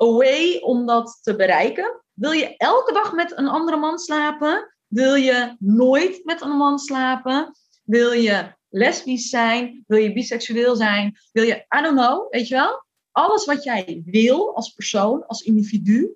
a 0.03 0.05
way 0.05 0.57
om 0.57 0.85
dat 0.85 1.19
te 1.21 1.35
bereiken. 1.35 2.03
Wil 2.13 2.31
je 2.31 2.57
elke 2.57 2.93
dag 2.93 3.13
met 3.13 3.37
een 3.37 3.47
andere 3.47 3.77
man 3.77 3.99
slapen? 3.99 4.75
Wil 4.87 5.15
je 5.15 5.55
nooit 5.59 6.21
met 6.23 6.41
een 6.41 6.57
man 6.57 6.79
slapen? 6.79 7.51
Wil 7.83 8.11
je 8.11 8.53
lesbisch 8.69 9.29
zijn? 9.29 9.83
Wil 9.87 9.99
je 9.99 10.13
biseksueel 10.13 10.75
zijn? 10.75 11.17
Wil 11.31 11.43
je, 11.43 11.55
I 11.55 11.81
don't 11.81 11.97
know, 11.97 12.31
weet 12.31 12.47
je 12.47 12.55
wel? 12.55 12.83
Alles 13.11 13.45
wat 13.45 13.63
jij 13.63 14.01
wil 14.05 14.55
als 14.55 14.69
persoon, 14.69 15.25
als 15.25 15.41
individu, 15.41 16.15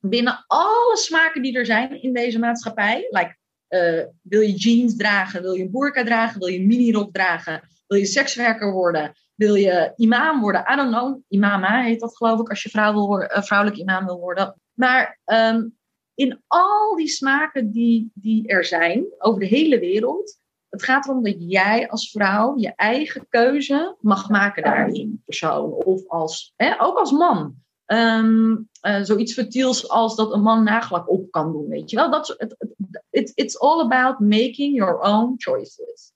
binnen 0.00 0.44
alle 0.46 0.96
smaken 0.96 1.42
die 1.42 1.56
er 1.56 1.66
zijn 1.66 2.02
in 2.02 2.12
deze 2.12 2.38
maatschappij. 2.38 3.06
Like, 3.10 3.36
uh, 3.68 4.04
wil 4.22 4.40
je 4.40 4.54
jeans 4.54 4.96
dragen? 4.96 5.42
Wil 5.42 5.52
je 5.52 5.62
een 5.62 5.70
burka 5.70 6.04
dragen? 6.04 6.38
Wil 6.38 6.48
je 6.48 6.58
een 6.58 6.66
minirok 6.66 7.12
dragen? 7.12 7.68
Wil 7.86 7.98
je 7.98 8.06
sekswerker 8.06 8.72
worden? 8.72 9.14
Wil 9.34 9.54
je 9.54 9.92
imam 9.96 10.40
worden? 10.40 10.64
I 10.72 10.76
don't 10.76 10.94
know. 10.94 11.20
Imama 11.28 11.82
heet 11.82 12.00
dat 12.00 12.16
geloof 12.16 12.40
ik 12.40 12.48
als 12.48 12.62
je 12.62 12.68
vrouw 12.68 12.92
wil 12.92 13.06
worden, 13.06 13.36
uh, 13.36 13.42
vrouwelijk 13.42 13.78
imam 13.78 14.06
wil 14.06 14.18
worden. 14.18 14.60
Maar 14.72 15.20
um, 15.24 15.76
in 16.14 16.42
al 16.46 16.96
die 16.96 17.08
smaken 17.08 17.70
die, 17.70 18.10
die 18.14 18.48
er 18.48 18.64
zijn 18.64 19.04
over 19.18 19.40
de 19.40 19.46
hele 19.46 19.78
wereld. 19.78 20.40
Het 20.68 20.82
gaat 20.82 21.06
erom 21.08 21.22
dat 21.22 21.34
jij 21.38 21.88
als 21.88 22.10
vrouw 22.10 22.58
je 22.58 22.72
eigen 22.76 23.26
keuze 23.28 23.96
mag 24.00 24.28
maken 24.28 24.62
daarin, 24.62 25.22
persoon. 25.24 25.70
Of 25.72 26.08
als, 26.08 26.52
hè, 26.56 26.80
ook 26.80 26.98
als 26.98 27.12
man. 27.12 27.54
Um, 27.86 28.68
uh, 28.86 29.02
zoiets 29.02 29.34
vertiels 29.34 29.88
als 29.88 30.16
dat 30.16 30.32
een 30.32 30.42
man 30.42 30.64
nagelak 30.64 31.10
op 31.10 31.30
kan 31.30 31.52
doen, 31.52 31.68
weet 31.68 31.90
je 31.90 31.96
wel. 31.96 32.10
Dat, 32.10 32.36
it's 33.10 33.58
all 33.58 33.80
about 33.80 34.18
making 34.18 34.76
your 34.76 34.98
own 35.00 35.34
choices. 35.36 36.12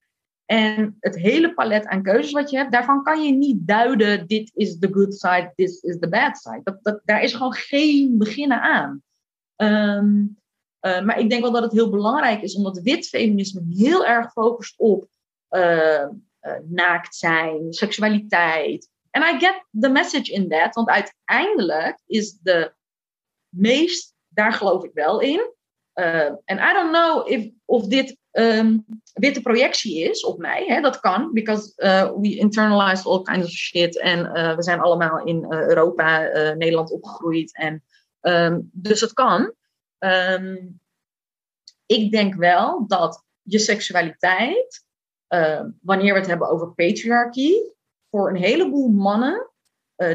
En 0.47 0.97
het 1.01 1.17
hele 1.17 1.55
palet 1.55 1.87
aan 1.87 2.03
keuzes 2.03 2.33
wat 2.33 2.51
je 2.51 2.57
hebt, 2.57 2.73
daarvan 2.73 3.03
kan 3.03 3.23
je 3.23 3.33
niet 3.33 3.67
duiden: 3.67 4.27
dit 4.27 4.51
is 4.55 4.79
the 4.79 4.89
good 4.93 5.15
side, 5.15 5.53
this 5.55 5.81
is 5.81 5.99
the 5.99 6.09
bad 6.09 6.37
side. 6.37 6.79
Dat, 6.83 7.01
daar 7.05 7.23
is 7.23 7.35
gewoon 7.35 7.55
geen 7.55 8.19
beginnen 8.19 8.61
aan. 8.61 9.03
Um, 9.57 10.39
uh, 10.81 11.01
maar 11.03 11.19
ik 11.19 11.31
denk 11.31 11.43
wel 11.43 11.53
dat 11.53 11.63
het 11.63 11.73
heel 11.73 11.91
belangrijk 11.91 12.43
is, 12.43 12.55
omdat 12.55 12.81
wit 12.81 13.09
feminisme 13.09 13.63
heel 13.69 14.07
erg 14.07 14.33
focust 14.33 14.79
op 14.79 15.09
uh, 15.51 16.07
uh, 16.43 16.53
naakt 16.69 17.15
zijn, 17.15 17.73
seksualiteit. 17.73 18.89
En 19.11 19.23
I 19.23 19.39
get 19.39 19.65
the 19.81 19.89
message 19.89 20.33
in 20.33 20.49
that, 20.49 20.75
want 20.75 20.89
uiteindelijk 20.89 22.01
is 22.07 22.39
de 22.43 22.73
meest, 23.49 24.15
daar 24.29 24.53
geloof 24.53 24.85
ik 24.85 24.91
wel 24.95 25.21
in. 25.21 25.55
En 26.45 26.59
I 26.59 26.73
don't 26.73 26.93
know 26.93 27.31
if, 27.31 27.51
of 27.65 27.87
dit 27.87 28.17
um, 28.39 28.85
witte 29.13 29.41
projectie 29.41 30.11
is 30.11 30.25
op 30.25 30.39
mij. 30.39 30.65
Hè? 30.67 30.81
Dat 30.81 31.01
kan, 31.01 31.33
because 31.33 31.73
we 32.21 32.37
internalize 32.37 33.09
all 33.09 33.23
kinds 33.23 33.47
of 33.47 33.53
shit. 33.53 34.01
En 34.01 34.33
we 34.57 34.63
zijn 34.63 34.81
allemaal 34.81 35.25
in 35.25 35.53
Europa, 35.53 36.19
Nederland 36.57 36.91
opgegroeid. 36.91 37.57
En 37.57 37.85
Um, 38.21 38.71
dus 38.73 39.01
het 39.01 39.13
kan. 39.13 39.53
Um, 39.99 40.81
ik 41.87 42.11
denk 42.11 42.35
wel 42.35 42.87
dat 42.87 43.25
je 43.43 43.59
seksualiteit, 43.59 44.85
wanneer 45.81 46.13
we 46.13 46.19
het 46.19 46.29
hebben 46.29 46.49
over 46.49 46.75
patriarchie, 46.75 47.75
voor 48.11 48.29
een 48.29 48.37
heleboel 48.37 48.89
mannen 48.89 49.51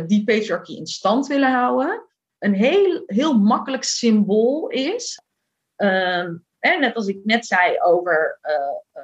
die 0.07 0.23
patriarchie 0.23 0.77
in 0.77 0.87
stand 0.87 1.27
willen 1.27 1.51
houden, 1.51 2.05
een 2.39 2.53
heel, 2.53 3.03
heel 3.05 3.33
makkelijk 3.37 3.83
symbool 3.83 4.67
is. 4.67 5.21
Hè, 6.61 6.77
net 6.77 6.95
als 6.95 7.07
ik 7.07 7.19
net 7.23 7.45
zei 7.45 7.79
over 7.79 8.39
uh, 8.43 9.03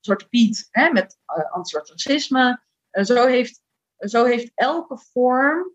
Zwarte 0.00 0.28
Piet 0.28 0.68
hè, 0.70 0.90
met 0.90 1.18
uh, 1.38 1.52
anti-zwart 1.52 1.88
racisme. 1.88 2.60
zo, 2.90 3.26
heeft, 3.26 3.60
zo 3.98 4.24
heeft 4.24 4.50
elke 4.54 4.98
vorm 5.12 5.74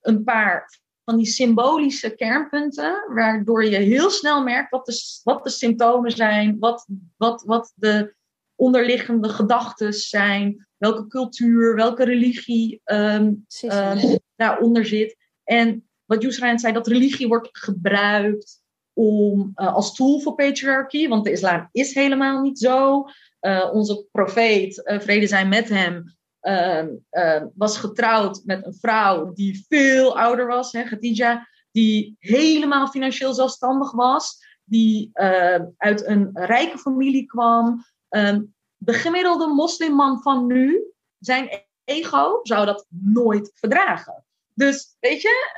een 0.00 0.24
paar 0.24 0.80
van 1.04 1.16
die 1.16 1.26
symbolische 1.26 2.14
kernpunten, 2.14 3.04
waardoor 3.14 3.64
je 3.64 3.76
heel 3.76 4.10
snel 4.10 4.42
merkt 4.42 4.70
wat 4.70 4.86
de, 4.86 5.20
wat 5.22 5.44
de 5.44 5.50
symptomen 5.50 6.10
zijn, 6.10 6.58
wat, 6.58 6.86
wat, 7.16 7.42
wat 7.42 7.72
de 7.74 8.14
onderliggende 8.54 9.28
gedachten 9.28 9.92
zijn, 9.92 10.68
welke 10.76 11.06
cultuur, 11.06 11.74
welke 11.74 12.04
religie 12.04 12.80
um, 12.84 13.46
um, 13.62 14.18
daaronder 14.36 14.86
zit. 14.86 15.16
En 15.44 15.88
wat 16.04 16.22
Yusra 16.22 16.58
zei, 16.58 16.72
dat 16.72 16.86
religie 16.86 17.28
wordt 17.28 17.48
gebruikt 17.52 18.59
om, 19.00 19.52
uh, 19.54 19.74
als 19.74 19.94
tool 19.94 20.20
voor 20.20 20.34
patriarchy, 20.34 21.08
want 21.08 21.24
de 21.24 21.30
islam 21.30 21.68
is 21.72 21.94
helemaal 21.94 22.40
niet 22.40 22.58
zo. 22.58 23.04
Uh, 23.40 23.70
onze 23.72 24.06
profeet, 24.12 24.82
uh, 24.84 25.00
vrede 25.00 25.26
zijn 25.26 25.48
met 25.48 25.68
hem, 25.68 26.16
uh, 26.42 26.84
uh, 27.10 27.42
was 27.54 27.76
getrouwd 27.78 28.42
met 28.44 28.66
een 28.66 28.74
vrouw 28.74 29.32
die 29.32 29.64
veel 29.68 30.18
ouder 30.18 30.46
was, 30.46 30.72
hè, 30.72 30.82
Khadija, 30.82 31.48
die 31.72 32.16
helemaal 32.18 32.88
financieel 32.88 33.34
zelfstandig 33.34 33.92
was, 33.92 34.38
die 34.64 35.10
uh, 35.14 35.58
uit 35.76 36.06
een 36.06 36.30
rijke 36.32 36.78
familie 36.78 37.26
kwam. 37.26 37.84
Ehm, 38.08 38.42
de 38.76 38.92
gemiddelde 38.92 39.46
moslimman 39.46 40.22
van 40.22 40.46
nu, 40.46 40.92
zijn 41.18 41.48
ego 41.84 42.40
zou 42.42 42.66
dat 42.66 42.86
nooit 42.88 43.50
verdragen. 43.54 44.24
Dus 44.54 44.96
weet 44.98 45.22
je, 45.22 45.52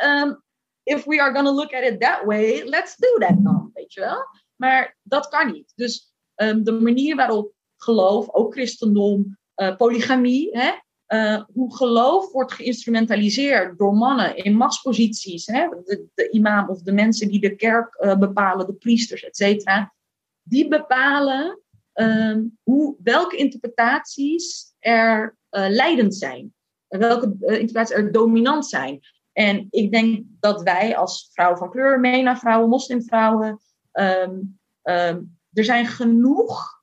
if 0.83 1.05
we 1.05 1.21
are 1.21 1.33
gonna 1.33 1.53
look 1.53 1.73
at 1.73 1.83
it 1.83 2.01
that 2.01 2.25
way, 2.25 2.63
let's 2.65 2.97
do 2.97 3.19
that 3.19 3.45
dan, 3.45 3.71
weet 3.75 3.93
je 3.93 4.01
wel. 4.01 4.27
Maar 4.57 4.97
dat 5.03 5.29
kan 5.29 5.53
niet. 5.53 5.73
Dus 5.75 6.15
um, 6.37 6.65
de 6.65 6.73
manier 6.73 7.17
waarop 7.17 7.53
geloof, 7.77 8.31
ook 8.31 8.53
christendom, 8.53 9.39
uh, 9.57 9.77
polygamie. 9.77 10.49
Hè? 10.51 10.73
Uh, 11.09 11.43
hoe 11.53 11.77
geloof 11.77 12.33
wordt 12.33 12.53
geïnstrumentaliseerd 12.53 13.79
door 13.79 13.95
mannen 13.95 14.37
in 14.37 14.57
machtsposities. 14.57 15.47
Hè? 15.47 15.69
De, 15.69 16.07
de, 16.15 16.31
imam 16.31 16.69
of 16.69 16.83
de 16.83 16.93
mensen 16.93 17.29
die 17.29 17.41
de 17.41 17.57
kerk 17.57 17.97
uh, 18.01 18.19
bepalen, 18.19 18.67
de 18.67 18.75
priesters, 18.75 19.25
et 19.25 19.37
cetera. 19.37 19.95
Die 20.43 20.69
bepalen 20.69 21.61
um, 21.95 22.59
hoe, 22.63 22.97
welke 23.03 23.37
interpretaties 23.37 24.75
er 24.79 25.37
leidend 25.51 26.15
zijn. 26.15 26.55
Welke 26.89 27.25
interpretaties 27.41 27.97
er 27.97 28.13
dominant 28.13 28.67
zijn. 28.67 29.01
En 29.33 29.67
ik 29.71 29.91
denk 29.91 30.25
dat 30.41 30.63
wij 30.63 30.97
als 30.97 31.31
vrouwen 31.33 31.59
van 31.59 31.71
kleur, 31.71 32.01
MENA-vrouwen, 32.01 32.69
moslimvrouwen... 32.69 33.61
Um, 33.93 34.61
um, 34.83 35.41
er 35.53 35.65
zijn 35.65 35.87
genoeg 35.87 36.83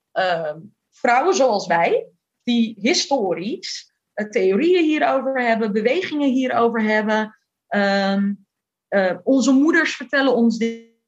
vrouwen 0.89 1.35
zoals 1.35 1.67
wij 1.67 2.07
die 2.43 2.75
historisch 2.79 3.93
uh, 4.15 4.29
theorieën 4.29 4.83
hierover 4.83 5.41
hebben, 5.41 5.71
bewegingen 5.71 6.29
hierover 6.29 6.83
hebben. 6.83 7.37
Uh, 7.69 9.17
onze 9.23 9.51
moeders 9.51 9.95
vertellen 9.95 10.35
ons 10.35 10.57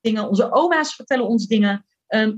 dingen, 0.01 0.29
onze 0.29 0.51
oma's 0.51 0.95
vertellen 0.95 1.27
ons 1.27 1.47
dingen. 1.47 1.85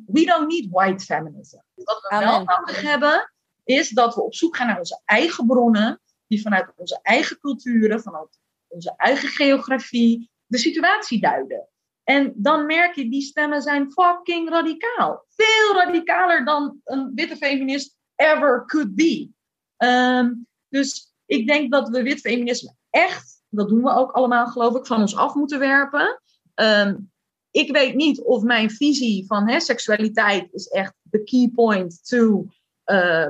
We 0.06 0.26
don't 0.26 0.48
need 0.48 0.72
white 0.72 1.06
feminism. 1.06 1.60
Wat 1.74 2.02
we 2.02 2.10
Amen. 2.10 2.28
wel 2.28 2.44
nodig 2.44 2.82
hebben, 2.82 3.34
is 3.64 3.90
dat 3.90 4.16
we 4.16 4.22
op 4.22 4.36
zoek 4.36 4.56
gaan 4.56 4.68
naar 4.68 4.80
onze 4.80 5.02
eigen 5.06 5.46
bronnen, 5.46 6.02
die 6.28 6.42
vanuit 6.42 6.74
onze 6.76 7.00
eigen 7.02 7.40
culturen, 7.40 8.02
vanuit 8.02 8.40
onze 8.74 8.94
eigen 8.98 9.30
geografie, 9.30 10.30
de 10.46 10.58
situatie 10.58 11.20
duiden. 11.20 11.68
En 12.04 12.34
dan 12.36 12.66
merk 12.66 12.96
je, 12.96 13.10
die 13.10 13.22
stemmen 13.22 13.62
zijn 13.62 13.92
fucking 13.92 14.50
radicaal. 14.50 15.26
Veel 15.30 15.76
radicaler 15.76 16.46
dan 16.46 16.80
een 16.84 17.12
witte 17.16 17.36
feminist 17.36 17.98
ever 18.16 18.66
could 18.66 18.96
be. 18.96 19.30
Ehm, 19.78 20.34
dus 20.70 21.14
ik 21.26 21.48
denk 21.48 21.72
dat 21.72 21.90
we 21.90 22.04
wit 22.04 22.20
feminisme 22.20 22.76
echt, 22.90 23.42
dat 23.50 23.70
doen 23.70 23.84
we 23.84 23.90
ook 23.90 24.12
allemaal 24.12 24.48
geloof 24.48 24.76
ik, 24.76 24.86
van 24.86 25.02
ons 25.02 25.16
af 25.16 25.34
moeten 25.34 25.60
werpen. 25.60 26.22
Ehm, 26.54 26.96
ik 27.52 27.72
weet 27.72 27.96
niet 27.96 28.22
of 28.22 28.44
mijn 28.44 28.70
visie 28.70 29.26
van 29.26 29.50
hè, 29.50 29.60
seksualiteit 29.60 30.54
is 30.54 30.68
echt 30.68 30.94
de 31.02 31.24
key 31.24 31.52
point 31.56 32.08
to 32.08 32.48
uh, 32.86 33.28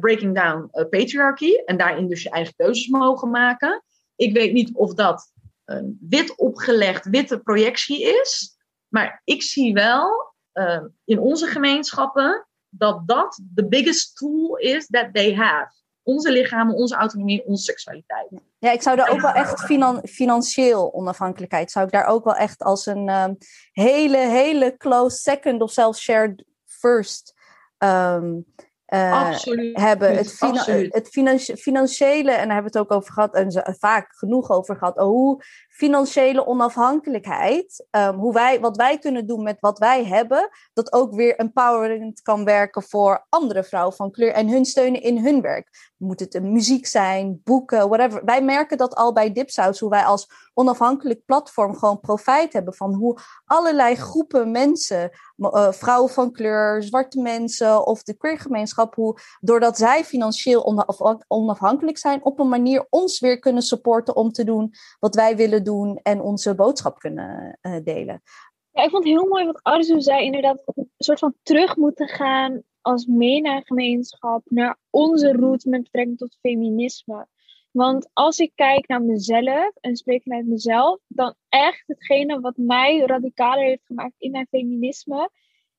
breaking 0.00 0.34
down 0.34 0.68
uh, 0.72 0.88
patriarchy. 0.88 1.52
En 1.64 1.76
daarin 1.76 2.08
dus 2.08 2.22
je 2.22 2.30
eigen 2.30 2.54
keuzes 2.54 2.88
mogen 2.88 3.30
maken. 3.30 3.82
Ik 4.16 4.32
weet 4.32 4.52
niet 4.52 4.74
of 4.74 4.94
dat 4.94 5.32
een 5.64 5.98
wit 6.00 6.36
opgelegd 6.36 7.08
witte 7.08 7.38
projectie 7.38 8.02
is. 8.02 8.56
Maar 8.88 9.20
ik 9.24 9.42
zie 9.42 9.72
wel 9.72 10.34
uh, 10.52 10.84
in 11.04 11.18
onze 11.18 11.46
gemeenschappen 11.46 12.46
dat 12.68 13.08
dat 13.08 13.40
de 13.54 13.68
biggest 13.68 14.16
tool 14.16 14.56
is 14.56 14.86
that 14.86 15.14
they 15.14 15.34
have. 15.34 15.74
Onze 16.02 16.32
lichamen, 16.32 16.74
onze 16.74 16.94
autonomie, 16.94 17.44
onze 17.44 17.62
seksualiteit. 17.62 18.28
Ja, 18.58 18.70
ik 18.70 18.82
zou 18.82 18.96
daar 18.96 19.10
ook 19.10 19.20
wel 19.20 19.32
echt 19.32 19.64
finan 19.64 20.06
financieel 20.06 20.94
onafhankelijkheid, 20.94 21.70
zou 21.70 21.86
ik 21.86 21.92
daar 21.92 22.06
ook 22.06 22.24
wel 22.24 22.34
echt 22.34 22.62
als 22.62 22.86
een 22.86 23.08
um, 23.08 23.36
hele, 23.72 24.16
hele 24.16 24.76
close 24.76 25.16
second 25.16 25.62
of 25.62 25.72
zelfs 25.72 26.00
shared 26.00 26.44
first 26.64 27.34
um, 27.78 28.46
uh, 28.88 29.28
Absoluut. 29.28 29.76
hebben. 29.80 30.16
Het, 30.16 30.32
fina 30.32 30.58
Absoluut. 30.58 30.94
het 30.94 31.08
financi 31.08 31.56
financiële, 31.56 32.30
en 32.30 32.46
daar 32.46 32.54
hebben 32.54 32.72
we 32.72 32.78
het 32.78 32.90
ook 32.90 32.92
over 32.92 33.12
gehad, 33.12 33.34
en 33.34 33.76
vaak 33.78 34.14
genoeg 34.16 34.50
over 34.50 34.76
gehad, 34.76 34.98
oh, 34.98 35.04
hoe 35.04 35.42
financiële 35.76 36.46
onafhankelijkheid, 36.46 37.86
um, 37.90 38.14
hoe 38.14 38.32
wij, 38.32 38.60
wat 38.60 38.76
wij 38.76 38.98
kunnen 38.98 39.26
doen 39.26 39.42
met 39.42 39.60
wat 39.60 39.78
wij 39.78 40.04
hebben, 40.04 40.48
dat 40.72 40.92
ook 40.92 41.14
weer 41.14 41.36
empowerend 41.36 42.22
kan 42.22 42.44
werken 42.44 42.82
voor 42.82 43.26
andere 43.28 43.64
vrouwen 43.64 43.96
van 43.96 44.10
kleur 44.10 44.32
en 44.32 44.48
hun 44.48 44.64
steunen 44.64 45.02
in 45.02 45.24
hun 45.24 45.40
werk. 45.40 45.92
Moet 45.96 46.20
het 46.20 46.42
muziek 46.42 46.86
zijn, 46.86 47.40
boeken, 47.44 47.88
whatever. 47.88 48.24
Wij 48.24 48.42
merken 48.42 48.76
dat 48.78 48.94
al 48.94 49.12
bij 49.12 49.32
Dipsaus, 49.32 49.80
hoe 49.80 49.90
wij 49.90 50.04
als 50.04 50.28
onafhankelijk 50.54 51.24
platform 51.24 51.76
gewoon 51.76 52.00
profijt 52.00 52.52
hebben 52.52 52.74
van 52.74 52.94
hoe 52.94 53.18
allerlei 53.44 53.94
groepen 53.94 54.50
mensen, 54.50 55.10
uh, 55.36 55.72
vrouwen 55.72 56.10
van 56.10 56.32
kleur, 56.32 56.82
zwarte 56.82 57.20
mensen 57.20 57.86
of 57.86 58.02
de 58.02 58.16
queergemeenschap, 58.16 58.94
hoe 58.94 59.18
doordat 59.40 59.76
zij 59.76 60.04
financieel 60.04 60.64
onaf 60.64 61.00
onafhankelijk 61.28 61.98
zijn, 61.98 62.24
op 62.24 62.38
een 62.38 62.48
manier 62.48 62.86
ons 62.90 63.20
weer 63.20 63.38
kunnen 63.38 63.62
supporten 63.62 64.16
om 64.16 64.32
te 64.32 64.44
doen 64.44 64.74
wat 64.98 65.14
wij 65.14 65.36
willen 65.36 65.64
doen 65.66 66.00
en 66.02 66.20
onze 66.20 66.54
boodschap 66.54 66.98
kunnen 66.98 67.58
uh, 67.62 67.76
delen. 67.84 68.22
Ja, 68.70 68.82
ik 68.82 68.90
vond 68.90 69.04
het 69.04 69.12
heel 69.12 69.28
mooi 69.28 69.44
wat 69.44 69.62
Arzu 69.62 70.00
zei, 70.00 70.24
inderdaad, 70.24 70.62
een 70.74 70.90
soort 70.98 71.18
van 71.18 71.34
terug 71.42 71.76
moeten 71.76 72.08
gaan 72.08 72.62
als 72.80 73.06
MENA-gemeenschap 73.06 74.42
naar 74.44 74.78
onze 74.90 75.32
roots 75.32 75.64
met 75.64 75.82
betrekking 75.82 76.18
tot 76.18 76.38
feminisme. 76.40 77.26
Want 77.70 78.08
als 78.12 78.38
ik 78.38 78.52
kijk 78.54 78.88
naar 78.88 79.02
mezelf 79.02 79.70
en 79.80 79.96
spreek 79.96 80.22
vanuit 80.22 80.46
mezelf, 80.46 81.00
dan 81.06 81.34
echt 81.48 81.82
hetgene 81.86 82.40
wat 82.40 82.56
mij 82.56 82.98
radicaler 82.98 83.64
heeft 83.64 83.86
gemaakt 83.86 84.14
in 84.18 84.30
mijn 84.30 84.46
feminisme, 84.50 85.30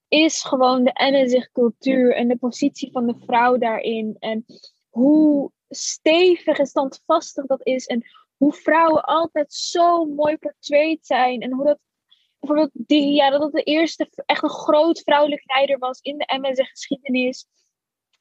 is 0.08 0.44
gewoon 0.44 0.84
de 0.84 0.92
NSG 0.94 1.52
cultuur 1.52 2.16
en 2.16 2.28
de 2.28 2.38
positie 2.38 2.92
van 2.92 3.08
de 3.08 3.16
vrouw 3.26 3.58
daarin. 3.58 4.16
En 4.20 4.46
hoe 4.90 5.52
stevig 5.70 6.58
en 6.58 6.66
standvastig 6.66 7.46
dat 7.46 7.66
is. 7.66 7.86
En 7.86 8.04
hoe 8.38 8.54
vrouwen 8.54 9.04
altijd 9.04 9.54
zo 9.54 10.06
mooi 10.06 10.38
portrayed 10.38 11.06
zijn. 11.06 11.42
En 11.42 11.52
hoe 11.52 11.66
dat 11.66 11.80
bijvoorbeeld 12.40 12.72
die, 12.74 13.14
ja, 13.14 13.30
dat 13.30 13.42
het 13.42 13.52
de 13.52 13.64
eerste 13.64 14.10
echt 14.26 14.44
een 14.44 14.50
groot 14.50 15.00
vrouwelijk 15.00 15.42
leider 15.46 15.78
was 15.78 16.00
in 16.00 16.18
de 16.18 16.40
MSG 16.42 16.70
geschiedenis. 16.70 17.46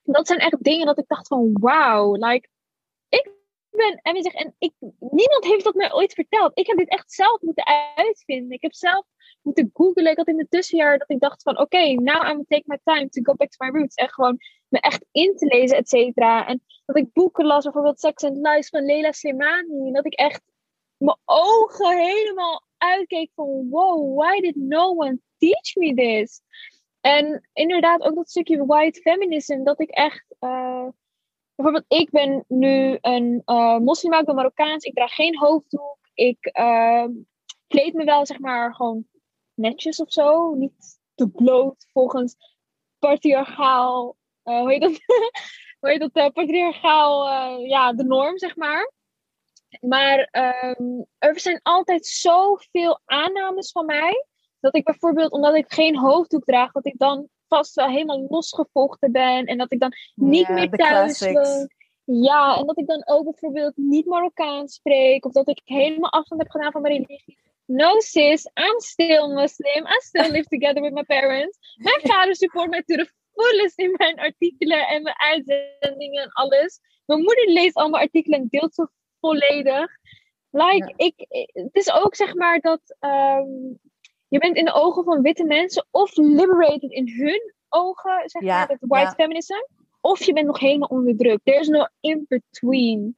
Dat 0.03 0.27
zijn 0.27 0.39
echt 0.39 0.63
dingen 0.63 0.87
dat 0.87 0.99
ik 0.99 1.09
dacht 1.09 1.27
van 1.27 1.51
wauw, 1.53 2.15
like, 2.15 2.49
ik 3.09 3.31
ben 3.71 4.01
MSG 4.03 4.33
en 4.33 4.55
ik, 4.59 4.73
niemand 4.99 5.45
heeft 5.45 5.65
dat 5.65 5.75
mij 5.75 5.93
ooit 5.93 6.13
verteld. 6.13 6.59
Ik 6.59 6.67
heb 6.67 6.77
dit 6.77 6.89
echt 6.89 7.13
zelf 7.13 7.41
moeten 7.41 7.67
uitvinden. 7.95 8.51
Ik 8.51 8.63
heb 8.63 8.75
zelf 8.75 9.07
moeten 9.43 9.71
googlen. 9.73 10.11
Ik 10.11 10.17
had 10.17 10.29
in 10.29 10.39
het 10.39 10.51
tussenjaar 10.51 10.99
dat 10.99 11.11
ik 11.11 11.21
dacht 11.21 11.43
van 11.43 11.59
oké, 11.59 11.93
now 11.93 12.17
I'm 12.17 12.27
gonna 12.27 12.45
take 12.49 12.63
my 12.65 12.79
time 12.85 13.09
to 13.09 13.23
go 13.23 13.35
back 13.35 13.51
to 13.51 13.65
my 13.65 13.79
roots. 13.79 13.95
En 13.95 14.09
gewoon 14.09 14.39
me 14.69 14.81
echt 14.81 15.05
in 15.11 15.37
te 15.37 15.47
lezen, 15.47 15.77
et 15.77 15.89
cetera. 15.89 16.47
En 16.47 16.63
dat 16.87 16.97
ik 16.97 17.13
boeken 17.13 17.45
las, 17.45 17.65
bijvoorbeeld 17.65 18.01
Sex 18.01 18.25
and 18.25 18.37
Lies 18.37 18.69
van 18.69 18.85
Leila 18.85 19.13
Slimani. 19.13 19.93
Dat 19.93 20.07
ik 20.07 20.15
echt 20.15 20.43
mijn 20.97 21.19
ogen 21.25 21.99
helemaal 21.99 22.65
uitkeek 22.77 23.31
van 23.35 23.69
wow, 23.69 24.19
why 24.19 24.41
did 24.41 24.57
no 24.57 24.91
one 24.91 25.19
teach 25.39 25.75
me 25.75 25.95
this? 25.95 26.41
En 27.01 27.49
inderdaad 27.53 28.03
ook 28.03 28.15
dat 28.15 28.31
stukje 28.31 28.67
white 28.67 29.01
feminism, 29.01 29.63
dat 29.63 29.81
ik 29.81 29.91
echt... 29.91 30.25
Uh, 30.41 30.89
bijvoorbeeld, 31.55 31.85
ik 31.89 32.11
ben 32.11 32.45
nu 32.49 32.99
een 33.01 33.43
uh, 33.47 33.79
moslim, 33.79 34.13
ik 34.13 34.25
ben 34.25 34.35
Marokkaans, 34.35 34.85
ik 34.85 34.95
draag 34.95 35.15
geen 35.15 35.39
hoofddoek. 35.39 35.99
Ik 36.15 36.51
uh, 36.59 37.07
kleed 37.67 37.95
me 37.95 38.05
wel, 38.05 38.27
zeg 38.27 38.39
maar, 38.39 38.75
gewoon 38.75 39.07
netjes 39.55 40.01
of 40.01 40.13
zo. 40.13 40.55
Niet 40.55 40.99
te 41.15 41.29
bloot 41.29 41.87
volgens 41.93 42.37
patriarchaal... 42.99 44.17
Uh, 44.47 44.59
hoe 44.59 44.71
heet 44.71 44.81
dat? 44.81 44.91
hoe 45.81 45.91
heet 45.91 46.11
dat? 46.13 46.33
patriarchaal, 46.33 47.29
ja, 47.59 47.93
de 47.93 48.05
norm, 48.05 48.39
zeg 48.39 48.57
maar. 48.57 48.93
Maar 49.81 50.29
um, 50.79 51.07
er 51.19 51.41
zijn 51.41 51.61
altijd 51.63 52.07
zoveel 52.07 53.01
aannames 53.05 53.71
van 53.71 53.87
mij. 53.87 54.27
Dat 54.61 54.75
ik 54.75 54.85
bijvoorbeeld, 54.85 55.33
omdat 55.33 55.55
ik 55.55 55.73
geen 55.73 55.99
hoofddoek 55.99 56.45
draag, 56.45 56.73
dat 56.73 56.87
ik 56.87 56.95
dan 56.97 57.29
vast 57.49 57.75
wel 57.75 57.89
helemaal 57.89 58.27
losgevochten 58.29 59.13
ben. 59.13 59.47
En 59.47 59.59
dat 59.59 59.73
ik 59.73 59.81
dan 59.81 59.93
niet 60.15 60.49
meer 60.49 60.71
thuis 60.71 61.21
woon. 61.21 61.69
Ja, 62.05 62.57
en 62.57 62.67
dat 62.67 62.79
ik 62.79 62.87
dan 62.87 63.03
ook 63.07 63.25
bijvoorbeeld 63.25 63.77
niet 63.77 64.07
Marokkaans 64.07 64.75
spreek. 64.75 65.25
Of 65.25 65.33
dat 65.33 65.49
ik 65.49 65.61
helemaal 65.65 66.13
afstand 66.13 66.41
heb 66.41 66.51
gedaan 66.51 66.73
van 66.73 66.83
mijn 66.83 66.95
religie. 66.95 67.39
No 67.65 68.01
sis, 68.01 68.51
I'm 68.55 68.81
still 68.81 69.29
Muslim. 69.29 69.87
I 69.87 69.99
still 69.99 70.31
live 70.31 70.49
together 70.49 70.83
with 70.83 70.93
my 70.93 71.03
parents. 71.03 71.59
Mijn 71.77 72.01
vader 72.03 72.37
support 72.37 72.71
mij 72.71 72.83
to 72.83 72.97
the 72.97 73.11
fullest 73.37 73.79
in 73.79 73.95
mijn 73.97 74.19
artikelen 74.19 74.89
en 74.89 75.03
mijn 75.03 75.19
uitzendingen 75.19 76.23
en 76.23 76.33
alles. 76.33 76.81
Mijn 77.07 77.21
moeder 77.21 77.49
leest 77.49 77.77
al 77.77 77.89
mijn 77.89 78.03
artikelen 78.03 78.39
en 78.39 78.47
deelt 78.51 78.75
ze 78.75 78.89
volledig. 79.21 79.91
Like, 80.51 80.93
ik, 80.97 81.15
het 81.53 81.75
is 81.75 81.93
ook 81.93 82.15
zeg 82.15 82.35
maar 82.35 82.61
dat 82.61 82.97
um, 83.01 83.79
je 84.29 84.39
bent 84.39 84.57
in 84.57 84.65
de 84.65 84.73
ogen 84.73 85.05
van 85.05 85.23
witte 85.23 85.45
mensen 85.45 85.87
of 85.91 86.17
liberated 86.17 86.91
in 86.91 87.09
hun 87.09 87.55
ogen, 87.69 88.23
zeg 88.25 88.43
Ja, 88.43 88.59
maar, 88.59 88.69
het 88.69 88.79
white 88.81 89.05
ja. 89.05 89.13
feminism. 89.13 89.55
Of 90.01 90.23
je 90.23 90.33
bent 90.33 90.47
nog 90.47 90.59
helemaal 90.59 90.89
onderdrukt. 90.89 91.45
There's 91.45 91.69
no 91.69 91.87
in 92.01 92.25
between. 92.29 93.17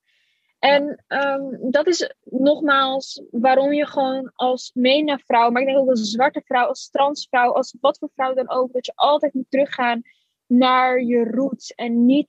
En 0.59 1.04
um, 1.09 1.70
dat 1.70 1.86
is 1.86 2.14
nogmaals 2.24 3.22
waarom 3.30 3.72
je 3.72 3.86
gewoon 3.86 4.30
als 4.34 4.70
MENA-vrouw, 4.74 5.50
maar 5.50 5.62
ik 5.62 5.68
denk 5.68 5.78
ook 5.78 5.88
als 5.88 6.11
zwarte 6.11 6.42
vrouw, 6.44 6.66
als 6.66 6.90
transvrouw, 6.90 7.52
als 7.52 7.76
wat 7.80 7.98
voor 7.98 8.11
vrouw 8.14 8.34
dan 8.34 8.50
ook, 8.50 8.72
dat 8.72 8.86
je 8.86 8.92
altijd 8.94 9.34
moet 9.34 9.50
teruggaan 9.50 10.02
naar 10.46 11.02
je 11.02 11.24
roots 11.24 11.70
en 11.70 12.06
niet 12.06 12.28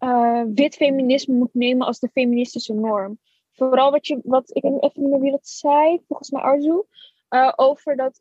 uh, 0.00 0.42
wit 0.54 0.74
feminisme 0.74 1.34
moet 1.34 1.54
nemen 1.54 1.86
als 1.86 1.98
de 1.98 2.08
feministische 2.12 2.74
norm. 2.74 3.18
Vooral 3.52 3.90
wat 3.90 4.06
je, 4.06 4.20
wat 4.24 4.56
ik 4.56 4.64
even 4.64 4.80
niet 4.80 5.10
meer 5.10 5.20
wie 5.20 5.30
dat 5.30 5.48
zei, 5.48 6.02
volgens 6.06 6.30
mij 6.30 6.42
Arzu, 6.42 6.82
uh, 7.30 7.52
over 7.56 7.96
dat, 7.96 8.20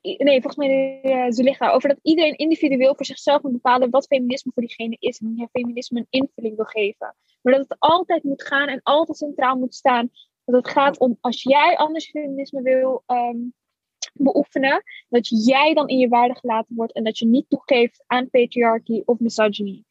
nee, 0.00 0.42
volgens 0.42 0.56
mij 0.56 1.00
uh, 1.02 1.24
Zulicha, 1.28 1.70
over 1.70 1.88
dat 1.88 1.98
iedereen 2.02 2.36
individueel 2.36 2.94
voor 2.94 3.06
zichzelf 3.06 3.42
moet 3.42 3.52
bepalen 3.52 3.90
wat 3.90 4.06
feminisme 4.06 4.52
voor 4.54 4.62
diegene 4.62 4.96
is 4.98 5.18
en 5.18 5.34
hoe 5.36 5.48
feminisme 5.52 5.98
een 5.98 6.20
invulling 6.20 6.56
wil 6.56 6.64
geven. 6.64 7.16
Maar 7.42 7.52
dat 7.52 7.68
het 7.68 7.76
altijd 7.78 8.22
moet 8.22 8.42
gaan 8.42 8.68
en 8.68 8.80
altijd 8.82 9.18
centraal 9.18 9.56
moet 9.56 9.74
staan. 9.74 10.10
Dat 10.44 10.54
het 10.54 10.68
gaat 10.68 10.98
om 10.98 11.18
als 11.20 11.42
jij 11.42 11.76
anders 11.76 12.10
feminisme 12.10 12.62
wil 12.62 13.02
um, 13.06 13.54
beoefenen, 14.12 14.82
dat 15.08 15.46
jij 15.46 15.74
dan 15.74 15.88
in 15.88 15.98
je 15.98 16.08
waarde 16.08 16.34
gelaten 16.34 16.76
wordt 16.76 16.92
en 16.92 17.04
dat 17.04 17.18
je 17.18 17.26
niet 17.26 17.48
toegeeft 17.48 18.04
aan 18.06 18.30
patriarchy 18.30 19.02
of 19.04 19.18
misogyny. 19.18 19.84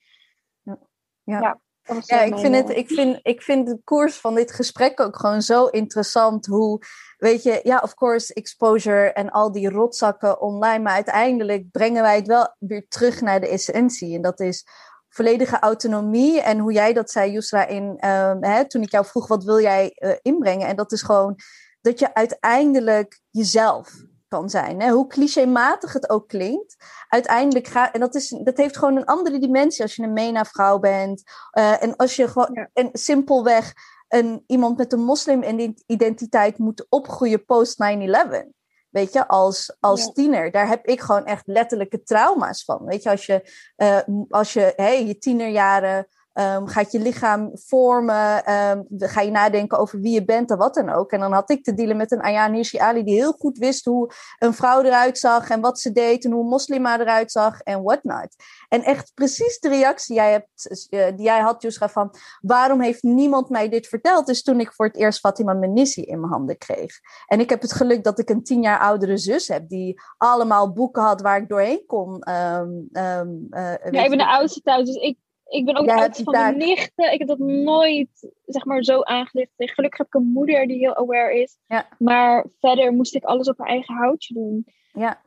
Ja. 0.61 0.79
ja. 1.23 1.39
Ja, 1.39 1.61
ik 1.95 2.37
vind, 2.37 2.55
het, 2.55 2.69
ik, 2.69 2.87
vind, 2.87 3.19
ik 3.23 3.41
vind 3.41 3.67
de 3.67 3.79
koers 3.83 4.15
van 4.15 4.35
dit 4.35 4.51
gesprek 4.51 4.99
ook 4.99 5.19
gewoon 5.19 5.41
zo 5.41 5.65
interessant. 5.65 6.45
Hoe, 6.45 6.81
weet 7.17 7.43
je, 7.43 7.59
ja, 7.63 7.79
of 7.83 7.93
course, 7.93 8.33
exposure 8.33 9.11
en 9.11 9.29
al 9.29 9.51
die 9.51 9.69
rotzakken 9.69 10.41
online. 10.41 10.83
Maar 10.83 10.93
uiteindelijk 10.93 11.71
brengen 11.71 12.01
wij 12.01 12.15
het 12.15 12.27
wel 12.27 12.55
weer 12.59 12.85
terug 12.87 13.21
naar 13.21 13.39
de 13.39 13.47
essentie. 13.47 14.15
En 14.15 14.21
dat 14.21 14.39
is 14.39 14.65
volledige 15.09 15.59
autonomie. 15.59 16.41
En 16.41 16.59
hoe 16.59 16.73
jij 16.73 16.93
dat 16.93 17.11
zei, 17.11 17.31
Yusra, 17.31 17.67
in, 17.67 17.97
uh, 17.99 18.33
hè, 18.39 18.67
toen 18.67 18.81
ik 18.81 18.91
jou 18.91 19.05
vroeg, 19.05 19.27
wat 19.27 19.43
wil 19.43 19.61
jij 19.61 19.91
uh, 19.99 20.11
inbrengen? 20.21 20.67
En 20.67 20.75
dat 20.75 20.91
is 20.91 21.01
gewoon 21.01 21.35
dat 21.81 21.99
je 21.99 22.13
uiteindelijk 22.13 23.19
jezelf 23.29 23.93
kan 24.27 24.49
zijn. 24.49 24.81
Hè? 24.81 24.91
Hoe 24.91 25.07
clichématig 25.07 25.93
het 25.93 26.09
ook 26.09 26.27
klinkt. 26.27 26.75
Uiteindelijk 27.07 27.67
gaat, 27.67 27.93
en 27.93 27.99
dat, 27.99 28.15
is, 28.15 28.29
dat 28.43 28.57
heeft 28.57 28.77
gewoon 28.77 28.95
een 28.95 29.05
andere 29.05 29.39
dimensie 29.39 29.81
als 29.81 29.95
je 29.95 30.03
een 30.03 30.13
MENA-vrouw 30.13 30.79
bent. 30.79 31.23
Uh, 31.57 31.83
en 31.83 31.95
als 31.95 32.15
je 32.15 32.27
gewoon 32.27 32.49
ja. 32.53 32.69
en 32.73 32.89
simpelweg 32.93 33.73
een, 34.07 34.43
iemand 34.47 34.77
met 34.77 34.93
een 34.93 35.03
moslim-identiteit 35.03 36.57
moet 36.57 36.85
opgroeien 36.89 37.45
post 37.45 37.83
9-11. 37.83 38.55
Weet 38.89 39.13
je, 39.13 39.27
als, 39.27 39.75
als 39.79 40.13
tiener. 40.13 40.51
Daar 40.51 40.67
heb 40.67 40.85
ik 40.85 41.01
gewoon 41.01 41.25
echt 41.25 41.47
letterlijke 41.47 42.03
trauma's 42.03 42.63
van. 42.63 42.85
Weet 42.85 43.03
je, 43.03 43.09
als 43.09 43.25
je, 43.25 43.51
uh, 43.77 43.99
als 44.29 44.53
je 44.53 44.73
hey, 44.75 45.05
je 45.05 45.17
tienerjaren 45.17 46.07
Um, 46.39 46.67
gaat 46.67 46.91
je 46.91 46.99
lichaam 46.99 47.51
vormen? 47.53 48.53
Um, 48.53 48.85
ga 48.97 49.21
je 49.21 49.31
nadenken 49.31 49.77
over 49.77 49.99
wie 49.99 50.13
je 50.13 50.25
bent 50.25 50.51
en 50.51 50.57
wat 50.57 50.73
dan 50.73 50.89
ook? 50.89 51.11
En 51.11 51.19
dan 51.19 51.33
had 51.33 51.49
ik 51.49 51.63
te 51.63 51.73
dealen 51.73 51.97
met 51.97 52.11
een 52.11 52.21
Ayaan 52.21 52.53
Hirsi 52.53 52.77
Ali 52.77 53.03
die 53.03 53.15
heel 53.15 53.31
goed 53.31 53.57
wist 53.57 53.85
hoe 53.85 54.11
een 54.39 54.53
vrouw 54.53 54.81
eruit 54.81 55.17
zag 55.17 55.49
en 55.49 55.61
wat 55.61 55.79
ze 55.79 55.91
deed 55.91 56.25
en 56.25 56.31
hoe 56.31 56.41
een 56.41 56.49
moslima 56.49 56.99
eruit 56.99 57.31
zag 57.31 57.61
en 57.61 57.83
whatnot. 57.83 58.35
En 58.67 58.83
echt 58.83 59.11
precies 59.13 59.59
de 59.59 59.69
reactie 59.69 60.15
jij 60.15 60.31
hebt, 60.31 60.87
eh, 60.89 61.05
die 61.15 61.25
jij 61.25 61.39
had, 61.39 61.61
Yusra, 61.61 61.89
van 61.89 62.13
waarom 62.41 62.81
heeft 62.81 63.03
niemand 63.03 63.49
mij 63.49 63.69
dit 63.69 63.87
verteld? 63.87 64.29
Is 64.29 64.43
toen 64.43 64.59
ik 64.59 64.73
voor 64.73 64.85
het 64.85 64.95
eerst 64.95 65.19
Fatima 65.19 65.53
Menissi 65.53 66.01
in 66.01 66.19
mijn 66.19 66.31
handen 66.31 66.57
kreeg. 66.57 66.99
En 67.27 67.39
ik 67.39 67.49
heb 67.49 67.61
het 67.61 67.73
geluk 67.73 68.03
dat 68.03 68.19
ik 68.19 68.29
een 68.29 68.43
tien 68.43 68.61
jaar 68.61 68.79
oudere 68.79 69.17
zus 69.17 69.47
heb 69.47 69.69
die 69.69 70.01
allemaal 70.17 70.73
boeken 70.73 71.03
had 71.03 71.21
waar 71.21 71.41
ik 71.41 71.49
doorheen 71.49 71.83
kon. 71.85 72.29
Um, 72.29 72.89
um, 72.91 73.47
uh, 73.49 73.75
ja, 73.91 74.03
ik 74.03 74.09
ben 74.09 74.17
de 74.17 74.27
oudste 74.27 74.61
thuis, 74.61 74.85
dus 74.85 74.95
ik 74.95 75.17
ik 75.49 75.65
ben 75.65 75.77
ook 75.77 75.85
de 75.85 75.93
oudste 75.93 76.23
van 76.23 76.33
mijn 76.33 76.57
nichten. 76.57 77.13
Ik 77.13 77.19
heb 77.19 77.27
dat 77.27 77.39
nooit 77.39 78.31
zeg 78.45 78.65
maar, 78.65 78.83
zo 78.83 79.01
aangelicht. 79.01 79.51
Gelukkig 79.55 79.97
heb 79.97 80.07
ik 80.07 80.13
een 80.13 80.31
moeder 80.31 80.67
die 80.67 80.77
heel 80.77 80.95
aware 80.95 81.41
is. 81.41 81.57
Ja. 81.67 81.87
Maar 81.99 82.45
verder 82.59 82.93
moest 82.93 83.15
ik 83.15 83.23
alles 83.23 83.47
op 83.47 83.57
mijn 83.57 83.69
eigen 83.69 83.95
houtje 83.95 84.33
doen. 84.33 84.65
Ja. 84.93 85.21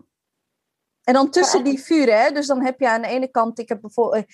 En 1.04 1.14
dan 1.14 1.30
tussen 1.30 1.64
die 1.64 1.80
vuren, 1.80 2.22
hè? 2.22 2.30
dus 2.30 2.46
dan 2.46 2.64
heb 2.64 2.80
je 2.80 2.88
aan 2.88 3.02
de 3.02 3.08
ene 3.08 3.28
kant, 3.28 3.58
ik 3.58 3.68
heb 3.68 3.80
bijvoorbeeld, 3.80 4.24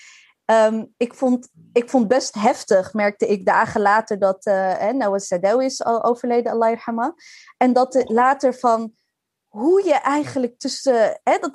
um, 0.45 0.95
ik, 0.97 1.15
vond, 1.15 1.49
ik 1.73 1.91
vond 1.91 2.09
best 2.09 2.35
heftig, 2.35 2.93
merkte 2.93 3.27
ik 3.27 3.47
dagen 3.47 3.81
later 3.81 4.19
dat 4.19 4.47
uh, 4.47 4.91
Noah 4.91 5.19
Sadou 5.19 5.65
is 5.65 5.85
al 5.85 6.05
overleden, 6.05 6.53
Allah. 6.53 7.13
En 7.57 7.73
dat 7.73 8.05
later 8.11 8.55
van, 8.55 8.93
hoe 9.57 9.85
je 9.85 9.95
eigenlijk 9.95 10.59
tussen. 10.59 11.21
Hè, 11.23 11.39
dat 11.39 11.55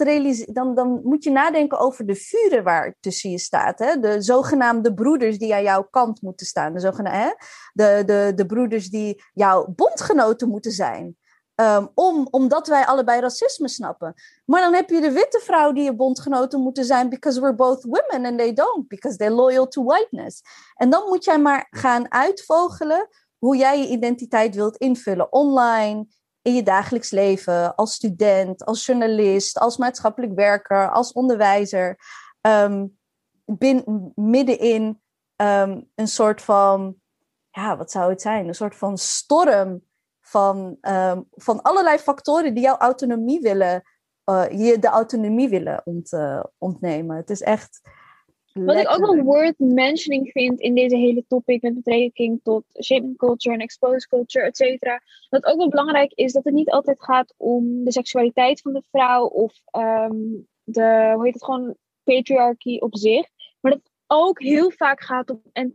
dan, 0.54 0.76
dan 0.76 1.02
moet 1.04 1.24
je 1.24 1.32
nadenken 1.32 1.80
over 1.80 2.06
de 2.06 2.16
vuren 2.16 2.64
waar 2.64 2.96
tussen 3.00 3.30
je 3.30 3.40
staat. 3.40 3.80
Hè? 3.80 4.00
De 4.00 4.22
zogenaamde 4.22 4.94
broeders 4.94 5.38
die 5.38 5.54
aan 5.54 5.64
jouw 5.64 5.88
kant 5.90 6.22
moeten 6.22 6.46
staan. 6.46 6.74
De, 6.74 6.80
zogenaamde, 6.80 7.20
hè? 7.20 7.30
De, 7.74 8.04
de, 8.06 8.32
de 8.36 8.46
broeders 8.46 8.90
die 8.90 9.24
jouw 9.34 9.68
bondgenoten 9.76 10.50
moeten 10.50 10.72
zijn. 10.72 11.18
Um, 11.56 11.90
om, 11.94 12.28
omdat 12.32 12.68
wij 12.68 12.86
allebei 12.86 13.20
racisme 13.22 13.68
snappen. 13.68 14.14
Maar 14.46 14.62
dan 14.62 14.74
heb 14.74 14.90
je 14.90 15.02
de 15.02 15.12
witte 15.12 15.40
vrouw 15.44 15.72
die 15.72 15.84
je 15.84 15.96
bondgenoten 15.96 16.60
moeten 16.60 16.86
zijn, 16.86 17.10
because 17.10 17.40
we're 17.40 17.56
both 17.56 17.84
women 17.84 18.26
and 18.26 18.38
they 18.38 18.54
don't, 18.54 18.88
because 18.88 19.18
they're 19.18 19.36
loyal 19.36 19.68
to 19.68 19.84
whiteness. 19.84 20.42
En 20.76 20.90
dan 20.90 21.08
moet 21.08 21.24
jij 21.24 21.40
maar 21.40 21.68
gaan 21.70 22.12
uitvogelen 22.12 23.08
hoe 23.38 23.58
jij 23.58 23.80
je 23.80 23.88
identiteit 23.88 24.56
wilt 24.56 24.78
invullen 24.78 25.32
online, 25.32 26.08
in 26.42 26.56
je 26.56 26.64
dagelijks 26.64 27.12
leven, 27.12 27.76
als 27.76 27.94
student, 27.94 28.66
als 28.66 28.86
journalist, 28.86 29.60
als 29.60 29.78
maatschappelijk 29.78 30.34
werker, 30.34 30.92
als 30.92 31.12
onderwijzer, 31.12 32.00
um, 32.42 32.98
bin, 33.46 34.12
middenin 34.16 35.02
um, 35.36 35.90
een 35.96 36.08
soort 36.08 36.42
van, 36.42 36.96
ja, 37.50 37.78
wat 37.78 37.92
zou 37.92 38.10
het 38.10 38.22
zijn? 38.22 38.48
Een 38.48 38.56
soort 38.56 38.76
van 38.76 38.98
storm 38.98 39.84
van, 40.22 40.78
um, 40.82 41.28
van 41.32 41.62
allerlei 41.62 41.98
factoren 41.98 42.54
die 42.54 42.64
jouw 42.64 42.78
autonomie 42.78 43.42
willen, 43.42 43.84
uh, 44.26 44.50
je 44.50 44.80
de 44.80 44.88
autonomie 44.88 45.50
willen 45.50 45.82
uh, 45.86 46.44
ontnemen. 46.58 47.16
Het 47.16 47.30
is 47.30 47.42
echt 47.42 47.82
wat 48.54 48.78
ik 48.78 48.90
ook 48.90 49.00
wel 49.00 49.24
worth 49.24 49.60
mentioning 49.60 50.32
vind 50.32 50.60
in 50.60 50.76
deze 50.76 50.96
hele 50.96 51.26
topic 51.28 51.62
met 51.62 51.76
betrekking 51.76 52.40
tot 52.44 52.64
shaping 52.84 53.18
culture 53.18 53.56
en 53.56 53.62
exposed 53.62 54.08
culture, 54.08 54.46
et 54.46 54.58
cetera. 54.58 55.02
Wat 55.30 55.46
ook 55.46 55.58
wel 55.58 55.70
belangrijk 55.70 56.12
is 56.16 56.34
dat 56.34 56.44
het 56.44 56.54
niet 56.54 56.72
altijd 56.72 57.04
gaat 57.04 57.34
om 57.38 57.84
de 57.84 57.92
seksualiteit 57.92 58.62
van 58.62 58.74
de 58.74 58.84
vrouw 58.92 59.26
of 59.26 59.54
um, 59.72 60.48
de, 60.64 61.12
hoe 61.14 61.26
heet 61.26 61.34
het 61.34 61.44
gewoon, 61.44 61.76
patriarchy 62.04 62.78
op 62.78 62.98
zich. 62.98 63.28
Maar 63.60 63.72
dat 63.72 63.82
het 63.84 63.92
ook 64.08 64.42
heel 64.42 64.72
vaak 64.72 65.02
gaat 65.02 65.30
om 65.30 65.42
eh, 65.52 65.66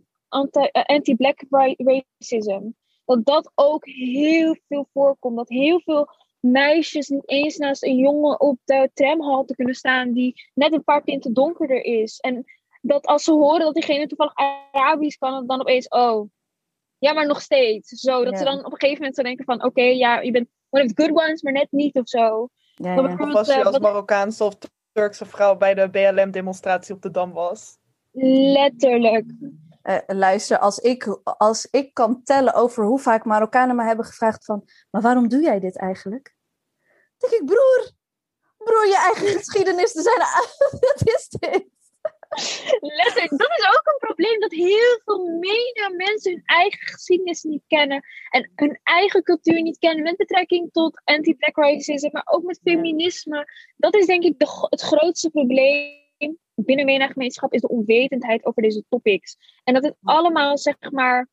anti-black 0.87 1.45
racism. 1.49 2.61
Dat 3.05 3.25
dat 3.25 3.53
ook 3.55 3.87
heel 3.87 4.57
veel 4.69 4.89
voorkomt. 4.93 5.37
Dat 5.37 5.49
heel 5.49 5.81
veel 5.81 6.09
meisjes 6.41 7.09
niet 7.09 7.29
eens 7.29 7.57
naast 7.57 7.85
een 7.85 7.97
jongen 7.97 8.41
op 8.41 8.59
de 8.65 8.91
tramhalte 8.95 9.55
kunnen 9.55 9.75
staan 9.75 10.13
die 10.13 10.35
net 10.55 10.73
een 10.73 10.85
paar 10.85 11.05
tinten 11.05 11.33
donkerder 11.33 11.85
is. 11.85 12.19
En 12.19 12.45
dat 12.87 13.07
als 13.07 13.25
ze 13.25 13.33
horen 13.33 13.61
dat 13.61 13.75
diegene 13.75 14.07
toevallig 14.07 14.35
Arabisch 14.35 15.19
kan, 15.19 15.47
dan 15.47 15.61
opeens, 15.61 15.89
oh, 15.89 16.29
ja, 16.99 17.13
maar 17.13 17.27
nog 17.27 17.41
steeds. 17.41 17.89
Zo, 17.89 18.25
dat 18.25 18.39
ze 18.39 18.45
dan 18.45 18.59
op 18.59 18.73
een 18.73 18.79
gegeven 18.79 18.99
moment 18.99 19.17
zo 19.17 19.23
denken 19.23 19.45
van, 19.45 19.65
oké, 19.65 19.83
ja, 19.83 20.21
je 20.21 20.31
bent 20.31 20.49
one 20.71 20.85
of 20.85 20.93
the 20.93 21.03
good 21.03 21.25
ones, 21.25 21.43
maar 21.43 21.53
net 21.53 21.71
niet 21.71 21.97
of 21.97 22.09
zo. 22.09 22.49
Ja, 22.75 22.95
ja. 22.95 23.03
Of 23.03 23.33
was 23.33 23.47
je 23.47 23.53
eh, 23.53 23.67
als 23.67 23.79
Marokkaanse 23.79 24.45
of 24.45 24.57
Turkse 24.93 25.27
vrouw 25.27 25.57
bij 25.57 25.75
de 25.75 25.91
BLM-demonstratie 25.91 26.95
op 26.95 27.03
de 27.03 27.11
Dam 27.11 27.33
was. 27.33 27.79
Letterlijk. 28.53 29.25
Uh, 29.83 29.99
luister, 30.07 30.59
als 30.59 30.79
ik, 30.79 31.19
als 31.23 31.69
ik 31.71 31.95
kan 31.95 32.23
tellen 32.23 32.55
over 32.55 32.85
hoe 32.85 32.99
vaak 32.99 33.25
Marokkanen 33.25 33.77
me 33.77 33.85
hebben 33.85 34.05
gevraagd 34.05 34.45
van, 34.45 34.69
maar 34.91 35.03
waarom 35.03 35.29
doe 35.29 35.43
jij 35.43 35.61
dit 35.61 35.79
eigenlijk? 35.79 36.35
Dan 37.19 37.31
denk 37.31 37.43
ik, 37.43 37.49
broer, 37.49 37.91
broer, 38.57 38.87
je 38.87 38.97
eigen 38.97 39.27
geschiedenis 39.39 39.93
te 39.93 40.03
zijn, 40.03 40.19
wat 40.81 41.07
is 41.17 41.29
dit? 41.29 41.76
Letterlijk, 42.81 43.31
dat 43.31 43.51
is 43.59 43.67
ook 43.67 43.87
een 43.93 43.99
probleem 43.99 44.41
dat 44.41 44.53
heel 44.53 45.01
veel 45.05 45.39
media 45.39 45.89
mensen 45.97 46.33
hun 46.33 46.43
eigen 46.45 46.87
geschiedenis 46.87 47.43
niet 47.43 47.63
kennen 47.67 48.05
en 48.31 48.53
hun 48.55 48.81
eigen 48.83 49.23
cultuur 49.23 49.63
niet 49.63 49.79
kennen 49.79 50.03
met 50.03 50.17
betrekking 50.17 50.73
tot 50.73 51.01
anti-black 51.05 51.57
racism, 51.57 52.09
maar 52.13 52.27
ook 52.31 52.43
met 52.43 52.61
feminisme. 52.63 53.47
Dat 53.77 53.95
is 53.95 54.07
denk 54.07 54.25
ik 54.25 54.39
de, 54.39 54.67
het 54.71 54.81
grootste 54.81 55.31
probleem 55.31 56.05
binnen 56.55 56.85
MENA-gemeenschap 56.85 57.53
is 57.53 57.61
de 57.61 57.69
onwetendheid 57.69 58.45
over 58.45 58.63
deze 58.63 58.85
topics. 58.89 59.37
En 59.65 59.75
dat 59.75 59.83
het 59.83 59.97
allemaal, 60.03 60.59
zeg 60.59 60.77
maar, 60.91 61.29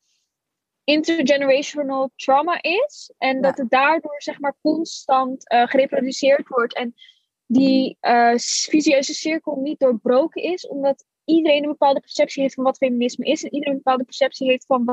intergenerational 0.84 2.10
trauma 2.16 2.62
is. 2.62 3.12
En 3.18 3.42
dat 3.42 3.58
het 3.58 3.70
daardoor, 3.70 4.22
zeg 4.22 4.40
maar, 4.40 4.56
constant 4.62 5.52
uh, 5.52 5.66
gereproduceerd 5.66 6.48
wordt. 6.48 6.74
En 6.74 6.94
die 7.54 7.96
uh, 8.00 8.36
visieuze 8.70 9.14
cirkel 9.14 9.56
niet 9.56 9.78
doorbroken 9.78 10.42
is, 10.42 10.66
omdat 10.66 11.04
iedereen 11.24 11.62
een 11.62 11.68
bepaalde 11.68 12.00
perceptie 12.00 12.42
heeft 12.42 12.54
van 12.54 12.64
wat 12.64 12.76
feminisme 12.76 13.24
is 13.24 13.42
en 13.44 13.52
iedereen 13.52 13.72
een 13.72 13.82
bepaalde 13.82 14.04
perceptie 14.04 14.48
heeft 14.48 14.66
van 14.66 14.84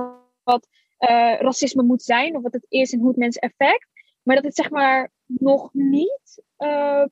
wat 0.44 0.68
uh, 1.00 1.40
racisme 1.40 1.84
moet 1.84 2.04
zijn 2.04 2.36
of 2.36 2.42
wat 2.42 2.54
het 2.54 2.66
is 2.70 2.94
en 2.94 3.00
hoe 3.00 3.08
het 3.08 3.18
mensen 3.18 3.42
effect. 3.42 3.88
Maar 4.24 4.36
dat 4.36 4.46
het 4.46 4.56
zeg 4.56 4.70
maar 4.70 5.12
nog 5.26 5.74
niet 5.74 6.44
uh, 6.58 7.06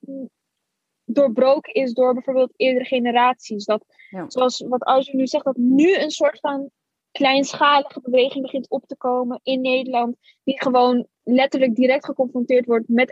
doorbroken 1.06 1.74
is 1.74 1.94
door 1.94 2.14
bijvoorbeeld 2.14 2.54
eerdere 2.56 2.86
generaties. 2.86 3.66
Dat, 3.66 3.86
Zoals 4.28 4.60
wat 4.68 4.84
Arzu 4.84 5.16
nu 5.16 5.28
zegt, 5.28 5.46
dat 5.46 5.58
nu 5.58 5.96
een 5.96 6.12
soort 6.12 6.40
van 6.40 6.70
kleinschalige 7.12 8.02
beweging 8.02 8.42
begint 8.42 8.70
op 8.70 8.86
te 8.86 8.98
komen 8.98 9.40
in 9.44 9.62
Nederland, 9.62 10.16
die 10.44 10.62
gewoon 10.62 11.08
letterlijk 11.24 11.76
direct 11.76 12.06
geconfronteerd 12.06 12.66
wordt 12.66 12.88
met 12.88 13.12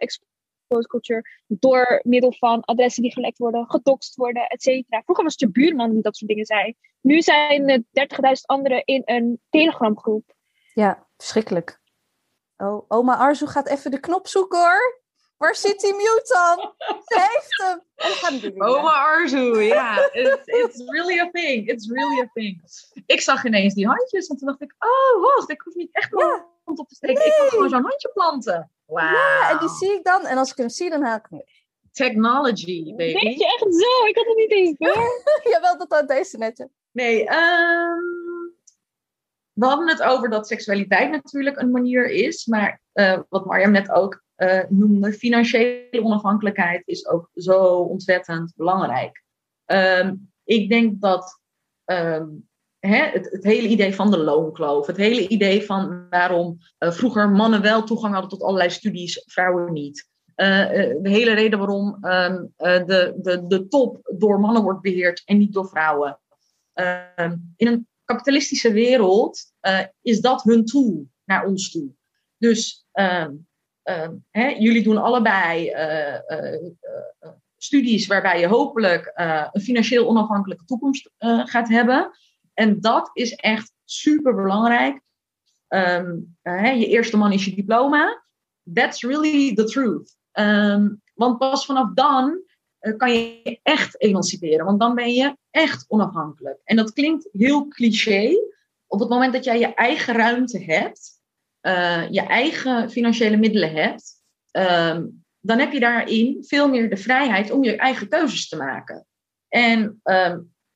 culture 0.67 1.23
door 1.47 1.99
middel 2.03 2.33
van 2.33 2.61
adressen 2.61 3.03
die 3.03 3.11
gelekt 3.11 3.37
worden, 3.37 3.69
gedoxt 3.69 4.15
worden, 4.15 4.47
et 4.47 4.61
cetera. 4.61 5.01
Vroeger 5.01 5.23
was 5.23 5.33
het 5.33 5.41
je 5.41 5.51
buurman 5.51 5.91
die 5.91 6.01
dat 6.01 6.15
soort 6.15 6.29
dingen 6.29 6.45
zei. 6.45 6.75
Nu 7.01 7.21
zijn 7.21 7.69
er 7.69 7.79
30.000 7.79 8.41
anderen 8.45 8.85
in 8.85 9.01
een 9.05 9.41
telegramgroep. 9.49 10.33
Ja, 10.73 11.07
verschrikkelijk. 11.17 11.79
Oh, 12.57 12.85
oma 12.87 13.15
Arzu 13.15 13.45
gaat 13.45 13.67
even 13.67 13.91
de 13.91 13.99
knop 13.99 14.27
zoeken 14.27 14.59
hoor. 14.59 15.01
Waar 15.37 15.55
zit 15.55 15.79
die 15.79 15.93
mute 15.93 16.33
dan? 16.33 16.73
Ze 17.05 17.27
heeft 17.29 17.81
hem. 18.41 18.63
Oma 18.63 18.91
Arzu, 18.91 19.61
ja. 19.61 20.09
It's, 20.11 20.45
it's 20.45 20.91
really 20.91 21.19
a 21.19 21.29
thing. 21.31 21.69
It's 21.69 21.87
really 21.91 22.21
a 22.21 22.29
thing. 22.33 22.61
Ik 23.05 23.21
zag 23.21 23.45
ineens 23.45 23.73
die 23.73 23.87
handjes 23.87 24.27
en 24.27 24.37
toen 24.37 24.47
dacht 24.47 24.61
ik, 24.61 24.75
oh 24.79 25.21
wacht, 25.21 25.49
ik 25.49 25.61
hoef 25.61 25.75
niet 25.75 25.89
echt 25.91 26.11
ja. 26.17 26.45
Hand 26.67 26.79
op 26.79 26.87
te 26.87 26.95
steken. 26.95 27.25
Ik 27.25 27.35
kan 27.37 27.49
gewoon 27.49 27.69
zo'n 27.69 27.81
handje 27.81 28.11
planten. 28.13 28.71
Ja, 28.85 29.49
en 29.49 29.59
die 29.59 29.69
zie 29.69 29.93
ik 29.93 30.03
dan. 30.03 30.25
En 30.25 30.37
als 30.37 30.51
ik 30.51 30.57
hem 30.57 30.69
zie, 30.69 30.89
dan 30.89 31.03
haal 31.03 31.17
ik 31.17 31.25
hem 31.29 31.39
weer. 31.39 31.65
Technology, 31.91 32.95
baby. 32.95 33.23
Weet 33.23 33.39
je 33.39 33.45
echt 33.45 33.75
zo? 33.75 34.05
Ik 34.07 34.15
had 34.15 34.25
het 34.25 34.35
niet 34.35 34.51
eens 34.51 34.77
door. 34.77 35.23
Jawel, 35.51 35.77
dat 35.77 35.91
had 35.91 36.07
deze 36.07 36.37
netje. 36.37 36.69
Nee, 36.91 37.19
um, 37.19 38.55
we 39.53 39.65
hadden 39.65 39.87
het 39.87 40.03
over 40.03 40.29
dat 40.29 40.47
seksualiteit 40.47 41.11
natuurlijk 41.11 41.59
een 41.59 41.71
manier 41.71 42.09
is. 42.09 42.45
Maar 42.45 42.81
uh, 42.93 43.19
wat 43.29 43.45
Marjam 43.45 43.71
net 43.71 43.91
ook 43.91 44.23
uh, 44.37 44.63
noemde, 44.69 45.13
financiële 45.13 46.03
onafhankelijkheid 46.03 46.81
is 46.85 47.07
ook 47.07 47.29
zo 47.33 47.63
ontzettend 47.63 48.53
belangrijk. 48.55 49.23
Um, 49.65 50.31
ik 50.43 50.69
denk 50.69 51.01
dat 51.01 51.41
um, 51.85 52.46
hè, 52.79 53.03
het, 53.03 53.31
het, 53.31 53.43
hele 53.43 53.67
idee 53.67 53.95
van 53.95 54.11
de 54.11 54.17
loonkloof, 54.17 54.87
het 54.87 54.97
hele 54.97 55.27
idee 55.27 55.65
van 55.65 56.09
waarom 56.09 56.57
uh, 56.79 56.91
vroeger 56.91 57.29
mannen 57.29 57.61
wel 57.61 57.83
toegang 57.83 58.13
hadden 58.13 58.31
tot 58.31 58.41
allerlei 58.41 58.69
studies, 58.69 59.23
vrouwen 59.25 59.73
niet. 59.73 60.09
Uh, 60.35 60.69
de 61.01 61.09
hele 61.09 61.33
reden 61.33 61.59
waarom 61.59 61.87
um, 61.87 62.53
de, 62.57 63.13
de, 63.21 63.47
de 63.47 63.67
top 63.67 64.13
door 64.17 64.39
mannen 64.39 64.63
wordt 64.63 64.81
beheerd 64.81 65.21
en 65.25 65.37
niet 65.37 65.53
door 65.53 65.67
vrouwen. 65.67 66.19
Uh, 66.75 67.31
in 67.55 67.67
een 67.67 67.87
kapitalistische 68.03 68.71
wereld 68.71 69.51
is 70.01 70.21
dat 70.21 70.43
hun 70.43 70.65
tool 70.65 71.07
naar 71.25 71.45
ons 71.45 71.71
toe. 71.71 71.89
Dus 72.37 72.85
ehm, 72.91 73.31
hè, 74.31 74.47
jullie 74.47 74.83
doen 74.83 74.97
allebei 74.97 75.73
studies 77.57 78.07
waarbij 78.07 78.39
je 78.39 78.47
hopelijk 78.47 79.11
een 79.51 79.61
financieel 79.61 80.07
onafhankelijke 80.07 80.65
toekomst 80.65 81.09
gaat 81.43 81.69
hebben. 81.69 82.11
En 82.57 82.81
dat 82.81 83.09
is 83.13 83.33
echt 83.33 83.73
super 83.83 84.35
belangrijk. 84.35 85.01
Ehm, 85.67 86.19
je 86.79 86.87
eerste 86.87 87.17
man 87.17 87.31
is 87.31 87.45
je 87.45 87.55
diploma. 87.55 88.23
That's 88.73 89.03
really 89.03 89.55
the 89.55 89.63
truth. 89.63 90.17
Ehm, 90.31 90.89
want 91.13 91.37
pas 91.37 91.65
vanaf 91.65 91.93
dan 91.93 92.41
kan 92.97 93.13
je 93.13 93.59
echt 93.63 94.01
emanciperen. 94.01 94.65
Want 94.65 94.79
dan 94.79 94.95
ben 94.95 95.13
je 95.13 95.37
echt 95.51 95.85
onafhankelijk. 95.87 96.59
En 96.63 96.75
dat 96.75 96.93
klinkt 96.93 97.29
heel 97.31 97.67
cliché. 97.67 98.33
Op 98.87 98.99
het 98.99 99.09
moment 99.09 99.33
dat 99.33 99.43
jij 99.43 99.59
je 99.59 99.73
eigen 99.73 100.15
ruimte 100.15 100.63
hebt, 100.63 101.21
uh, 101.61 102.09
je 102.09 102.21
eigen 102.21 102.89
financiële 102.89 103.37
middelen 103.37 103.71
hebt, 103.71 104.13
ehm, 104.51 105.05
dan 105.39 105.59
heb 105.59 105.71
je 105.71 105.79
daarin 105.79 106.43
veel 106.43 106.69
meer 106.69 106.89
de 106.89 106.97
vrijheid 106.97 107.51
om 107.51 107.63
je 107.63 107.75
eigen 107.75 108.07
keuzes 108.07 108.47
te 108.47 108.57
maken. 108.57 109.05
En 109.47 110.01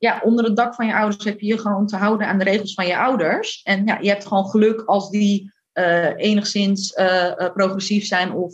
ja, 0.02 0.22
onder 0.24 0.46
het 0.46 0.56
dak 0.56 0.76
van 0.76 0.86
je 0.88 0.96
ouders 0.96 1.24
heb 1.24 1.40
je 1.40 1.48
je 1.48 1.58
gewoon 1.58 1.88
te 1.88 1.96
houden 1.96 2.28
aan 2.28 2.38
de 2.38 2.44
regels 2.44 2.74
van 2.74 2.88
je 2.88 2.98
ouders. 2.98 3.62
En 3.64 3.86
ja, 3.86 3.98
je 4.00 4.10
hebt 4.10 4.28
gewoon 4.28 4.46
geluk 4.46 4.82
als 4.86 5.10
die 5.10 5.52
uh, 5.74 6.18
enigszins 6.18 6.98
uh, 6.98 7.34
progressief 7.54 8.06
zijn 8.06 8.32
of 8.32 8.54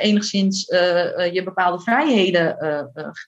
enigszins 0.00 0.66
je 1.32 1.40
bepaalde 1.44 1.82
vrijheden 1.82 2.56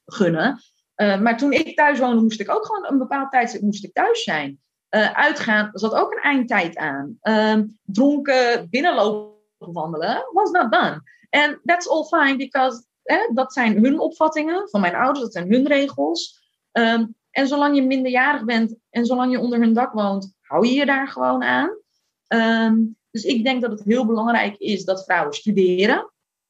gunnen. 0.05 0.61
maar 0.97 1.37
toen 1.37 1.53
ik 1.53 1.77
thuis 1.77 1.99
woonde, 1.99 2.23
moest 2.23 2.41
ik 2.41 2.51
ook 2.51 2.67
gewoon 2.67 2.93
een 2.93 2.99
bepaald 2.99 3.31
tijdstip 3.31 3.61
moest 3.61 3.85
ik 3.85 3.93
thuis 3.93 4.23
zijn. 4.23 4.61
uitgaan 5.15 5.71
zat 5.73 5.95
ook 5.95 6.13
een 6.13 6.23
eindtijd 6.23 6.77
aan. 6.77 7.17
Ehm, 7.21 7.65
dronken 7.83 8.67
binnenlopen 8.71 9.73
wandelen 9.73 10.29
was 10.33 10.51
not 10.51 10.73
done. 10.73 11.03
En 11.31 11.61
that's 11.65 11.89
all 11.89 12.05
fine, 12.05 12.37
because 12.37 12.85
dat 13.35 13.53
zijn 13.53 13.83
hun 13.85 14.01
opvattingen 14.01 14.69
van 14.69 14.81
mijn 14.81 14.95
ouders, 14.95 15.21
dat 15.21 15.33
zijn 15.33 15.53
hun 15.53 15.67
regels. 15.67 16.41
Ehm, 16.73 17.05
en 17.33 17.47
zolang 17.47 17.77
je 17.77 17.83
minderjarig 17.83 18.45
bent 18.45 18.77
en 18.91 19.07
zolang 19.07 19.33
je 19.33 19.41
onder 19.41 19.59
hun 19.59 19.73
dak 19.73 19.93
woont, 19.93 20.35
hou 20.41 20.67
je 20.67 20.73
je 20.73 20.87
daar 20.87 21.09
gewoon 21.09 21.43
aan. 21.43 21.71
Um, 22.29 22.97
dus 23.11 23.25
ik 23.25 23.45
denk 23.45 23.61
dat 23.63 23.71
het 23.71 23.85
heel 23.85 24.07
belangrijk 24.07 24.57
is 24.57 24.85
dat 24.85 25.05
vrouwen 25.05 25.35
studeren. 25.35 25.99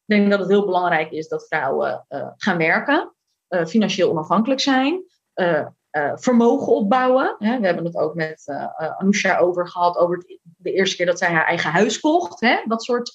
Ik 0.05 0.19
denk 0.19 0.31
dat 0.31 0.39
het 0.39 0.49
heel 0.49 0.65
belangrijk 0.65 1.11
is 1.11 1.29
dat 1.29 1.47
vrouwen 1.47 2.07
uh, 2.09 2.29
gaan 2.37 2.57
werken, 2.57 3.15
uh, 3.49 3.65
financieel 3.65 4.11
onafhankelijk 4.11 4.61
zijn, 4.61 5.05
uh, 5.35 5.67
vermogen 6.15 6.73
opbouwen. 6.73 7.37
Hè, 7.39 7.61
we 7.61 7.67
hebben 7.67 7.85
het 7.85 7.97
ook 7.97 8.15
met 8.15 8.45
Anousha 8.99 9.39
over 9.39 9.69
gehad, 9.69 9.97
over 9.97 10.25
de 10.57 10.73
eerste 10.73 10.97
keer 10.97 11.07
dat 11.07 11.19
zij 11.19 11.33
haar 11.33 11.47
eigen 11.47 11.71
huis 11.71 12.01
kocht. 12.01 12.41
Hè, 12.41 12.63
dat, 12.65 12.83
soort, 12.83 13.15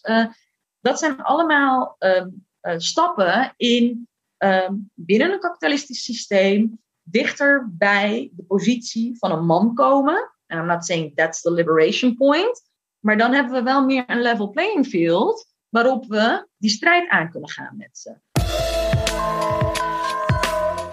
dat 0.79 0.99
zijn 0.99 1.21
allemaal 1.21 1.95
ehm, 1.97 2.29
stappen 2.77 3.53
in 3.55 4.07
um, 4.37 4.91
binnen 4.93 5.31
een 5.31 5.39
kapitalistisch 5.39 6.03
systeem 6.03 6.79
dichter 7.09 7.69
bij 7.71 8.31
de 8.33 8.43
positie 8.43 9.17
van 9.17 9.31
een 9.31 9.45
man 9.45 9.73
komen. 9.73 10.31
And 10.47 10.61
I'm 10.61 10.65
not 10.65 10.85
saying 10.85 11.15
that's 11.15 11.41
the 11.41 11.51
liberation 11.51 12.15
point. 12.15 12.61
Maar 12.99 13.17
dan 13.17 13.33
hebben 13.33 13.53
we 13.53 13.63
wel 13.63 13.85
meer 13.85 14.03
een 14.07 14.21
level 14.21 14.49
playing 14.49 14.87
field 14.87 15.55
waarop 15.69 16.05
we 16.05 16.47
die 16.57 16.69
strijd 16.69 17.09
aan 17.09 17.29
kunnen 17.29 17.49
gaan 17.49 17.77
met 17.77 17.97
ze. 17.97 18.15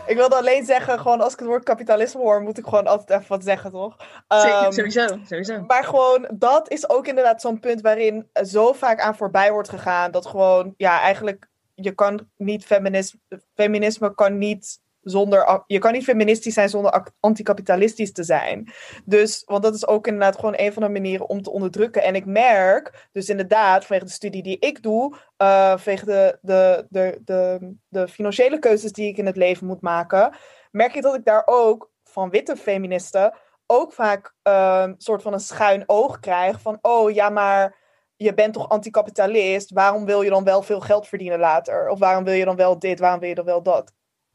Ik 0.06 0.16
wilde 0.16 0.36
alleen 0.36 0.64
zeggen, 0.64 0.98
gewoon 0.98 1.20
als 1.20 1.32
ik 1.32 1.38
het 1.38 1.48
woord 1.48 1.64
kapitalisme 1.64 2.20
hoor, 2.20 2.42
moet 2.42 2.58
ik 2.58 2.64
gewoon 2.64 2.86
altijd 2.86 3.20
even 3.20 3.28
wat 3.28 3.44
zeggen, 3.44 3.70
toch? 3.70 3.96
Zeker, 4.28 4.64
um, 4.64 4.72
sowieso, 4.72 5.06
sowieso. 5.26 5.62
Maar 5.66 5.84
gewoon, 5.84 6.28
dat 6.34 6.70
is 6.70 6.88
ook 6.88 7.06
inderdaad 7.06 7.40
zo'n 7.40 7.60
punt 7.60 7.80
waarin 7.80 8.28
zo 8.32 8.72
vaak 8.72 9.00
aan 9.00 9.16
voorbij 9.16 9.52
wordt 9.52 9.68
gegaan. 9.68 10.10
Dat 10.10 10.26
gewoon, 10.26 10.74
ja, 10.76 11.00
eigenlijk, 11.00 11.48
je 11.74 11.92
kan 11.92 12.28
niet 12.36 12.64
feminisme, 12.64 13.20
feminisme 13.54 14.14
kan 14.14 14.38
niet 14.38 14.82
zonder, 15.05 15.62
je 15.66 15.78
kan 15.78 15.92
niet 15.92 16.05
feministisch 16.05 16.55
zijn 16.55 16.68
zonder 16.68 17.12
anticapitalistisch 17.20 18.12
te 18.12 18.24
zijn. 18.24 18.72
Dus, 19.05 19.42
want 19.46 19.62
dat 19.62 19.74
is 19.74 19.86
ook 19.86 20.07
inderdaad 20.07 20.36
gewoon 20.36 20.55
een 20.57 20.72
van 20.72 20.82
de 20.82 20.88
manieren 20.88 21.28
om 21.28 21.42
te 21.42 21.50
onderdrukken. 21.50 22.02
En 22.02 22.14
ik 22.14 22.26
merk, 22.26 23.09
dus 23.12 23.28
inderdaad, 23.28 23.84
vanwege 23.84 24.07
de 24.07 24.12
studie 24.12 24.42
die 24.42 24.59
ik 24.59 24.82
doe, 24.82 25.16
uh, 25.38 25.68
vanwege 25.68 26.05
de, 26.05 26.38
de, 26.40 26.86
de, 26.88 27.20
de, 27.24 27.74
de 27.88 28.09
financiële 28.09 28.59
keuzes 28.59 28.92
die 28.92 29.09
ik 29.09 29.16
in 29.16 29.26
het 29.26 29.36
leven 29.36 29.66
moet 29.66 29.80
maken, 29.80 30.36
merk 30.70 30.94
ik 30.94 31.02
dat 31.02 31.14
ik 31.14 31.24
daar 31.24 31.42
ook 31.44 31.90
van 32.05 32.30
witte 32.30 32.57
feministen 32.57 33.34
ook 33.66 33.92
vaak 33.92 34.34
een 34.42 34.88
uh, 34.88 34.94
soort 34.98 35.22
van 35.22 35.32
een 35.32 35.40
schuin 35.40 35.82
oog 35.86 36.20
krijg 36.20 36.61
van, 36.61 36.78
oh 36.80 37.11
ja, 37.11 37.28
maar 37.30 37.76
je 38.16 38.34
bent 38.34 38.55
toch 38.55 38.68
anticapitalist, 38.68 39.72
waarom 39.72 40.05
wil 40.05 40.22
je 40.22 40.30
dan 40.30 40.44
wel 40.44 40.62
veel 40.62 40.80
geld 40.80 41.09
verdienen 41.09 41.38
later? 41.38 41.88
Of 41.88 41.98
waarom 41.98 42.24
wil 42.24 42.34
je 42.34 42.44
dan 42.44 42.57
wel 42.57 42.78
dit, 42.78 42.98
waarom 42.98 43.20
wil 43.20 43.28
je 43.28 43.34
dan 43.34 43.44
wel 43.44 43.62
dat? 43.62 43.92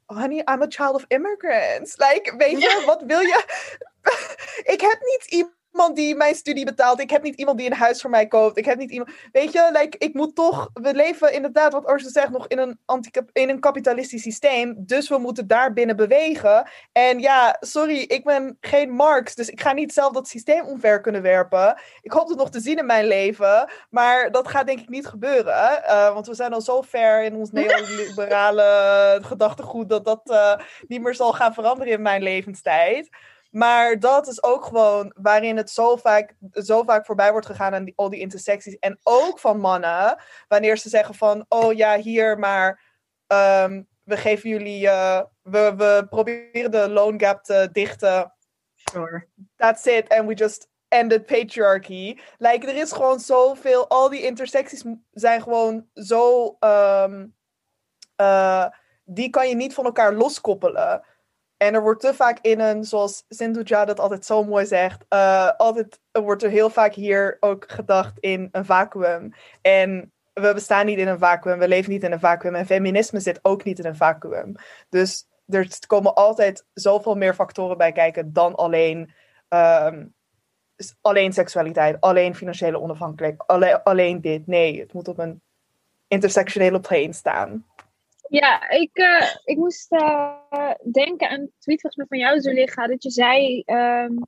Honey, 0.09 0.43
I'm 0.47 0.61
a 0.61 0.67
child 0.67 0.95
of 0.95 1.05
immigrants. 1.09 1.97
Like, 1.97 2.33
weet 2.37 2.61
je, 2.61 2.83
wat 2.85 3.03
wil 3.07 3.19
je? 3.19 3.43
ik 4.73 4.81
heb 4.81 4.99
niet 5.01 5.25
iemand 5.79 5.97
die 5.97 6.15
mijn 6.15 6.35
studie 6.35 6.65
betaalt. 6.65 6.99
Ik 6.99 7.09
heb 7.09 7.23
niet 7.23 7.35
iemand 7.35 7.57
die 7.57 7.67
een 7.67 7.77
huis 7.77 8.01
voor 8.01 8.09
mij 8.09 8.27
koopt. 8.27 8.57
Ik 8.57 8.65
heb 8.65 8.77
niet 8.77 8.91
iemand. 8.91 9.11
Weet 9.31 9.51
je, 9.51 9.69
like, 9.73 9.97
ik 9.97 10.13
moet 10.13 10.35
toch. 10.35 10.69
We 10.73 10.93
leven 10.93 11.33
inderdaad, 11.33 11.73
wat 11.73 11.87
Orson 11.87 12.09
zegt, 12.09 12.29
nog 12.29 12.47
in 12.47 12.57
een, 12.57 12.79
anti 12.85 13.09
in 13.33 13.49
een 13.49 13.59
kapitalistisch 13.59 14.21
systeem. 14.21 14.73
Dus 14.77 15.09
we 15.09 15.17
moeten 15.17 15.47
daar 15.47 15.73
binnen 15.73 15.95
bewegen. 15.95 16.69
En 16.91 17.19
ja, 17.19 17.57
sorry, 17.59 17.97
ik 17.97 18.23
ben 18.23 18.57
geen 18.61 18.89
Marx. 18.89 19.35
Dus 19.35 19.49
ik 19.49 19.61
ga 19.61 19.73
niet 19.73 19.93
zelf 19.93 20.13
dat 20.13 20.27
systeem 20.27 20.65
omver 20.65 21.01
kunnen 21.01 21.21
werpen. 21.21 21.81
Ik 22.01 22.11
hoop 22.11 22.27
het 22.27 22.37
nog 22.37 22.49
te 22.49 22.59
zien 22.59 22.77
in 22.77 22.85
mijn 22.85 23.07
leven. 23.07 23.69
Maar 23.89 24.31
dat 24.31 24.47
gaat 24.47 24.67
denk 24.67 24.79
ik 24.79 24.89
niet 24.89 25.07
gebeuren. 25.07 25.81
Uh, 25.83 26.13
want 26.13 26.27
we 26.27 26.33
zijn 26.33 26.53
al 26.53 26.61
zo 26.61 26.81
ver 26.81 27.23
in 27.23 27.35
ons 27.35 27.51
neoliberale 27.51 29.19
gedachtegoed 29.31 29.89
dat 29.89 30.05
dat 30.05 30.21
uh, 30.25 30.55
niet 30.87 31.01
meer 31.01 31.15
zal 31.15 31.33
gaan 31.33 31.53
veranderen 31.53 31.93
in 31.93 32.01
mijn 32.01 32.23
levenstijd. 32.23 33.09
Maar 33.49 33.99
dat 33.99 34.27
is 34.27 34.43
ook 34.43 34.65
gewoon 34.65 35.13
waarin 35.15 35.57
het 35.57 35.69
zo 35.69 35.95
vaak, 35.95 36.35
zo 36.53 36.83
vaak 36.83 37.05
voorbij 37.05 37.31
wordt 37.31 37.47
gegaan 37.47 37.73
aan 37.73 37.83
die, 37.83 37.93
al 37.95 38.09
die 38.09 38.19
intersecties. 38.19 38.79
En 38.79 38.99
ook 39.03 39.39
van 39.39 39.59
mannen, 39.59 40.21
wanneer 40.47 40.77
ze 40.77 40.89
zeggen 40.89 41.15
van, 41.15 41.45
oh 41.47 41.73
ja, 41.73 41.97
hier, 41.97 42.39
maar 42.39 42.81
um, 43.27 43.87
we 44.03 44.17
geven 44.17 44.49
jullie, 44.49 44.85
uh, 44.85 45.21
we, 45.41 45.73
we 45.77 46.05
proberen 46.09 46.71
de 46.71 46.89
loan 46.89 47.19
gap 47.19 47.43
te 47.43 47.69
dichten. 47.71 48.33
Sure. 48.75 49.27
That's 49.55 49.85
it. 49.85 50.09
And 50.09 50.27
we 50.27 50.33
just 50.33 50.67
ended 50.87 51.25
patriarchy. 51.25 52.19
Like, 52.37 52.67
er 52.67 52.75
is 52.75 52.91
gewoon 52.91 53.19
zoveel, 53.19 53.87
al 53.87 54.09
die 54.09 54.21
intersecties 54.21 54.83
zijn 55.11 55.41
gewoon 55.41 55.87
zo, 55.93 56.55
um, 56.59 57.35
uh, 58.21 58.65
die 59.03 59.29
kan 59.29 59.49
je 59.49 59.55
niet 59.55 59.73
van 59.73 59.85
elkaar 59.85 60.13
loskoppelen. 60.13 61.03
En 61.59 61.73
er 61.73 61.81
wordt 61.81 62.01
te 62.01 62.13
vaak 62.13 62.39
in 62.41 62.59
een, 62.59 62.83
zoals 62.83 63.23
Sindhuja 63.29 63.85
dat 63.85 63.99
altijd 63.99 64.25
zo 64.25 64.43
mooi 64.43 64.65
zegt, 64.65 65.05
uh, 65.09 65.51
altijd 65.57 65.99
er 66.11 66.21
wordt 66.21 66.43
er 66.43 66.49
heel 66.49 66.69
vaak 66.69 66.93
hier 66.93 67.37
ook 67.39 67.71
gedacht 67.71 68.19
in 68.19 68.49
een 68.51 68.65
vacuüm. 68.65 69.33
En 69.61 70.11
we 70.33 70.53
bestaan 70.53 70.85
niet 70.85 70.97
in 70.97 71.07
een 71.07 71.19
vacuüm, 71.19 71.59
we 71.59 71.67
leven 71.67 71.91
niet 71.91 72.03
in 72.03 72.11
een 72.11 72.19
vacuüm. 72.19 72.55
En 72.55 72.65
feminisme 72.65 73.19
zit 73.19 73.39
ook 73.41 73.63
niet 73.63 73.79
in 73.79 73.85
een 73.85 73.95
vacuüm. 73.95 74.55
Dus 74.89 75.27
er 75.47 75.77
komen 75.87 76.15
altijd 76.15 76.65
zoveel 76.73 77.15
meer 77.15 77.33
factoren 77.33 77.77
bij 77.77 77.91
kijken 77.91 78.33
dan 78.33 78.55
alleen, 78.55 79.13
um, 79.49 80.13
alleen 81.01 81.33
seksualiteit, 81.33 82.01
alleen 82.01 82.35
financiële 82.35 82.79
onafhankelijkheid, 82.79 83.49
alleen, 83.49 83.83
alleen 83.83 84.21
dit. 84.21 84.47
Nee, 84.47 84.79
het 84.79 84.93
moet 84.93 85.07
op 85.07 85.19
een 85.19 85.41
intersectionele 86.07 86.79
plane 86.79 87.13
staan. 87.13 87.65
Ja, 88.29 88.69
ik, 88.69 88.97
uh, 88.97 89.35
ik 89.43 89.57
moest 89.57 89.91
uh, 89.91 90.71
denken 90.91 91.29
aan 91.29 91.39
een 91.39 91.53
tweet 91.57 91.81
volgens 91.81 91.95
mij 91.95 92.05
van 92.07 92.17
jou, 92.17 92.39
Zuliga, 92.39 92.87
dat 92.87 93.03
je 93.03 93.09
zei 93.09 93.63
um, 93.65 94.19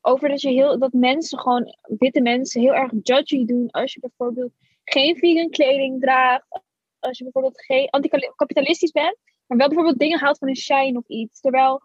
over 0.00 0.28
dat, 0.28 0.40
je 0.40 0.48
heel, 0.48 0.78
dat 0.78 0.92
mensen 0.92 1.38
gewoon, 1.38 1.76
witte 1.82 2.20
mensen, 2.20 2.60
heel 2.60 2.74
erg 2.74 2.92
judgy 3.02 3.44
doen 3.44 3.70
als 3.70 3.94
je 3.94 4.00
bijvoorbeeld 4.00 4.52
geen 4.84 5.16
vegan 5.16 5.50
kleding 5.50 6.00
draagt, 6.00 6.62
als 6.98 7.18
je 7.18 7.24
bijvoorbeeld 7.24 7.64
geen 7.64 7.90
anticapitalistisch 7.90 8.90
bent, 8.90 9.16
maar 9.46 9.58
wel 9.58 9.66
bijvoorbeeld 9.66 9.98
dingen 9.98 10.18
haalt 10.18 10.38
van 10.38 10.48
een 10.48 10.56
shine 10.56 10.98
of 10.98 11.08
iets. 11.08 11.40
Terwijl 11.40 11.82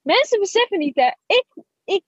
mensen 0.00 0.40
beseffen 0.40 0.78
niet, 0.78 0.96
hè, 0.96 1.10
ik, 1.26 1.46
ik 1.84 2.04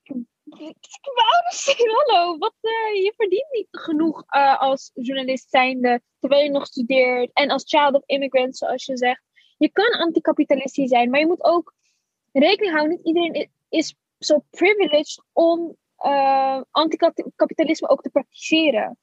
mijn 0.46 1.26
ouders 1.32 1.64
zeggen, 1.64 1.90
hallo, 1.90 2.38
wat, 2.38 2.54
uh, 2.60 3.02
je 3.02 3.12
verdient 3.16 3.50
niet 3.50 3.68
genoeg 3.70 4.24
uh, 4.36 4.60
als 4.60 4.90
journalist 4.94 5.50
zijnde, 5.50 6.00
terwijl 6.18 6.42
je 6.42 6.50
nog 6.50 6.66
studeert. 6.66 7.30
En 7.32 7.50
als 7.50 7.64
child 7.66 7.94
of 7.94 8.02
immigrant, 8.06 8.56
zoals 8.56 8.84
je 8.84 8.96
zegt. 8.96 9.22
Je 9.58 9.70
kan 9.70 9.90
anticapitalistisch 9.90 10.88
zijn, 10.88 11.10
maar 11.10 11.20
je 11.20 11.26
moet 11.26 11.44
ook 11.44 11.74
rekening 12.32 12.74
houden. 12.74 12.96
Niet 12.96 13.06
iedereen 13.06 13.50
is 13.68 13.94
zo 14.18 14.44
privileged 14.50 15.22
om 15.32 15.76
uh, 16.04 16.60
anticapitalisme 16.70 17.88
ook 17.88 18.02
te 18.02 18.10
praktiseren. 18.10 18.98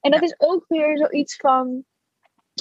En 0.00 0.10
dat 0.10 0.22
is 0.22 0.34
ook 0.38 0.64
weer 0.68 0.98
zoiets 0.98 1.36
van, 1.36 1.84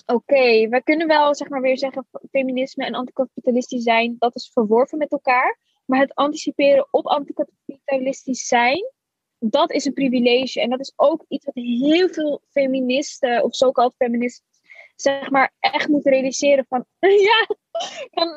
oké, 0.05 0.13
okay, 0.13 0.69
we 0.69 0.83
kunnen 0.83 1.07
wel 1.07 1.35
zeg 1.35 1.49
maar 1.49 1.61
weer 1.61 1.77
zeggen, 1.77 2.07
feminisme 2.31 2.85
en 2.85 2.95
anticapitalistisch 2.95 3.83
zijn, 3.83 4.15
dat 4.19 4.35
is 4.35 4.49
verworven 4.53 4.97
met 4.97 5.11
elkaar. 5.11 5.59
Maar 5.87 5.99
het 5.99 6.15
anticiperen 6.15 6.87
op 6.91 7.05
anticapitalistisch 7.05 8.47
zijn 8.47 8.95
dat 9.39 9.71
is 9.71 9.85
een 9.85 9.93
privilege. 9.93 10.61
En 10.61 10.69
dat 10.69 10.79
is 10.79 10.93
ook 10.95 11.25
iets 11.27 11.45
wat 11.45 11.55
heel 11.55 12.09
veel 12.09 12.41
feministen 12.49 13.43
of 13.43 13.55
zo-called 13.55 13.95
feministen 13.97 14.45
zeg 14.95 15.29
maar 15.29 15.53
echt 15.59 15.87
moeten 15.87 16.11
realiseren 16.11 16.65
van 16.69 16.85
ja, 17.29 17.47
van 18.11 18.29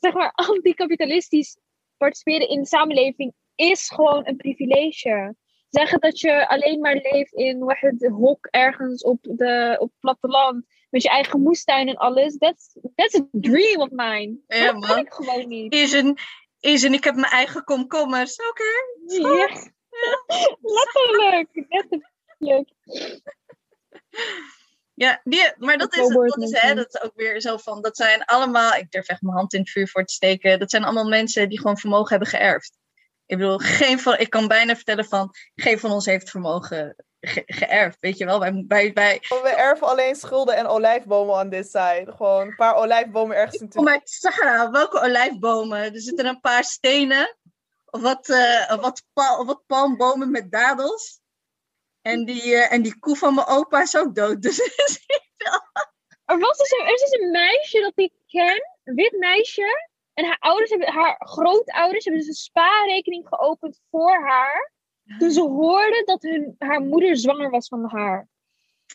zeg 0.00 0.12
maar 0.12 0.32
anticapitalistisch 0.34 1.58
participeren 1.96 2.48
in 2.48 2.60
de 2.60 2.66
samenleving 2.66 3.32
is 3.54 3.88
gewoon 3.88 4.26
een 4.26 4.36
privilege. 4.36 5.34
Zeggen 5.68 6.00
dat 6.00 6.20
je 6.20 6.48
alleen 6.48 6.80
maar 6.80 6.94
leeft 6.94 7.32
in 7.32 7.62
het 7.66 8.06
hok 8.06 8.46
ergens 8.50 9.02
op, 9.02 9.18
de, 9.22 9.76
op 9.78 9.88
het 9.88 10.00
platteland 10.00 10.64
met 10.90 11.02
je 11.02 11.08
eigen 11.08 11.42
moestuin 11.42 11.88
en 11.88 11.96
alles, 11.96 12.36
that's, 12.36 12.76
that's 12.94 13.14
a 13.14 13.26
dream 13.30 13.80
of 13.80 13.90
mine. 13.90 14.38
Ja, 14.46 14.72
dat 14.72 14.86
kan 14.86 14.98
ik 14.98 15.12
gewoon 15.12 15.48
niet. 15.48 15.72
Is 15.72 15.92
een, 15.92 16.18
is 16.60 16.82
een 16.82 16.94
ik 16.94 17.04
heb 17.04 17.14
mijn 17.14 17.32
eigen 17.32 17.64
komkommers. 17.64 18.36
Oké. 18.36 18.48
Okay. 18.48 19.26
Ja. 19.28 19.72
Letterlijk, 20.60 21.66
letterlijk. 21.68 22.72
Ja, 24.94 25.20
die, 25.24 25.52
maar 25.56 25.78
dat 25.78 25.96
is, 25.96 26.08
dat 26.08 26.42
is, 26.42 26.60
hè, 26.60 26.74
dat 26.74 26.94
is 26.94 27.02
ook 27.02 27.12
weer 27.14 27.40
zo 27.40 27.56
van, 27.56 27.82
dat 27.82 27.96
zijn 27.96 28.24
allemaal, 28.24 28.74
ik 28.74 28.90
durf 28.90 29.08
echt 29.08 29.22
mijn 29.22 29.36
hand 29.36 29.52
in 29.52 29.60
het 29.60 29.70
vuur 29.70 29.88
voor 29.88 30.04
te 30.04 30.12
steken, 30.12 30.58
dat 30.58 30.70
zijn 30.70 30.84
allemaal 30.84 31.08
mensen 31.08 31.48
die 31.48 31.58
gewoon 31.58 31.78
vermogen 31.78 32.08
hebben 32.08 32.28
geërfd. 32.28 32.78
Ik 33.26 33.38
bedoel, 33.38 33.58
geen 33.58 34.00
van, 34.00 34.18
ik 34.18 34.30
kan 34.30 34.48
bijna 34.48 34.74
vertellen 34.74 35.04
van, 35.04 35.30
geen 35.54 35.78
van 35.78 35.90
ons 35.90 36.06
heeft 36.06 36.30
vermogen 36.30 36.96
ge 37.20 37.42
geërfd, 37.46 38.00
weet 38.00 38.18
je 38.18 38.24
wel. 38.24 38.40
Wij, 38.40 38.64
wij, 38.68 38.92
wij... 38.92 39.18
We 39.28 39.54
erven 39.56 39.86
alleen 39.86 40.14
schulden 40.14 40.56
en 40.56 40.66
olijfbomen 40.66 41.36
aan 41.36 41.48
dit 41.48 41.66
side. 41.66 42.12
Gewoon 42.16 42.46
een 42.46 42.56
paar 42.56 42.74
olijfbomen 42.74 43.36
ergens 43.36 43.60
in 43.60 43.70
Oh, 43.74 43.84
maar 43.84 44.00
Sarah, 44.04 44.72
welke 44.72 45.00
olijfbomen? 45.00 45.78
Er 45.78 46.00
zitten 46.00 46.26
een 46.26 46.40
paar 46.40 46.64
stenen, 46.64 47.36
wat, 47.84 48.28
uh, 48.28 48.80
wat, 48.80 49.04
pal 49.12 49.44
wat 49.44 49.62
palmbomen 49.66 50.30
met 50.30 50.50
dadels. 50.50 51.20
En 52.02 52.24
die, 52.24 52.44
uh, 52.44 52.72
en 52.72 52.82
die 52.82 52.98
koe 52.98 53.16
van 53.16 53.34
mijn 53.34 53.46
opa 53.46 53.82
is 53.82 53.96
ook 53.96 54.14
dood. 54.14 54.42
Dus 54.42 54.58
er, 56.24 56.38
was 56.38 56.58
dus 56.58 56.70
een, 56.70 56.86
er 56.86 56.92
is 56.92 57.00
dus 57.00 57.20
een 57.20 57.30
meisje 57.30 57.80
dat 57.80 57.92
ik 57.94 58.12
ken, 58.26 58.76
een 58.84 58.94
wit 58.94 59.16
meisje. 59.18 59.86
En 60.14 60.24
haar 60.24 60.38
ouders 60.38 60.70
hebben, 60.70 60.92
haar 60.92 61.16
grootouders 61.18 62.04
hebben 62.04 62.22
dus 62.22 62.30
een 62.30 62.44
spaarrekening 62.44 63.28
geopend 63.28 63.80
voor 63.90 64.24
haar. 64.26 64.72
Toen 65.18 65.30
ze 65.30 65.40
hoorde 65.40 66.02
dat 66.04 66.22
hun, 66.22 66.54
haar 66.58 66.80
moeder 66.80 67.16
zwanger 67.16 67.50
was 67.50 67.68
van 67.68 67.90
haar. 67.90 68.28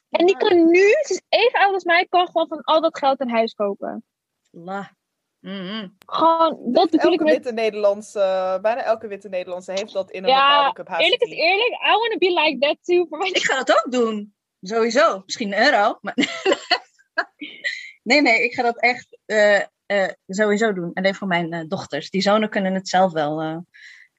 En 0.10 0.26
die 0.26 0.38
kan 0.38 0.66
nu, 0.68 0.80
ze 0.80 1.14
is 1.14 1.22
even 1.30 1.60
oud 1.60 1.74
als 1.74 1.84
mij, 1.84 2.06
kan 2.10 2.26
gewoon 2.26 2.48
van 2.48 2.62
al 2.62 2.82
dat 2.82 2.98
geld 2.98 3.20
een 3.20 3.30
huis 3.30 3.54
kopen. 3.54 4.04
La. 4.52 4.96
Mm 5.40 5.68
-hmm. 5.68 5.98
Gewoon, 6.06 6.60
dat 6.66 6.90
bedoel 6.90 7.12
elke 7.12 7.24
witte 7.24 7.52
Nederlandse, 7.52 8.60
bijna 8.62 8.84
elke 8.84 9.08
witte 9.08 9.30
Nederlandse 9.30 9.72
heeft 9.72 9.94
dat 9.94 10.12
in 10.12 10.24
een 10.24 10.30
ja, 10.30 10.58
bepaalde 10.58 10.84
cup 10.84 11.00
eerlijk 11.00 11.22
is 11.22 11.32
eerlijk, 11.32 11.72
I 11.72 11.90
want 11.90 12.12
to 12.12 12.18
be 12.18 12.42
like 12.42 12.58
that 12.60 12.78
too. 12.82 13.06
For 13.06 13.28
ik 13.28 13.44
ga 13.44 13.64
dat 13.64 13.72
ook 13.72 13.92
doen. 13.92 14.34
Sowieso. 14.62 15.22
Misschien 15.26 15.54
een 15.54 15.64
euro. 15.64 15.98
Maar 16.02 16.16
nee, 18.04 18.22
nee, 18.22 18.44
ik 18.44 18.54
ga 18.54 18.62
dat 18.62 18.80
echt 18.80 19.18
uh, 19.26 19.62
uh, 19.88 20.08
sowieso 20.28 20.74
doen. 20.74 20.94
Alleen 20.94 21.16
voor 21.16 21.28
mijn 21.28 21.54
uh, 21.54 21.64
dochters. 21.68 22.10
Die 22.10 22.22
zonen 22.22 22.50
kunnen 22.50 22.74
het 22.74 22.88
zelf 22.88 23.12
wel. 23.12 23.66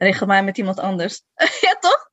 Regel 0.05 0.27
maar 0.27 0.45
met 0.45 0.59
iemand 0.59 0.79
anders. 0.79 1.23
ja, 1.67 1.75
toch? 1.81 2.11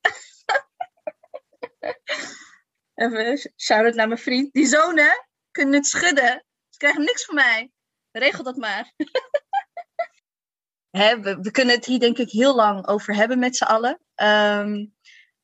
Even 2.94 3.52
shout-out 3.56 3.94
naar 3.94 4.08
mijn 4.08 4.20
vriend. 4.20 4.52
Die 4.52 4.66
zonen 4.66 5.26
kunnen 5.50 5.74
het 5.74 5.86
schudden. 5.86 6.44
Ze 6.68 6.78
krijgen 6.78 7.04
niks 7.04 7.24
van 7.24 7.34
mij. 7.34 7.70
Regel 8.10 8.44
dat 8.44 8.56
maar. 8.56 8.92
We, 10.90 11.50
kunnen 11.50 11.74
het 11.74 11.84
hier 11.84 12.00
denk 12.00 12.18
ik 12.18 12.30
heel 12.30 12.54
lang 12.54 12.86
over 12.86 13.14
hebben 13.14 13.38
met 13.38 13.56
z'n 13.56 13.64
allen. 13.64 14.00
Um, 14.14 14.94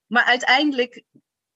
maar 0.06 0.24
uiteindelijk 0.24 1.02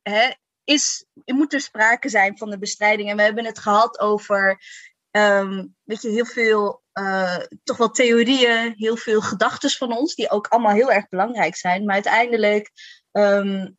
hè, 0.02 0.30
is, 0.64 1.04
moet 1.24 1.52
er 1.52 1.60
sprake 1.60 2.08
zijn 2.08 2.38
van 2.38 2.50
de 2.50 2.58
bestrijding. 2.58 3.10
En 3.10 3.16
we 3.16 3.22
hebben 3.22 3.44
het 3.44 3.58
gehad 3.58 4.00
over 4.00 4.62
um, 5.10 5.76
weet 5.82 6.02
je, 6.02 6.08
heel 6.08 6.26
veel, 6.26 6.81
uh, 6.98 7.38
toch 7.64 7.76
wel 7.76 7.90
theorieën, 7.90 8.74
heel 8.76 8.96
veel 8.96 9.20
gedachten 9.20 9.70
van 9.70 9.96
ons, 9.96 10.14
die 10.14 10.30
ook 10.30 10.46
allemaal 10.46 10.72
heel 10.72 10.92
erg 10.92 11.08
belangrijk 11.08 11.56
zijn. 11.56 11.84
Maar 11.84 11.94
uiteindelijk 11.94 12.70
um, 13.12 13.76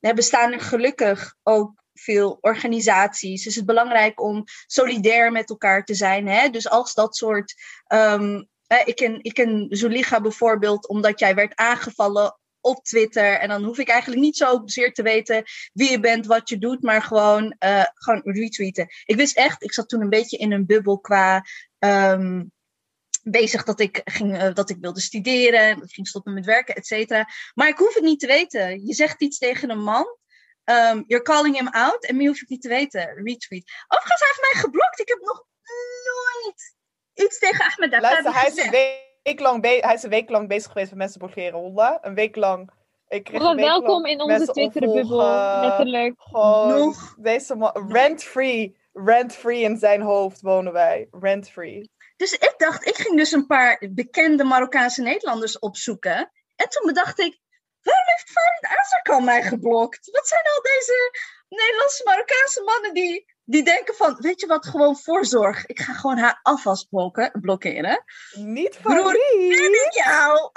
bestaan 0.00 0.52
er 0.52 0.60
gelukkig 0.60 1.34
ook 1.42 1.82
veel 1.94 2.38
organisaties. 2.40 3.46
Is 3.46 3.54
het 3.56 3.66
belangrijk 3.66 4.20
om 4.20 4.44
solidair 4.66 5.32
met 5.32 5.50
elkaar 5.50 5.84
te 5.84 5.94
zijn. 5.94 6.28
Hè? 6.28 6.48
Dus 6.48 6.68
als 6.68 6.94
dat 6.94 7.16
soort. 7.16 7.54
Um, 7.88 8.50
ik 8.84 8.96
ken, 8.96 9.18
ik 9.22 9.34
ken 9.34 9.66
Zuliga 9.70 10.20
bijvoorbeeld, 10.20 10.88
omdat 10.88 11.18
jij 11.18 11.34
werd 11.34 11.56
aangevallen 11.56 12.38
op 12.62 12.84
Twitter. 12.84 13.38
En 13.38 13.48
dan 13.48 13.64
hoef 13.64 13.78
ik 13.78 13.88
eigenlijk 13.88 14.20
niet 14.20 14.36
zo 14.36 14.62
zeer 14.64 14.92
te 14.92 15.02
weten 15.02 15.42
wie 15.72 15.90
je 15.90 16.00
bent, 16.00 16.26
wat 16.26 16.48
je 16.48 16.58
doet, 16.58 16.82
maar 16.82 17.02
gewoon, 17.02 17.56
uh, 17.64 17.84
gewoon 17.94 18.20
retweeten. 18.24 18.86
Ik 19.04 19.16
wist 19.16 19.36
echt, 19.36 19.62
ik 19.62 19.72
zat 19.72 19.88
toen 19.88 20.02
een 20.02 20.08
beetje 20.08 20.36
in 20.36 20.52
een 20.52 20.66
bubbel 20.66 20.98
qua. 20.98 21.44
Um, 21.78 22.52
bezig 23.22 23.64
dat 23.64 23.80
ik, 23.80 24.00
ging, 24.04 24.42
uh, 24.42 24.54
dat 24.54 24.70
ik 24.70 24.76
wilde 24.80 25.00
studeren, 25.00 25.74
dat 25.74 25.88
ik 25.88 25.94
ging 25.94 26.08
stoppen 26.08 26.34
met 26.34 26.44
werken, 26.44 26.74
et 26.74 26.86
cetera. 26.86 27.28
Maar 27.54 27.68
ik 27.68 27.78
hoef 27.78 27.94
het 27.94 28.02
niet 28.02 28.20
te 28.20 28.26
weten. 28.26 28.86
Je 28.86 28.94
zegt 28.94 29.20
iets 29.20 29.38
tegen 29.38 29.70
een 29.70 29.82
man 29.82 30.20
Um, 30.64 31.04
you're 31.06 31.22
calling 31.22 31.56
him 31.56 31.68
out. 31.68 32.04
En 32.06 32.16
meer 32.16 32.28
hoef 32.28 32.40
het 32.40 32.48
niet 32.48 32.62
te 32.62 32.68
weten. 32.68 33.00
Retweet. 33.00 33.72
Overigens, 33.88 34.20
hij 34.20 34.28
heeft 34.28 34.52
mij 34.52 34.62
geblokt. 34.62 35.00
Ik 35.00 35.08
heb 35.08 35.18
nog 35.20 35.44
nooit 36.04 36.74
iets 37.14 37.38
tegen 37.38 37.64
Ahmed 37.64 38.00
Luister, 38.00 38.32
hij 38.32 39.11
week 39.22 39.40
lang 39.40 39.64
hij 39.64 39.94
is 39.94 40.02
een 40.02 40.10
week 40.10 40.30
lang 40.30 40.48
bezig 40.48 40.72
geweest 40.72 40.90
met 40.90 40.98
mensen 40.98 41.18
blokkeren, 41.18 41.58
Holla. 41.58 41.98
Een 42.00 42.14
week 42.14 42.36
lang. 42.36 42.70
Ik 43.08 43.24
kreeg 43.24 43.40
een 43.42 43.56
week 43.56 43.64
welkom 43.64 44.06
in 44.06 44.20
onze 44.20 44.46
Twitter-bubbel. 44.46 45.16
Letterlijk. 45.60 46.14
Gewoon 46.16 46.78
nog. 46.78 47.14
Deze 47.18 47.54
man, 47.54 47.88
rent-free. 47.88 48.80
Rent-free 48.92 49.62
in 49.62 49.76
zijn 49.76 50.00
hoofd 50.00 50.40
wonen 50.40 50.72
wij. 50.72 51.08
Rent-free. 51.10 51.90
Dus 52.16 52.32
ik 52.32 52.54
dacht, 52.56 52.86
ik 52.86 52.94
ging 52.94 53.16
dus 53.16 53.32
een 53.32 53.46
paar 53.46 53.88
bekende 53.90 54.44
Marokkaanse 54.44 55.02
Nederlanders 55.02 55.58
opzoeken. 55.58 56.30
En 56.56 56.68
toen 56.68 56.86
bedacht 56.86 57.18
ik, 57.18 57.40
Waarom 57.82 58.04
heeft 58.06 58.30
Farid 58.30 58.78
Azarkan 58.78 59.24
mij 59.24 59.42
geblokt? 59.42 60.10
Wat 60.10 60.28
zijn 60.28 60.42
al 60.42 60.62
deze 60.62 61.10
Nederlandse 61.48 62.04
Marokkaanse 62.04 62.62
mannen 62.62 62.94
die, 62.94 63.31
die 63.44 63.62
denken 63.62 63.94
van, 63.94 64.16
weet 64.20 64.40
je 64.40 64.46
wat, 64.46 64.66
gewoon 64.66 64.96
voorzorg. 64.96 65.66
Ik 65.66 65.80
ga 65.80 65.92
gewoon 65.92 66.18
haar 66.18 66.38
afwas 66.42 66.86
blokkeren. 67.40 68.04
Niet 68.32 68.78
Broer, 68.82 69.12
niet 69.76 69.88
jou. 69.90 70.50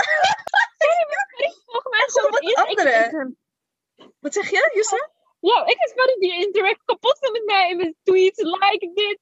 Volgens 1.66 1.90
mij 1.90 2.06
zo 2.08 2.30
wat 2.30 2.56
andere. 2.68 3.34
Wat 4.20 4.34
zeg 4.34 4.50
je, 4.50 4.72
Jussa? 4.74 5.10
Ja, 5.40 5.66
ik 5.66 5.78
is 5.84 5.94
Farid 5.96 6.20
die 6.20 6.46
interact 6.46 6.82
kapot 6.86 7.32
met 7.32 7.46
mij 7.46 7.70
in 7.70 7.78
mijn 7.78 7.96
tweets. 8.04 8.42
Like 8.42 8.92
dit, 8.94 9.20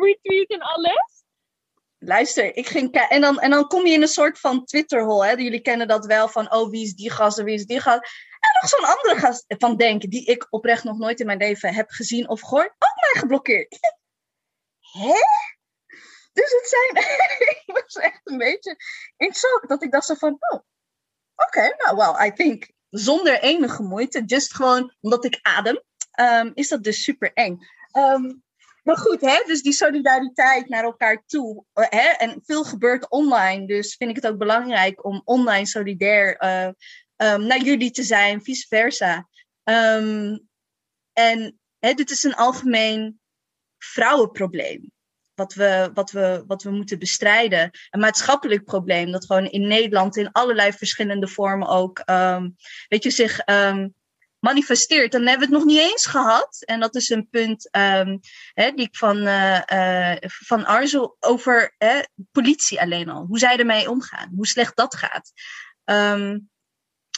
retweet 0.00 0.50
en 0.50 0.60
alles 0.60 1.24
luister, 2.00 2.56
ik 2.56 2.68
ging 2.68 2.92
en 2.92 3.20
dan, 3.20 3.40
en 3.40 3.50
dan 3.50 3.66
kom 3.66 3.86
je 3.86 3.92
in 3.92 4.02
een 4.02 4.08
soort 4.08 4.38
van 4.38 4.64
Twitterhol. 4.64 5.24
Hè? 5.24 5.30
Jullie 5.30 5.60
kennen 5.60 5.88
dat 5.88 6.06
wel 6.06 6.28
van, 6.28 6.52
oh, 6.52 6.70
wie 6.70 6.84
is 6.84 6.94
die 6.94 7.10
gast 7.10 7.38
en 7.38 7.44
wie 7.44 7.54
is 7.54 7.66
die 7.66 7.80
gast. 7.80 8.00
En 8.40 8.60
nog 8.60 8.70
zo'n 8.70 8.96
andere 8.96 9.18
gast 9.18 9.44
van 9.48 9.76
Denken, 9.76 10.10
die 10.10 10.24
ik 10.24 10.46
oprecht 10.50 10.84
nog 10.84 10.98
nooit 10.98 11.20
in 11.20 11.26
mijn 11.26 11.38
leven 11.38 11.74
heb 11.74 11.90
gezien 11.90 12.28
of 12.28 12.40
gehoord, 12.40 12.68
ook 12.68 13.12
mij 13.12 13.20
geblokkeerd. 13.20 13.78
Hè? 14.80 15.14
Dus 16.32 16.50
het 16.52 16.68
zijn, 16.68 17.04
ik 17.66 17.82
was 17.82 17.94
echt 17.94 18.20
een 18.24 18.38
beetje 18.38 18.76
in 19.16 19.34
shock 19.34 19.64
dat 19.68 19.82
ik 19.82 19.92
dacht 19.92 20.06
zo 20.06 20.14
van, 20.14 20.36
oh, 20.38 20.60
oké, 21.34 21.74
nou, 21.76 21.96
well, 21.96 22.26
I 22.26 22.32
think, 22.32 22.70
zonder 22.90 23.40
enige 23.40 23.82
moeite, 23.82 24.24
just 24.24 24.54
gewoon 24.54 24.94
omdat 25.00 25.24
ik 25.24 25.38
adem, 25.42 25.82
um, 26.20 26.50
is 26.54 26.68
dat 26.68 26.82
dus 26.82 27.02
super 27.02 27.32
eng. 27.32 27.58
Um, 27.92 28.42
maar 28.90 28.98
goed, 28.98 29.20
hè, 29.20 29.42
dus 29.46 29.62
die 29.62 29.72
solidariteit 29.72 30.68
naar 30.68 30.84
elkaar 30.84 31.22
toe. 31.26 31.64
Eh, 31.72 31.86
hè, 31.88 32.08
en 32.08 32.40
veel 32.44 32.64
gebeurt 32.64 33.10
online. 33.10 33.66
Dus 33.66 33.96
vind 33.96 34.10
ik 34.10 34.16
het 34.16 34.26
ook 34.26 34.38
belangrijk 34.38 35.04
om 35.04 35.22
online 35.24 35.66
solidair 35.66 36.42
uh, 36.42 36.66
um, 37.32 37.46
naar 37.46 37.62
jullie 37.62 37.90
te 37.90 38.02
zijn, 38.02 38.42
vice 38.42 38.66
versa. 38.68 39.28
Um, 39.64 40.48
en 41.12 41.58
dit 41.78 42.10
is 42.10 42.22
een 42.22 42.34
algemeen 42.34 43.20
vrouwenprobleem. 43.78 44.90
Wat 45.34 45.54
we, 45.54 45.90
wat, 45.94 46.10
we, 46.10 46.44
wat 46.46 46.62
we 46.62 46.70
moeten 46.70 46.98
bestrijden. 46.98 47.70
Een 47.90 48.00
maatschappelijk 48.00 48.64
probleem. 48.64 49.10
Dat 49.10 49.26
gewoon 49.26 49.46
in 49.46 49.68
Nederland 49.68 50.16
in 50.16 50.32
allerlei 50.32 50.72
verschillende 50.72 51.28
vormen 51.28 51.68
ook. 51.68 52.02
Um, 52.06 52.56
weet 52.88 53.02
je, 53.02 53.10
zich 53.10 53.40
manifesteert. 54.40 55.12
Dan 55.12 55.26
hebben 55.26 55.48
we 55.48 55.54
het 55.54 55.64
nog 55.64 55.74
niet 55.74 55.90
eens 55.90 56.06
gehad. 56.06 56.62
En 56.64 56.80
dat 56.80 56.94
is 56.94 57.08
een 57.08 57.28
punt 57.28 57.68
um, 57.76 58.20
hè, 58.54 58.70
die 58.70 58.86
ik 58.86 58.96
van, 58.96 59.16
uh, 59.16 59.60
uh, 59.72 60.16
van 60.20 60.64
Arzo 60.64 61.16
over 61.20 61.74
hè, 61.78 62.00
politie 62.32 62.80
alleen 62.80 63.08
al. 63.08 63.24
Hoe 63.26 63.38
zij 63.38 63.56
ermee 63.56 63.90
omgaan. 63.90 64.32
Hoe 64.36 64.46
slecht 64.46 64.76
dat 64.76 64.94
gaat. 64.94 65.32
Um, 65.84 66.50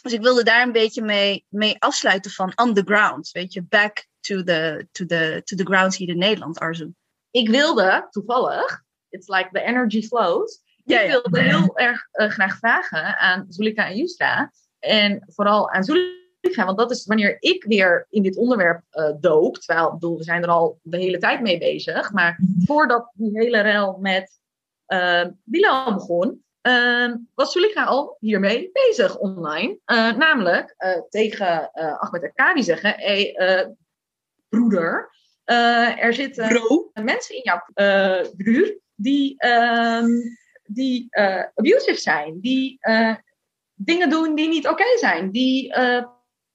dus 0.02 0.12
ik 0.12 0.22
wilde 0.22 0.42
daar 0.42 0.62
een 0.62 0.72
beetje 0.72 1.02
mee, 1.02 1.46
mee 1.48 1.76
afsluiten 1.78 2.30
van 2.30 2.52
on 2.54 2.74
the 2.74 2.82
ground. 2.84 3.30
Weet 3.30 3.52
je, 3.52 3.62
back 3.62 4.06
to 4.20 4.42
the, 4.42 4.88
to 4.92 5.06
the, 5.06 5.40
to 5.44 5.56
the 5.56 5.64
ground 5.64 5.96
hier 5.96 6.08
in 6.08 6.18
Nederland, 6.18 6.58
Arzo. 6.58 6.92
Ik 7.30 7.48
wilde 7.48 8.06
toevallig, 8.10 8.82
it's 9.08 9.28
like 9.28 9.48
the 9.52 9.60
energy 9.60 10.02
flows. 10.02 10.62
Ja, 10.84 11.00
ik 11.00 11.10
wilde 11.10 11.40
heel 11.40 11.78
erg 11.78 12.08
uh, 12.12 12.28
graag 12.28 12.58
vragen 12.58 13.18
aan 13.18 13.46
Zulika 13.48 13.86
en 13.86 13.96
Yusra 13.96 14.52
En 14.78 15.24
vooral 15.26 15.70
aan 15.70 15.84
Zulika, 15.84 16.21
want 16.50 16.78
dat 16.78 16.90
is 16.90 17.06
wanneer 17.06 17.36
ik 17.40 17.64
weer 17.64 18.06
in 18.10 18.22
dit 18.22 18.36
onderwerp 18.36 18.82
uh, 18.92 19.10
dook. 19.20 19.58
Terwijl, 19.58 19.86
ik 19.86 19.92
bedoel, 19.92 20.16
we 20.16 20.24
zijn 20.24 20.42
er 20.42 20.48
al 20.48 20.78
de 20.82 20.96
hele 20.96 21.18
tijd 21.18 21.40
mee 21.40 21.58
bezig. 21.58 22.12
Maar 22.12 22.40
voordat 22.64 23.10
die 23.14 23.30
hele 23.32 23.60
rel 23.60 23.98
met 24.00 24.40
uh, 24.88 25.24
Bilal 25.44 25.94
begon, 25.94 26.44
uh, 26.62 27.14
was 27.34 27.52
Zulika 27.52 27.84
al 27.84 28.16
hiermee 28.20 28.70
bezig 28.72 29.18
online. 29.18 29.78
Uh, 29.86 30.12
namelijk 30.12 30.76
tegen 31.08 31.70
Ahmed 31.72 32.24
Akari 32.24 32.62
zeggen: 32.62 32.94
hey, 32.96 33.36
broeder, 34.48 35.10
er 35.44 36.14
zitten 36.14 36.48
Bro. 36.48 36.90
mensen 36.94 37.36
in 37.36 37.42
jouw 37.42 37.62
buurt 38.36 38.78
die, 38.94 39.34
ehm, 39.38 40.10
die 40.64 41.06
abusive 41.54 42.00
zijn, 42.00 42.40
die 42.40 42.78
dingen 43.74 44.10
doen 44.10 44.34
die 44.34 44.48
niet 44.48 44.68
oké 44.68 44.82
okay 44.82 44.96
zijn, 44.96 45.30
die 45.30 45.74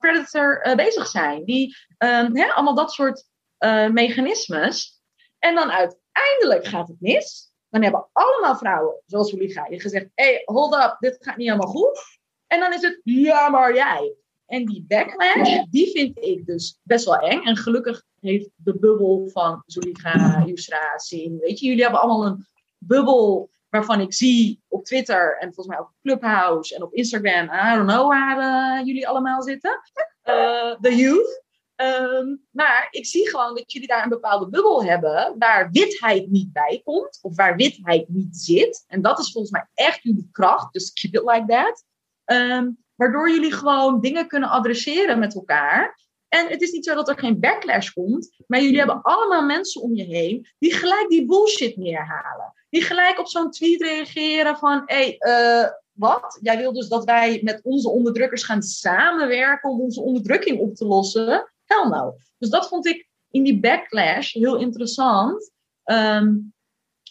predator 0.08 0.76
bezig 0.76 1.08
zijn, 1.08 1.45
die 1.45 1.76
hè, 1.97 2.53
allemaal 2.53 2.76
dat 2.76 2.91
soort 2.91 3.26
mechanismes. 3.91 5.01
En 5.39 5.55
dan 5.55 5.72
uiteindelijk 5.72 6.68
gaat 6.68 6.88
het 6.88 7.01
mis. 7.01 7.45
Dan 7.70 7.84
hebben 7.84 8.10
allemaal 8.14 8.58
vrouwen, 8.58 9.01
zoals 9.05 9.32
je 9.32 9.80
gezegd: 9.80 10.08
hey, 10.16 10.41
hold 10.45 10.74
up, 10.74 10.95
dit 10.99 11.18
gaat 11.20 11.38
niet 11.38 11.47
helemaal 11.47 11.72
goed. 11.72 11.99
En 12.47 12.60
dan 12.60 12.74
is 12.74 12.82
het, 12.82 13.01
ja, 13.03 13.49
maar 13.49 13.76
jij. 13.76 14.16
En 14.45 14.66
die 14.66 14.86
backlash, 14.88 15.64
die 15.70 15.91
vind 15.91 16.18
ik 16.18 16.45
dus 16.45 16.80
best 16.84 17.05
wel 17.05 17.18
eng. 17.18 17.43
En 17.43 17.58
gelukkig 17.58 18.03
heeft 18.20 18.49
de 18.55 18.80
bubbel 18.80 19.30
van 19.34 19.64
Zulika, 19.66 20.43
Yusra, 20.45 20.97
Sin, 20.97 21.38
weet 21.39 21.60
je, 21.60 21.66
jullie 21.66 21.84
hebben 21.84 22.01
allemaal 22.01 22.26
een 22.26 22.47
bubbel 22.78 23.49
waarvan 23.70 24.01
ik 24.01 24.13
zie 24.13 24.61
op 24.68 24.86
Twitter 24.86 25.38
en 25.39 25.53
volgens 25.53 25.68
mij 25.68 25.80
ook 25.80 25.89
op 25.89 26.01
Clubhouse 26.01 26.76
en 26.76 26.84
op 26.84 26.93
Instagram, 26.93 27.43
I 27.43 27.76
don't 27.76 27.89
know 27.89 28.09
waar 28.09 28.38
uh, 28.80 28.86
jullie 28.86 29.07
allemaal 29.07 29.41
zitten. 29.41 29.80
Uh, 30.24 30.76
the 30.82 30.95
youth. 30.95 31.45
Um, 31.82 32.47
maar 32.51 32.88
ik 32.91 33.05
zie 33.05 33.30
gewoon 33.30 33.55
dat 33.55 33.72
jullie 33.72 33.88
daar 33.88 34.03
een 34.03 34.09
bepaalde 34.09 34.49
bubbel 34.49 34.84
hebben 34.84 35.36
waar 35.38 35.70
witheid 35.72 36.30
niet 36.30 36.53
bij 36.53 36.82
komt 36.84 37.20
of 37.22 37.36
waar 37.36 37.55
witheid 37.55 38.09
niet 38.09 38.38
zit. 38.38 38.84
En 38.88 39.01
dat 39.01 39.20
is 39.20 39.32
volgens 39.32 39.53
mij 39.53 39.68
echt 39.74 40.03
jullie 40.03 40.30
kracht. 40.32 40.74
Dus 40.74 40.93
keep 40.93 41.15
it 41.15 41.32
like 41.32 41.45
that. 41.45 41.84
Um, 42.26 42.78
waardoor 42.95 43.30
jullie 43.30 43.51
gewoon 43.51 44.01
dingen 44.01 44.28
kunnen 44.28 44.49
adresseren 44.49 45.20
met 45.20 45.36
elkaar. 45.36 45.99
En 46.28 46.48
het 46.48 46.62
is 46.62 46.72
niet 46.72 46.86
zo 46.86 46.96
dat 46.96 47.10
er 47.10 47.18
geen 47.18 47.40
backlash 47.40 47.90
komt, 47.90 48.36
maar 48.48 48.62
jullie 48.62 48.78
hebben 48.78 49.02
allemaal 49.02 49.46
mensen 49.46 49.82
om 49.82 49.96
je 49.96 50.04
heen 50.04 50.48
die 50.60 50.74
gelijk 50.74 51.10
die 51.10 51.26
bullshit 51.26 51.78
neerhalen. 51.78 52.54
Die 52.70 52.82
gelijk 52.82 53.20
op 53.20 53.28
zo'n 53.28 53.52
tweet 53.52 53.82
reageren 53.82 54.58
van, 54.58 54.82
hé, 54.86 55.18
hey, 55.20 55.64
uh, 55.64 55.70
wat? 55.92 56.40
Jij 56.42 56.58
wil 56.58 56.74
dus 56.74 56.88
dat 56.88 57.04
wij 57.04 57.40
met 57.44 57.60
onze 57.64 57.90
onderdrukkers 57.90 58.44
gaan 58.44 58.62
samenwerken 58.62 59.70
om 59.70 59.82
onze 59.82 60.02
onderdrukking 60.02 60.60
op 60.60 60.76
te 60.76 60.86
lossen? 60.86 61.52
Hell 61.66 61.88
no. 61.90 62.16
Dus 62.38 62.50
dat 62.50 62.68
vond 62.68 62.86
ik 62.86 63.10
in 63.32 63.44
die 63.44 63.60
backlash 63.60 64.34
heel 64.34 64.58
interessant. 64.58 65.52
Um, 65.84 66.54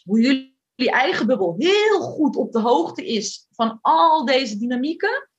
hoe 0.03 0.21
jullie 0.21 0.91
eigen 0.91 1.27
bubbel 1.27 1.55
heel 1.57 1.99
goed 1.99 2.35
op 2.35 2.51
de 2.51 2.59
hoogte 2.59 3.05
is 3.05 3.47
van 3.51 3.79
al 3.81 4.25
deze 4.25 4.57
dynamieken. 4.57 5.29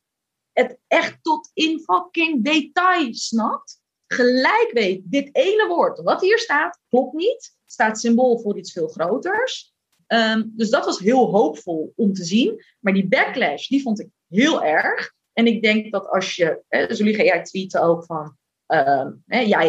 Het 0.59 0.79
echt 0.87 1.19
tot 1.23 1.51
in 1.53 1.81
fucking 1.81 2.45
detail 2.45 3.15
snapt. 3.15 3.81
Gelijk 4.07 4.71
weet, 4.73 5.03
dit 5.05 5.29
ene 5.33 5.67
woord 5.69 6.01
wat 6.01 6.21
hier 6.21 6.39
staat, 6.39 6.81
klopt 6.89 7.15
niet. 7.15 7.57
Staat 7.67 8.01
symbool 8.01 8.39
voor 8.39 8.59
iets 8.59 8.73
veel 8.73 8.89
groters. 8.89 9.73
Um, 10.07 10.53
dus 10.57 10.71
dat 10.71 10.85
was 10.85 10.99
heel 10.99 11.31
hoopvol 11.31 11.93
om 11.97 12.13
te 12.13 12.25
zien. 12.25 12.65
Maar 12.81 12.93
die 12.93 13.09
backlash, 13.09 13.67
die 13.67 13.83
vond 13.83 14.01
ik 14.01 14.09
heel 14.29 14.65
erg. 14.65 15.13
En 15.33 15.47
ik 15.47 15.63
denk 15.63 15.93
dat 15.93 16.09
als 16.09 16.37
je, 16.37 16.63
eh, 16.69 16.89
dus 16.89 16.99
jullie 16.99 17.17
jij 17.17 17.43
tweeten 17.43 17.83
ook 17.83 18.05
van, 18.05 18.37
um, 18.67 19.23
ja, 19.27 19.63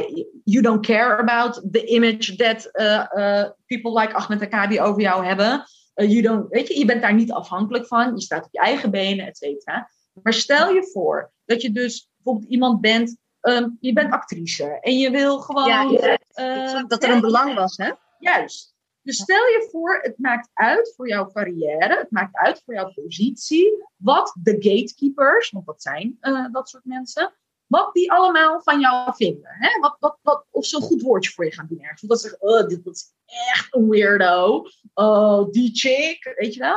you 0.43 0.61
don't 0.61 0.85
care 0.85 1.17
about 1.17 1.61
the 1.71 1.85
image 1.85 2.35
that 2.35 2.69
uh, 2.73 3.05
uh, 3.13 3.49
people 3.65 3.99
like 3.99 4.13
Ahmed 4.13 4.41
Akabi 4.41 4.81
over 4.81 5.01
jou 5.01 5.25
hebben. 5.25 5.63
Uh, 5.95 6.09
you 6.09 6.21
don't, 6.21 6.49
weet 6.49 6.67
je, 6.67 6.79
je 6.79 6.85
bent 6.85 7.01
daar 7.01 7.13
niet 7.13 7.31
afhankelijk 7.31 7.87
van. 7.87 8.15
Je 8.15 8.21
staat 8.21 8.45
op 8.45 8.51
je 8.51 8.59
eigen 8.59 8.91
benen, 8.91 9.27
et 9.27 9.37
cetera. 9.37 9.89
Maar 10.23 10.33
stel 10.33 10.73
je 10.73 10.89
voor 10.91 11.31
dat 11.45 11.61
je 11.61 11.71
dus 11.71 12.09
bijvoorbeeld 12.15 12.51
iemand 12.51 12.81
bent, 12.81 13.17
um, 13.41 13.77
je 13.79 13.93
bent 13.93 14.11
actrice 14.11 14.79
en 14.81 14.97
je 14.97 15.11
wil 15.11 15.39
gewoon. 15.39 15.67
Ja, 15.67 16.17
ja. 16.29 16.83
dat 16.83 17.03
er 17.03 17.09
een 17.09 17.21
belang 17.21 17.55
was, 17.55 17.77
hè? 17.77 17.91
Juist. 18.19 18.77
Dus 19.01 19.17
stel 19.17 19.45
je 19.45 19.67
voor, 19.71 19.99
het 20.01 20.17
maakt 20.17 20.49
uit 20.53 20.93
voor 20.95 21.07
jouw 21.07 21.31
carrière, 21.31 21.97
het 21.97 22.11
maakt 22.11 22.35
uit 22.35 22.61
voor 22.65 22.73
jouw 22.73 22.93
positie, 22.93 23.85
wat 23.95 24.35
de 24.41 24.51
gatekeepers, 24.51 25.49
want 25.49 25.65
dat 25.65 25.81
zijn 25.81 26.17
dat 26.51 26.69
soort 26.69 26.85
mensen, 26.85 27.33
wat 27.65 27.93
die 27.93 28.11
allemaal 28.11 28.61
van 28.61 28.79
jou 28.79 29.15
vinden. 29.15 29.51
Hè? 29.51 29.79
Wat, 29.79 29.95
wat, 29.99 30.17
wat, 30.21 30.45
of 30.49 30.65
ze 30.65 30.75
een 30.75 30.81
goed 30.81 31.01
woordje 31.01 31.31
voor 31.31 31.45
je 31.45 31.51
gaan 31.51 31.67
doen 31.69 31.81
ergens. 31.81 32.01
Of 32.01 32.09
dat 32.09 32.21
ze 32.21 32.27
zeggen, 32.29 32.47
oh, 32.47 32.67
dit 32.67 32.85
is 32.85 33.13
echt 33.53 33.75
een 33.75 33.89
weirdo. 33.89 34.65
Oh, 34.93 35.51
die 35.51 35.75
chick, 35.75 36.33
weet 36.35 36.53
je 36.53 36.59
wel. 36.59 36.75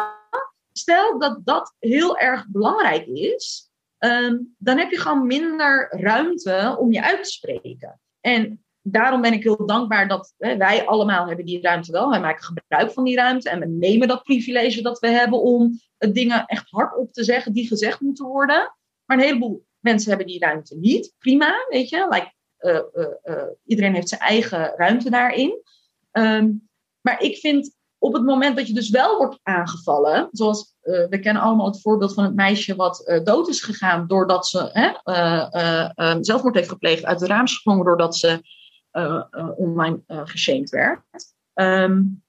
Stel 0.72 1.18
dat 1.18 1.40
dat 1.44 1.74
heel 1.78 2.18
erg 2.18 2.46
belangrijk 2.48 3.06
is, 3.06 3.70
um, 3.98 4.54
dan 4.58 4.78
heb 4.78 4.90
je 4.90 4.98
gewoon 4.98 5.26
minder 5.26 5.88
ruimte 6.00 6.76
om 6.78 6.92
je 6.92 7.02
uit 7.02 7.24
te 7.24 7.30
spreken. 7.30 8.00
En 8.20 8.64
daarom 8.82 9.20
ben 9.20 9.32
ik 9.32 9.42
heel 9.42 9.66
dankbaar 9.66 10.08
dat 10.08 10.34
hè, 10.38 10.56
wij 10.56 10.86
allemaal 10.86 11.26
hebben 11.26 11.44
die 11.44 11.60
ruimte 11.60 11.92
wel. 11.92 12.10
Wij 12.10 12.20
maken 12.20 12.44
gebruik 12.44 12.92
van 12.92 13.04
die 13.04 13.16
ruimte 13.16 13.50
en 13.50 13.60
we 13.60 13.66
nemen 13.66 14.08
dat 14.08 14.22
privilege 14.22 14.82
dat 14.82 14.98
we 14.98 15.08
hebben 15.08 15.40
om 15.40 15.80
dingen 15.98 16.46
echt 16.46 16.70
hard 16.70 16.96
op 16.96 17.12
te 17.12 17.24
zeggen 17.24 17.52
die 17.52 17.66
gezegd 17.66 18.00
moeten 18.00 18.26
worden. 18.26 18.74
Maar 19.04 19.16
een 19.16 19.24
heleboel 19.24 19.64
Mensen 19.82 20.08
hebben 20.08 20.26
die 20.26 20.38
ruimte 20.38 20.76
niet. 20.76 21.14
Prima, 21.18 21.66
weet 21.68 21.88
je. 21.88 22.06
Like, 22.10 22.32
uh, 22.60 23.04
uh, 23.24 23.44
iedereen 23.66 23.94
heeft 23.94 24.08
zijn 24.08 24.20
eigen 24.20 24.72
ruimte 24.76 25.10
daarin. 25.10 25.62
Um, 26.12 26.68
maar 27.00 27.22
ik 27.22 27.36
vind 27.36 27.76
op 28.02 28.12
het 28.12 28.24
moment 28.24 28.56
dat 28.56 28.66
je 28.66 28.74
dus 28.74 28.90
wel 28.90 29.16
wordt 29.16 29.38
aangevallen, 29.42 30.28
zoals 30.32 30.74
we 30.80 31.18
kennen 31.20 31.42
allemaal 31.42 31.66
het 31.66 31.80
voorbeeld 31.80 32.14
van 32.14 32.24
het 32.24 32.34
meisje 32.34 32.76
wat 32.76 33.20
dood 33.24 33.48
is 33.48 33.62
gegaan 33.62 34.06
doordat 34.06 34.46
ze 34.46 34.58
um, 35.96 36.24
zelfmoord 36.24 36.54
heeft 36.54 36.68
gepleegd, 36.68 37.04
uit 37.04 37.18
de 37.18 37.26
raam 37.26 37.46
gesprongen 37.46 37.84
doordat 37.84 38.16
ze 38.16 38.42
online 39.56 40.02
geshamed 40.06 40.70
werd. 40.70 41.02
Um, 41.54 42.22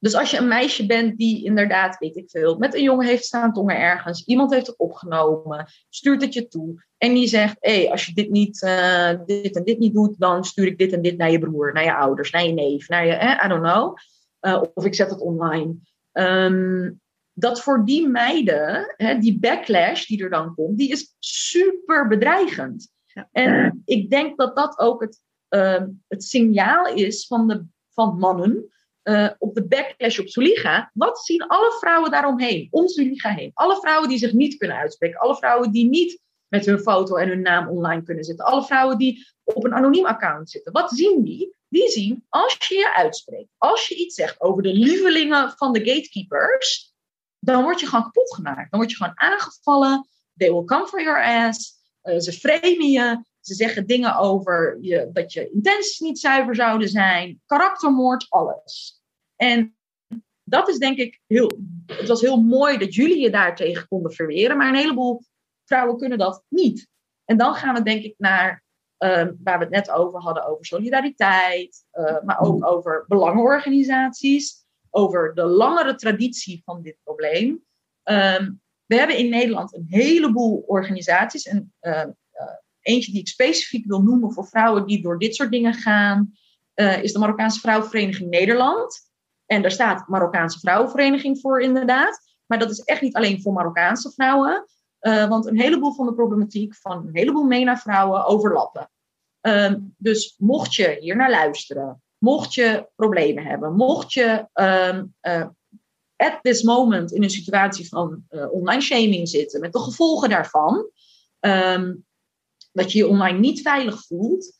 dus 0.00 0.14
als 0.14 0.30
je 0.30 0.36
een 0.36 0.48
meisje 0.48 0.86
bent 0.86 1.18
die 1.18 1.44
inderdaad, 1.44 1.98
weet 1.98 2.16
ik 2.16 2.30
veel, 2.30 2.58
met 2.58 2.74
een 2.74 2.82
jongen 2.82 3.06
heeft 3.06 3.24
staan 3.24 3.52
tongen 3.52 3.78
ergens, 3.78 4.24
iemand 4.24 4.52
heeft 4.52 4.66
het 4.66 4.78
opgenomen, 4.78 5.66
stuurt 5.88 6.22
het 6.22 6.34
je 6.34 6.48
toe 6.48 6.84
en 6.98 7.14
die 7.14 7.26
zegt, 7.26 7.56
hé, 7.60 7.74
hey, 7.80 7.90
als 7.90 8.06
je 8.06 8.14
dit, 8.14 8.30
niet, 8.30 8.62
uh, 8.62 9.10
dit 9.26 9.56
en 9.56 9.64
dit 9.64 9.78
niet 9.78 9.94
doet, 9.94 10.18
dan 10.18 10.44
stuur 10.44 10.66
ik 10.66 10.78
dit 10.78 10.92
en 10.92 11.02
dit 11.02 11.16
naar 11.16 11.30
je 11.30 11.38
broer, 11.38 11.72
naar 11.72 11.84
je 11.84 11.96
ouders, 11.96 12.30
naar 12.30 12.44
je 12.44 12.52
neef, 12.52 12.88
naar 12.88 13.06
je, 13.06 13.12
eh, 13.12 13.44
I 13.44 13.48
don't 13.48 13.62
know. 13.62 13.96
Uh, 14.40 14.62
of 14.74 14.84
ik 14.84 14.94
zet 14.94 15.10
het 15.10 15.20
online. 15.20 15.76
Um, 16.12 17.00
dat 17.32 17.62
voor 17.62 17.84
die 17.84 18.08
meiden, 18.08 18.94
hè, 18.96 19.18
die 19.18 19.38
backlash 19.38 20.06
die 20.06 20.22
er 20.22 20.30
dan 20.30 20.54
komt, 20.54 20.78
die 20.78 20.90
is 20.90 21.16
super 21.18 22.08
bedreigend. 22.08 22.88
Ja. 23.06 23.28
En 23.32 23.82
ik 23.84 24.10
denk 24.10 24.38
dat 24.38 24.56
dat 24.56 24.78
ook 24.78 25.00
het, 25.00 25.20
uh, 25.50 25.82
het 26.08 26.24
signaal 26.24 26.94
is 26.94 27.26
van, 27.26 27.48
de, 27.48 27.64
van 27.90 28.18
mannen 28.18 28.68
uh, 29.02 29.30
op 29.38 29.54
de 29.54 29.66
backlash 29.66 30.18
op 30.18 30.28
Zuliga, 30.28 30.90
wat 30.94 31.18
zien 31.18 31.46
alle 31.46 31.76
vrouwen 31.80 32.10
daaromheen, 32.10 32.68
om 32.70 32.88
Zuliga 32.88 33.30
heen? 33.30 33.50
Alle 33.54 33.76
vrouwen 33.76 34.08
die 34.08 34.18
zich 34.18 34.32
niet 34.32 34.56
kunnen 34.56 34.76
uitspreken, 34.76 35.20
alle 35.20 35.36
vrouwen 35.36 35.72
die 35.72 35.88
niet 35.88 36.20
met 36.48 36.66
hun 36.66 36.78
foto 36.78 37.16
en 37.16 37.28
hun 37.28 37.42
naam 37.42 37.68
online 37.68 38.02
kunnen 38.02 38.24
zitten, 38.24 38.44
alle 38.44 38.64
vrouwen 38.64 38.98
die 38.98 39.26
op 39.44 39.64
een 39.64 39.74
anoniem 39.74 40.06
account 40.06 40.50
zitten. 40.50 40.72
Wat 40.72 40.90
zien 40.90 41.22
die? 41.22 41.56
Die 41.68 41.88
zien, 41.88 42.24
als 42.28 42.56
je 42.68 42.74
je 42.74 42.94
uitspreekt, 42.94 43.50
als 43.56 43.88
je 43.88 43.94
iets 43.94 44.14
zegt 44.14 44.40
over 44.40 44.62
de 44.62 44.72
lievelingen 44.72 45.52
van 45.56 45.72
de 45.72 45.78
gatekeepers, 45.78 46.94
dan 47.38 47.62
word 47.62 47.80
je 47.80 47.86
gewoon 47.86 48.04
kapot 48.04 48.34
gemaakt. 48.34 48.70
Dan 48.70 48.80
word 48.80 48.90
je 48.90 48.96
gewoon 48.96 49.20
aangevallen. 49.20 50.08
They 50.36 50.52
will 50.52 50.64
come 50.64 50.86
for 50.86 51.02
your 51.02 51.24
ass. 51.24 51.76
Uh, 52.02 52.18
ze 52.18 52.32
framen 52.32 52.90
je. 52.90 53.22
Ze 53.40 53.54
zeggen 53.54 53.86
dingen 53.86 54.16
over 54.16 54.78
je, 54.80 55.08
dat 55.12 55.32
je 55.32 55.50
intenties 55.50 55.98
niet 55.98 56.18
zuiver 56.18 56.54
zouden 56.54 56.88
zijn. 56.88 57.42
Karaktermoord, 57.46 58.26
alles. 58.28 59.02
En 59.36 59.76
dat 60.44 60.68
is 60.68 60.78
denk 60.78 60.98
ik 60.98 61.20
heel. 61.26 61.58
Het 61.86 62.08
was 62.08 62.20
heel 62.20 62.42
mooi 62.42 62.78
dat 62.78 62.94
jullie 62.94 63.20
je 63.20 63.30
daartegen 63.30 63.88
konden 63.88 64.12
verweren, 64.12 64.56
maar 64.56 64.68
een 64.68 64.74
heleboel 64.74 65.22
vrouwen 65.64 65.96
kunnen 65.98 66.18
dat 66.18 66.44
niet. 66.48 66.88
En 67.24 67.36
dan 67.36 67.54
gaan 67.54 67.74
we 67.74 67.82
denk 67.82 68.02
ik 68.02 68.14
naar 68.18 68.64
um, 68.98 69.38
waar 69.42 69.58
we 69.58 69.64
het 69.64 69.72
net 69.72 69.90
over 69.90 70.20
hadden, 70.20 70.46
over 70.46 70.64
solidariteit, 70.64 71.84
uh, 71.92 72.22
maar 72.24 72.40
ook 72.40 72.66
over 72.66 73.04
belangenorganisaties, 73.08 74.66
over 74.90 75.34
de 75.34 75.44
langere 75.44 75.94
traditie 75.94 76.62
van 76.64 76.82
dit 76.82 76.96
probleem. 77.04 77.64
Um, 78.04 78.60
we 78.86 78.96
hebben 78.96 79.18
in 79.18 79.30
Nederland 79.30 79.74
een 79.74 79.86
heleboel 79.88 80.64
organisaties. 80.66 81.46
En 81.46 81.72
uh, 81.80 81.92
uh, 81.92 82.06
eentje 82.80 83.12
die 83.12 83.20
ik 83.20 83.28
specifiek 83.28 83.86
wil 83.86 84.02
noemen 84.02 84.32
voor 84.32 84.46
vrouwen 84.46 84.86
die 84.86 85.02
door 85.02 85.18
dit 85.18 85.34
soort 85.34 85.50
dingen 85.50 85.74
gaan, 85.74 86.32
is 87.02 87.12
de 87.12 87.18
Marokkaanse 87.18 87.60
Vrouwenvereniging 87.60 88.30
Nederland. 88.30 89.10
En 89.46 89.62
daar 89.62 89.70
staat 89.70 90.08
Marokkaanse 90.08 90.58
Vrouwenvereniging 90.58 91.40
voor, 91.40 91.60
inderdaad. 91.60 92.20
Maar 92.46 92.58
dat 92.58 92.70
is 92.70 92.80
echt 92.80 93.00
niet 93.00 93.14
alleen 93.14 93.42
voor 93.42 93.52
Marokkaanse 93.52 94.10
vrouwen. 94.10 94.66
Uh, 95.00 95.28
want 95.28 95.46
een 95.46 95.60
heleboel 95.60 95.92
van 95.92 96.06
de 96.06 96.14
problematiek 96.14 96.74
van 96.74 97.06
een 97.06 97.16
heleboel 97.16 97.44
MENA-vrouwen 97.44 98.24
overlappen. 98.24 98.90
Ehm, 99.40 99.78
dus 99.96 100.34
mocht 100.38 100.74
je 100.74 100.96
hier 101.00 101.16
naar 101.16 101.30
luisteren, 101.30 102.02
mocht 102.18 102.54
je 102.54 102.88
problemen 102.94 103.44
hebben, 103.44 103.74
mocht 103.74 104.12
je 104.12 104.46
um, 104.54 105.14
uh, 105.22 105.46
at 106.16 106.38
this 106.42 106.62
moment 106.62 107.12
in 107.12 107.22
een 107.22 107.30
situatie 107.30 107.88
van 107.88 108.24
uh, 108.30 108.52
online 108.52 108.82
shaming 108.82 109.28
zitten, 109.28 109.60
met 109.60 109.72
de 109.72 109.78
gevolgen 109.78 110.28
daarvan, 110.28 110.90
um, 111.40 112.06
dat 112.72 112.92
je 112.92 112.98
je 112.98 113.08
online 113.08 113.38
niet 113.38 113.62
veilig 113.62 114.06
voelt, 114.06 114.56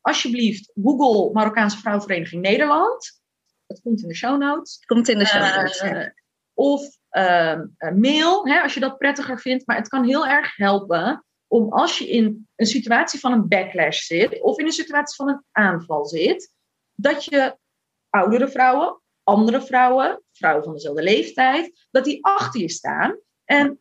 alsjeblieft 0.00 0.72
Google 0.82 1.32
Marokkaanse 1.32 1.78
Vrouwenvereniging 1.78 2.42
Nederland. 2.42 3.20
Het 3.66 3.80
komt 3.80 4.02
in 4.02 4.08
de 4.08 4.14
show 4.14 4.40
notes. 4.40 4.78
Komt 4.86 5.08
in 5.08 5.18
de 5.18 5.26
show 5.26 5.56
notes. 5.56 6.12
Of 6.54 6.99
mail, 7.94 8.46
hè, 8.46 8.60
als 8.60 8.74
je 8.74 8.80
dat 8.80 8.98
prettiger 8.98 9.40
vindt. 9.40 9.66
Maar 9.66 9.76
het 9.76 9.88
kan 9.88 10.04
heel 10.04 10.26
erg 10.26 10.56
helpen 10.56 11.24
om 11.46 11.72
als 11.72 11.98
je 11.98 12.08
in 12.08 12.48
een 12.56 12.66
situatie 12.66 13.20
van 13.20 13.32
een 13.32 13.48
backlash 13.48 14.00
zit, 14.06 14.40
of 14.40 14.58
in 14.58 14.64
een 14.64 14.72
situatie 14.72 15.16
van 15.16 15.28
een 15.28 15.44
aanval 15.52 16.06
zit, 16.06 16.54
dat 16.94 17.24
je 17.24 17.56
oudere 18.10 18.48
vrouwen, 18.48 19.00
andere 19.22 19.62
vrouwen, 19.62 20.22
vrouwen 20.32 20.64
van 20.64 20.72
dezelfde 20.72 21.02
leeftijd, 21.02 21.86
dat 21.90 22.04
die 22.04 22.24
achter 22.24 22.60
je 22.60 22.70
staan 22.70 23.18
en 23.44 23.78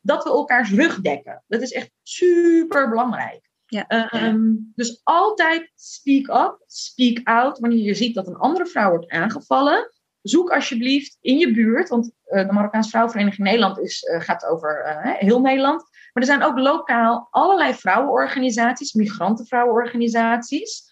dat 0.00 0.24
we 0.24 0.30
elkaars 0.30 0.72
rug 0.72 1.00
dekken. 1.00 1.44
Dat 1.46 1.62
is 1.62 1.72
echt 1.72 1.90
super 2.02 2.88
belangrijk. 2.88 3.50
Ja. 3.66 4.12
Um, 4.24 4.72
dus 4.74 5.00
altijd 5.02 5.72
speak 5.74 6.28
up, 6.28 6.62
speak 6.66 7.20
out 7.26 7.58
wanneer 7.58 7.84
je 7.84 7.94
ziet 7.94 8.14
dat 8.14 8.26
een 8.26 8.36
andere 8.36 8.66
vrouw 8.66 8.90
wordt 8.90 9.08
aangevallen. 9.08 9.92
Zoek 10.22 10.50
alsjeblieft 10.50 11.16
in 11.20 11.38
je 11.38 11.52
buurt, 11.52 11.88
want 11.88 12.12
uh, 12.26 12.46
de 12.46 12.52
Marokkaanse 12.52 12.90
Vrouwenvereniging 12.90 13.46
Nederland 13.46 13.78
is, 13.78 14.02
uh, 14.02 14.20
gaat 14.20 14.44
over 14.44 14.84
uh, 14.86 15.14
heel 15.14 15.40
Nederland. 15.40 15.82
Maar 15.82 16.22
er 16.22 16.24
zijn 16.24 16.42
ook 16.42 16.58
lokaal 16.58 17.28
allerlei 17.30 17.74
vrouwenorganisaties, 17.74 18.92
migrantenvrouwenorganisaties, 18.92 20.86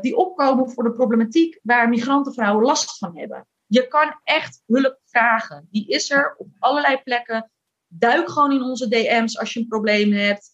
die 0.00 0.16
opkomen 0.16 0.70
voor 0.70 0.84
de 0.84 0.92
problematiek 0.92 1.60
waar 1.62 1.88
migrantenvrouwen 1.88 2.64
last 2.64 2.98
van 2.98 3.18
hebben. 3.18 3.46
Je 3.66 3.88
kan 3.88 4.20
echt 4.24 4.62
hulp 4.66 5.00
vragen. 5.04 5.66
Die 5.70 5.88
is 5.88 6.10
er 6.10 6.34
op 6.38 6.48
allerlei 6.58 7.02
plekken. 7.02 7.50
Duik 7.86 8.30
gewoon 8.30 8.52
in 8.52 8.62
onze 8.62 8.88
DM's 8.88 9.38
als 9.38 9.52
je 9.52 9.60
een 9.60 9.68
probleem 9.68 10.12
hebt. 10.12 10.50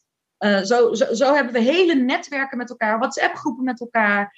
Zo, 0.67 0.95
zo, 0.95 1.15
zo, 1.15 1.35
hebben 1.35 1.53
we 1.53 1.61
hele 1.61 1.95
netwerken 1.95 2.59
met 2.59 2.71
elkaar, 2.71 2.99
WhatsApp-groepen 2.99 3.65
met 3.65 3.81
elkaar, 3.81 4.37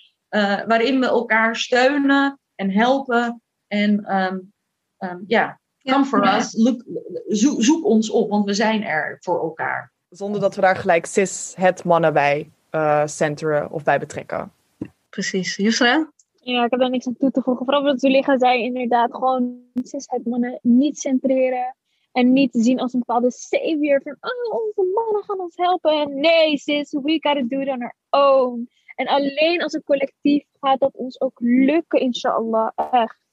waarin 0.67 1.01
we 1.01 1.07
elkaar 1.07 1.57
steunen 1.57 2.41
en 2.55 2.71
helpen. 2.71 3.43
En 3.67 4.17
um, 4.17 4.53
um, 4.99 5.25
ja, 5.27 5.61
come 5.83 6.05
for 6.05 6.25
ja. 6.25 6.37
us. 6.37 6.57
Look, 6.57 6.85
zoek, 7.27 7.63
zoek, 7.63 7.85
ons 7.85 8.11
op, 8.11 8.31
want 8.31 8.45
we 8.45 8.55
zijn 8.55 8.83
er 8.83 9.17
voor 9.21 9.41
elkaar. 9.41 9.93
Zonder 10.09 10.41
dat 10.41 10.55
we 10.55 10.61
daar 10.61 10.77
gelijk 10.77 11.07
cis 11.07 11.55
het 11.57 11.85
mannen 11.85 12.13
bij 12.13 12.51
uh, 12.71 13.07
centeren 13.07 13.71
of 13.71 13.83
bij 13.83 13.99
betrekken. 13.99 14.53
Precies. 15.09 15.57
Yusra? 15.57 16.13
Ja, 16.35 16.65
ik 16.65 16.71
heb 16.71 16.81
daar 16.81 16.91
niks 16.91 17.07
aan 17.07 17.17
toe 17.17 17.31
te 17.31 17.43
voegen. 17.43 17.65
Vooral 17.65 17.83
wat 17.83 18.01
Zuliga 18.01 18.39
zei, 18.39 18.63
inderdaad, 18.63 19.15
gewoon 19.15 19.59
cis 19.83 20.05
het 20.11 20.27
mannen 20.27 20.59
niet 20.63 20.99
centreren. 20.99 21.77
En 22.13 22.33
niet 22.33 22.51
zien 22.53 22.81
als 22.81 22.93
een 22.93 22.99
bepaalde 22.99 23.31
savior 23.31 24.01
van, 24.03 24.17
oh, 24.21 24.63
onze 24.63 24.91
mannen 24.95 25.25
gaan 25.25 25.41
ons 25.41 25.57
helpen. 25.57 26.21
Nee, 26.21 26.59
sis, 26.59 26.93
we 26.93 27.19
gotta 27.21 27.43
do 27.43 27.61
it 27.61 27.69
on 27.69 27.83
our 27.83 27.95
own. 28.11 28.69
En 28.95 29.07
alleen 29.07 29.63
als 29.63 29.73
een 29.73 29.85
collectief 29.85 30.45
gaat 30.61 30.81
dat 30.81 30.95
ons 30.95 31.21
ook 31.21 31.39
lukken, 31.41 32.01
inshallah. 32.01 32.71
Echt. 32.91 33.24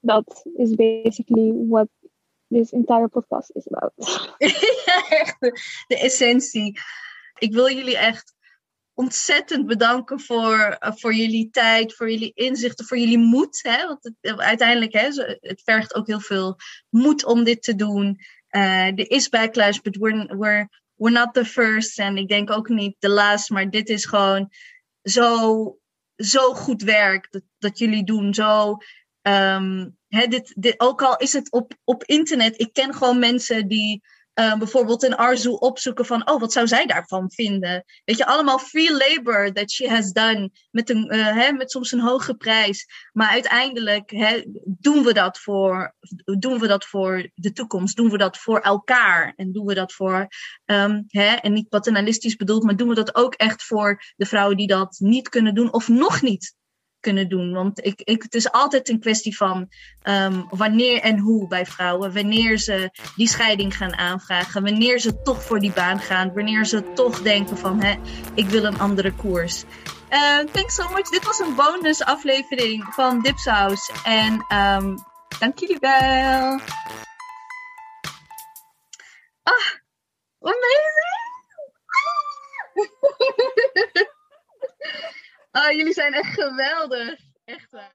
Dat 0.00 0.42
is 0.56 0.74
basically 0.74 1.52
what 1.68 1.88
this 2.48 2.72
entire 2.72 3.08
podcast 3.08 3.50
is 3.54 3.68
about. 3.68 3.92
ja, 4.86 5.08
echt 5.08 5.36
de, 5.40 5.60
de, 5.86 5.98
essentie. 5.98 6.78
Ik 7.38 7.52
wil 7.52 7.70
jullie 7.70 7.96
echt 7.96 8.34
ontzettend 8.94 9.66
bedanken 9.66 10.20
voor, 10.20 10.78
uh, 10.80 10.92
voor 10.94 11.14
jullie 11.14 11.50
tijd, 11.50 11.94
voor 11.94 12.10
jullie 12.10 12.32
inzichten, 12.34 12.86
voor 12.86 12.98
jullie 12.98 13.18
moed. 13.18 13.58
Hè? 13.62 13.86
Want 13.86 14.14
het, 14.20 14.38
uiteindelijk, 14.38 14.92
hè, 14.92 15.08
het 15.40 15.62
vergt 15.64 15.94
ook 15.94 16.06
heel 16.06 16.20
veel 16.20 16.56
moed 16.88 17.24
om 17.24 17.44
dit 17.44 17.62
te 17.62 17.74
doen. 17.74 18.18
Uh, 18.50 18.86
er 18.86 19.10
is 19.10 19.28
backlash, 19.28 19.78
but 19.78 19.96
we're, 19.96 20.36
we're, 20.36 20.68
we're 20.94 21.18
not 21.18 21.34
the 21.34 21.44
first. 21.44 21.98
En 21.98 22.16
ik 22.16 22.28
denk 22.28 22.50
ook 22.50 22.68
niet 22.68 22.96
the 22.98 23.08
last, 23.08 23.50
maar 23.50 23.70
dit 23.70 23.88
is 23.88 24.04
gewoon 24.04 24.50
zo, 25.02 25.78
zo 26.16 26.54
goed 26.54 26.82
werk 26.82 27.26
dat, 27.30 27.42
dat 27.58 27.78
jullie 27.78 28.04
doen. 28.04 28.34
Zo 28.34 28.76
Um, 29.22 29.96
dit, 30.08 30.52
dit, 30.56 30.80
ook 30.80 31.02
al 31.02 31.16
is 31.16 31.32
het 31.32 31.52
op, 31.52 31.72
op 31.84 32.04
internet, 32.04 32.60
ik 32.60 32.72
ken 32.72 32.94
gewoon 32.94 33.18
mensen 33.18 33.68
die 33.68 34.02
uh, 34.34 34.58
bijvoorbeeld 34.58 35.02
een 35.02 35.16
Arzu 35.16 35.48
opzoeken 35.48 36.06
van, 36.06 36.30
oh, 36.30 36.40
wat 36.40 36.52
zou 36.52 36.66
zij 36.66 36.86
daarvan 36.86 37.30
vinden? 37.30 37.84
Weet 38.04 38.16
je, 38.16 38.26
allemaal 38.26 38.58
free 38.58 38.92
labor 38.92 39.52
that 39.52 39.70
she 39.70 39.88
has 39.88 40.12
done, 40.12 40.50
met, 40.70 40.90
een, 40.90 41.12
hè, 41.12 41.52
met 41.52 41.70
soms 41.70 41.92
een 41.92 42.00
hoge 42.00 42.34
prijs. 42.34 42.86
Maar 43.12 43.28
uiteindelijk 43.28 44.10
hè, 44.10 44.42
doen, 44.64 45.02
we 45.02 45.12
dat 45.12 45.38
voor, 45.38 45.94
doen 46.38 46.58
we 46.58 46.66
dat 46.66 46.84
voor 46.84 47.30
de 47.34 47.52
toekomst, 47.52 47.96
doen 47.96 48.10
we 48.10 48.18
dat 48.18 48.38
voor 48.38 48.60
elkaar 48.60 49.32
en 49.36 49.52
doen 49.52 49.66
we 49.66 49.74
dat 49.74 49.92
voor, 49.92 50.28
um, 50.64 51.06
en 51.08 51.52
niet 51.52 51.68
paternalistisch 51.68 52.36
bedoeld, 52.36 52.62
maar 52.62 52.76
doen 52.76 52.88
we 52.88 52.94
dat 52.94 53.14
ook 53.14 53.34
echt 53.34 53.62
voor 53.62 54.02
de 54.16 54.26
vrouwen 54.26 54.56
die 54.56 54.66
dat 54.66 54.96
niet 54.98 55.28
kunnen 55.28 55.54
doen 55.54 55.72
of 55.72 55.88
nog 55.88 56.22
niet 56.22 56.58
kunnen 57.00 57.28
doen. 57.28 57.52
Want 57.52 57.84
ik, 57.84 58.00
ik, 58.00 58.22
het 58.22 58.34
is 58.34 58.50
altijd 58.50 58.88
een 58.88 59.00
kwestie 59.00 59.36
van 59.36 59.68
um, 60.02 60.46
wanneer 60.50 61.00
en 61.00 61.18
hoe 61.18 61.48
bij 61.48 61.66
vrouwen. 61.66 62.14
Wanneer 62.14 62.58
ze 62.58 62.90
die 63.16 63.28
scheiding 63.28 63.76
gaan 63.76 63.96
aanvragen. 63.96 64.62
Wanneer 64.62 64.98
ze 64.98 65.22
toch 65.22 65.42
voor 65.42 65.58
die 65.58 65.72
baan 65.72 66.00
gaan. 66.00 66.32
Wanneer 66.34 66.64
ze 66.64 66.92
toch 66.92 67.22
denken 67.22 67.58
van 67.58 67.82
hè, 67.82 67.94
ik 68.34 68.46
wil 68.46 68.64
een 68.64 68.78
andere 68.78 69.12
koers. 69.12 69.64
Uh, 70.10 70.38
thanks 70.38 70.74
so 70.74 70.88
much. 70.88 71.08
Dit 71.08 71.24
was 71.24 71.38
een 71.38 71.54
bonus 71.54 72.04
aflevering 72.04 72.84
van 72.94 73.20
Dipsaus. 73.20 73.90
En 74.04 74.32
um, 74.32 74.98
dank 75.38 75.58
jullie 75.58 75.78
wel. 75.80 76.60
Ah, 79.42 79.66
amazing! 80.40 80.98
Ah, 85.52 85.70
jullie 85.72 85.92
zijn 85.92 86.12
echt 86.14 86.34
geweldig. 86.34 87.20
Echt 87.44 87.70
waar. 87.70 87.88